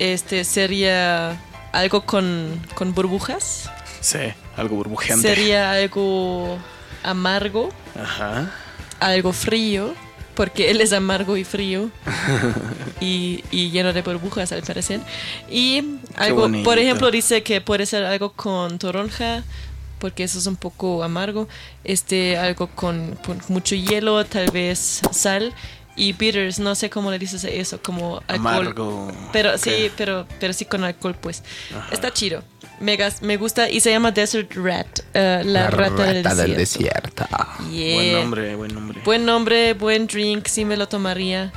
[0.00, 1.40] este sería
[1.72, 3.70] algo con, con burbujas.
[4.00, 4.18] Sí,
[4.56, 5.28] algo burbujeante.
[5.28, 6.58] Sería algo
[7.02, 7.68] amargo,
[8.00, 8.50] Ajá.
[9.00, 9.94] algo frío,
[10.38, 11.90] porque él es amargo y frío
[13.00, 15.00] y, y lleno de burbujas al parecer.
[15.50, 15.82] Y
[16.14, 19.42] algo, por ejemplo, dice que puede ser algo con toronja,
[19.98, 21.48] porque eso es un poco amargo.
[21.82, 25.52] Este, algo con, con mucho hielo, tal vez sal.
[25.96, 28.68] Y bitters, no sé cómo le dices eso, como alcohol.
[28.68, 29.12] Amargo.
[29.32, 31.42] Pero sí, pero, pero sí con alcohol, pues.
[31.90, 32.44] Está chido.
[32.80, 36.56] Me, gas- me gusta y se llama Desert Rat, eh, la, rata, del desierto.
[36.56, 37.26] desierto.
[37.72, 37.94] Yeah.
[37.94, 39.00] Buen nombre, buen nombre.
[39.04, 41.52] Buen nombre, buen drink, sí me lo tomaría.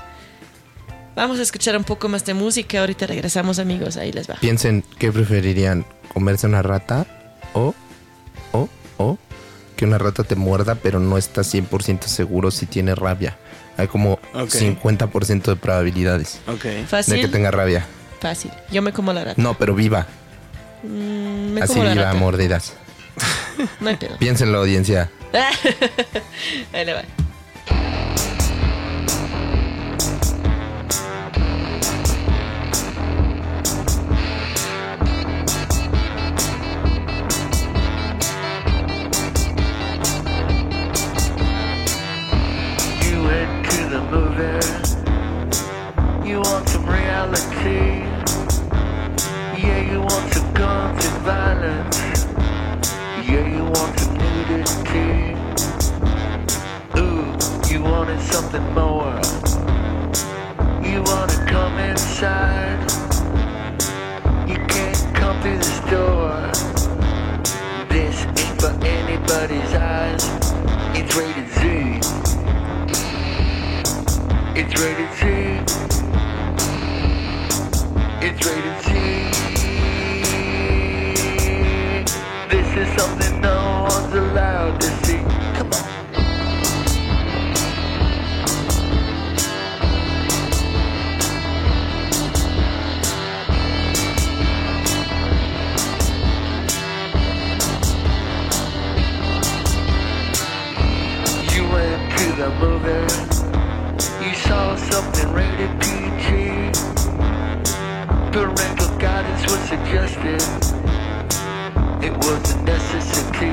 [1.15, 2.79] Vamos a escuchar un poco más de música.
[2.79, 3.97] Ahorita regresamos, amigos.
[3.97, 4.35] Ahí les va.
[4.35, 5.85] Piensen, ¿qué preferirían?
[6.13, 7.05] ¿Comerse una rata
[7.53, 7.75] o,
[8.53, 9.17] o, o
[9.75, 13.37] que una rata te muerda pero no estás 100% seguro si tiene rabia?
[13.77, 14.49] Hay como Ok.
[14.49, 16.39] 50% de probabilidades
[17.07, 17.85] de que tenga rabia.
[18.19, 18.51] Fácil.
[18.71, 19.41] Yo me como la rata.
[19.41, 20.07] No, pero viva.
[20.83, 22.17] Mm, me Así como la viva, rata.
[22.17, 22.73] mordidas.
[23.79, 24.17] No hay pedo.
[24.17, 25.09] Piénsenlo, audiencia.
[26.73, 27.03] Ahí le va.
[43.03, 44.59] You went to the movie.
[46.27, 48.05] You want some reality.
[49.61, 50.30] Yeah, you want some guns and
[51.21, 52.25] violence.
[53.29, 55.35] Yeah, you want some nudity.
[56.97, 57.37] Ooh,
[57.71, 59.21] you wanted something more.
[60.83, 62.81] You wanna come inside.
[64.49, 66.31] You can't come through this door.
[67.89, 70.25] This ain't for anybody's eyes.
[70.97, 71.61] It's rated Z.
[74.59, 75.21] It's rated Z.
[78.25, 79.40] It's rated C.
[82.73, 85.17] This is something no one's allowed to see.
[85.57, 85.83] Come on.
[101.51, 103.03] You went to the movie.
[104.25, 106.71] You saw something rated PG.
[108.31, 110.70] Parental guidance was suggested.
[112.03, 113.45] It was a necessity.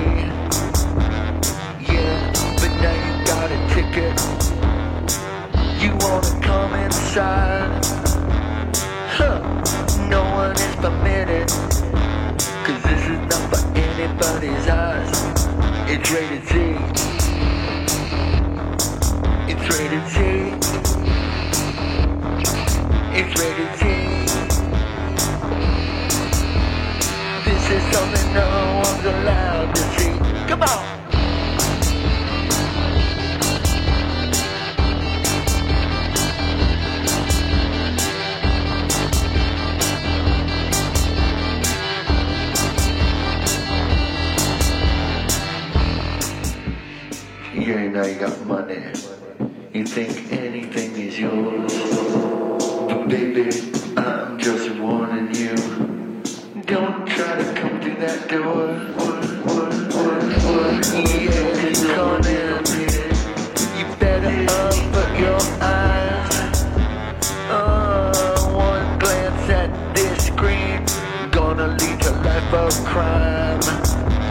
[1.93, 4.17] Yeah, but now you got a ticket.
[5.83, 7.85] You wanna come inside?
[9.17, 9.41] Huh,
[10.09, 11.49] no one is permitted.
[12.65, 15.13] Cause this is not for anybody's eyes.
[15.91, 16.55] It's rated Z.
[19.53, 20.19] It's rated Z.
[23.13, 24.08] It's rated Z.
[27.71, 30.13] is something no one's allowed to see.
[30.49, 30.69] Come on.
[47.55, 48.83] Yeah, now you got money.
[49.75, 51.73] You think anything is yours.
[53.09, 53.51] Baby,
[53.97, 54.58] I'm just you.
[57.09, 58.75] Try to come through that door.
[63.79, 66.65] You better open your eyes.
[67.51, 68.13] Uh,
[68.53, 70.85] one glance at this screen.
[71.31, 73.61] Gonna lead to life of crime.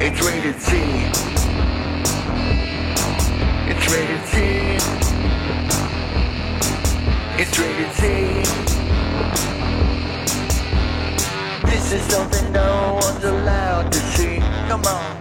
[0.02, 0.78] It's rated Z.
[3.70, 4.38] It's rated Z.
[7.40, 8.77] It's rated Z.
[11.78, 14.40] This is something no one's allowed to see.
[14.68, 15.16] Come on.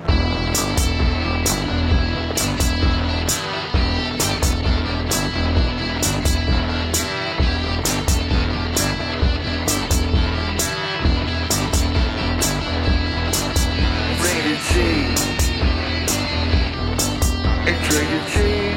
[17.69, 18.77] It's rated Z.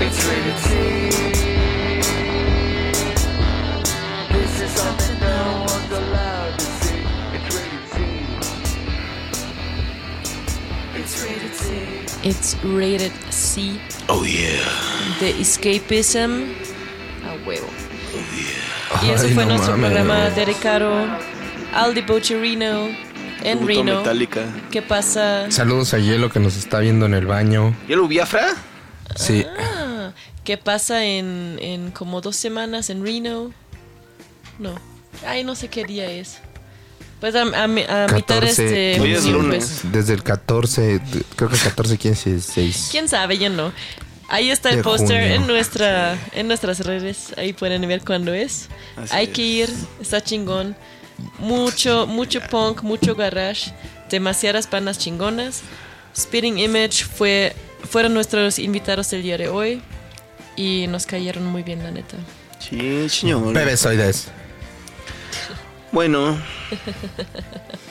[0.00, 0.58] It's rated
[1.34, 1.39] Z.
[12.30, 14.60] It's rated C Oh yeah.
[15.20, 16.44] de Escapism.
[17.26, 17.66] A huevo.
[19.02, 19.90] Y ese Ay, fue no nuestro mames.
[19.92, 20.92] programa dedicado
[21.74, 22.86] al debaucherino
[23.42, 23.98] en Tributo Reno.
[23.98, 24.42] Metallica.
[24.70, 25.50] ¿Qué pasa?
[25.50, 27.74] Saludos a Hielo que nos está viendo en el baño.
[27.88, 28.54] ¿Y el Biafra?
[29.16, 29.44] Sí.
[29.58, 30.12] Ah,
[30.44, 33.52] ¿Qué pasa en, en como dos semanas en Reno?
[34.58, 34.74] No.
[35.26, 36.38] Ay, no sé qué día es.
[37.20, 38.48] Pues a, a, a mitad 14.
[38.48, 39.00] este...
[39.00, 39.80] Hoy es lunes.
[39.92, 41.00] Desde el 14,
[41.36, 42.88] creo que 14, 15, 16.
[42.90, 43.38] ¿Quién sabe?
[43.38, 43.72] Yo no.
[44.28, 47.34] Ahí está el póster en nuestra en nuestras redes.
[47.36, 48.68] Ahí pueden ver cuándo es.
[48.96, 49.30] Así Hay es.
[49.32, 49.70] que ir.
[50.00, 50.76] Está chingón.
[51.38, 53.72] Mucho, mucho punk, mucho garage.
[54.08, 55.62] Demasiadas bandas chingonas.
[56.16, 57.54] Spitting Image fue,
[57.88, 59.82] fueron nuestros invitados el día de hoy.
[60.56, 62.16] Y nos cayeron muy bien, la neta.
[62.60, 63.52] Sí, señor.
[63.52, 64.28] Bebesoides.
[65.92, 66.38] Bueno,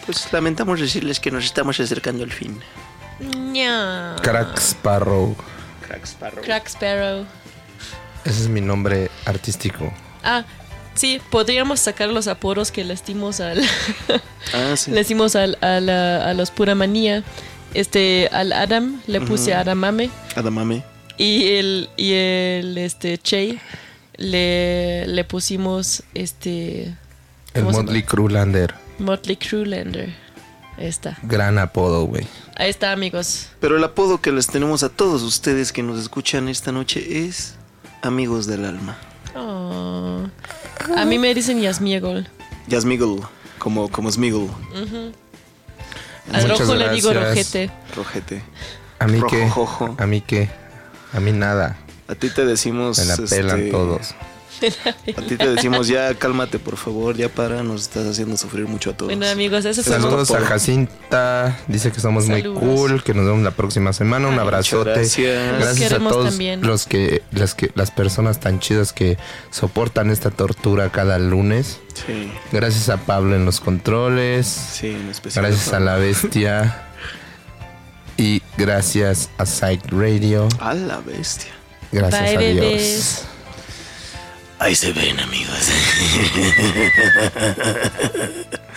[0.05, 2.59] pues lamentamos decirles que nos estamos acercando al fin.
[4.21, 5.35] Crack Sparrow.
[5.85, 6.43] Crack Sparrow.
[6.43, 7.25] Crack Sparrow.
[8.23, 9.91] Ese es mi nombre artístico.
[10.23, 10.45] Ah,
[10.93, 13.61] sí, podríamos sacar los apodos que les dimos al.
[14.53, 14.89] Ah, sí.
[14.89, 17.23] le dimos al, a, la- a los Pura Manía.
[17.75, 19.53] Este, al Adam le puse.
[19.53, 20.09] Adamame.
[20.35, 20.83] Adamame.
[21.17, 23.59] Y el, y el este, Che
[24.15, 26.95] le, le pusimos este.
[27.59, 28.75] El ¿cómo se Motley Crewlander.
[28.99, 30.13] Motley Crewlander.
[30.77, 31.17] Ahí está.
[31.23, 32.27] Gran apodo, güey.
[32.55, 33.47] Ahí está, amigos.
[33.59, 37.55] Pero el apodo que les tenemos a todos ustedes que nos escuchan esta noche es
[38.01, 38.97] Amigos del Alma.
[39.35, 40.23] Oh.
[40.95, 42.27] A mí me dicen Yasmiegol.
[42.67, 43.21] Yasmiggle,
[43.57, 45.11] como, como Smiggle, Ujú.
[46.31, 47.53] Al rojo le digo gracias.
[47.53, 47.71] rojete.
[47.95, 48.43] rojete.
[48.99, 49.49] A mí Rojo, qué.
[49.49, 49.95] jojo.
[49.97, 50.49] A mí qué.
[51.13, 51.77] A mí nada.
[52.07, 52.97] A ti te decimos...
[52.99, 54.15] Me la pelan este, todos.
[55.17, 58.91] A ti te decimos ya cálmate por favor, ya para, nos estás haciendo sufrir mucho
[58.91, 59.07] a todos.
[59.15, 61.57] Bueno, amigos, eso fue Saludos a Jacinta.
[61.67, 62.61] Dice que somos Saludos.
[62.63, 63.03] muy cool.
[63.03, 64.27] Que nos vemos la próxima semana.
[64.27, 64.89] Un Ay, abrazote.
[64.91, 65.91] gracias.
[65.93, 66.61] A todos también.
[66.65, 69.17] los que las que las personas tan chidas que
[69.51, 71.79] soportan esta tortura cada lunes.
[72.05, 74.45] Sí, Gracias a Pablo en los controles.
[74.47, 75.45] sí, en especial.
[75.45, 76.85] Gracias a la bestia.
[78.17, 80.47] Y gracias a Psych Radio.
[80.59, 81.51] A la bestia.
[81.91, 82.55] Gracias Bye, a Dios.
[82.65, 83.25] bebés.
[84.59, 85.71] Ahí se ven, amigos.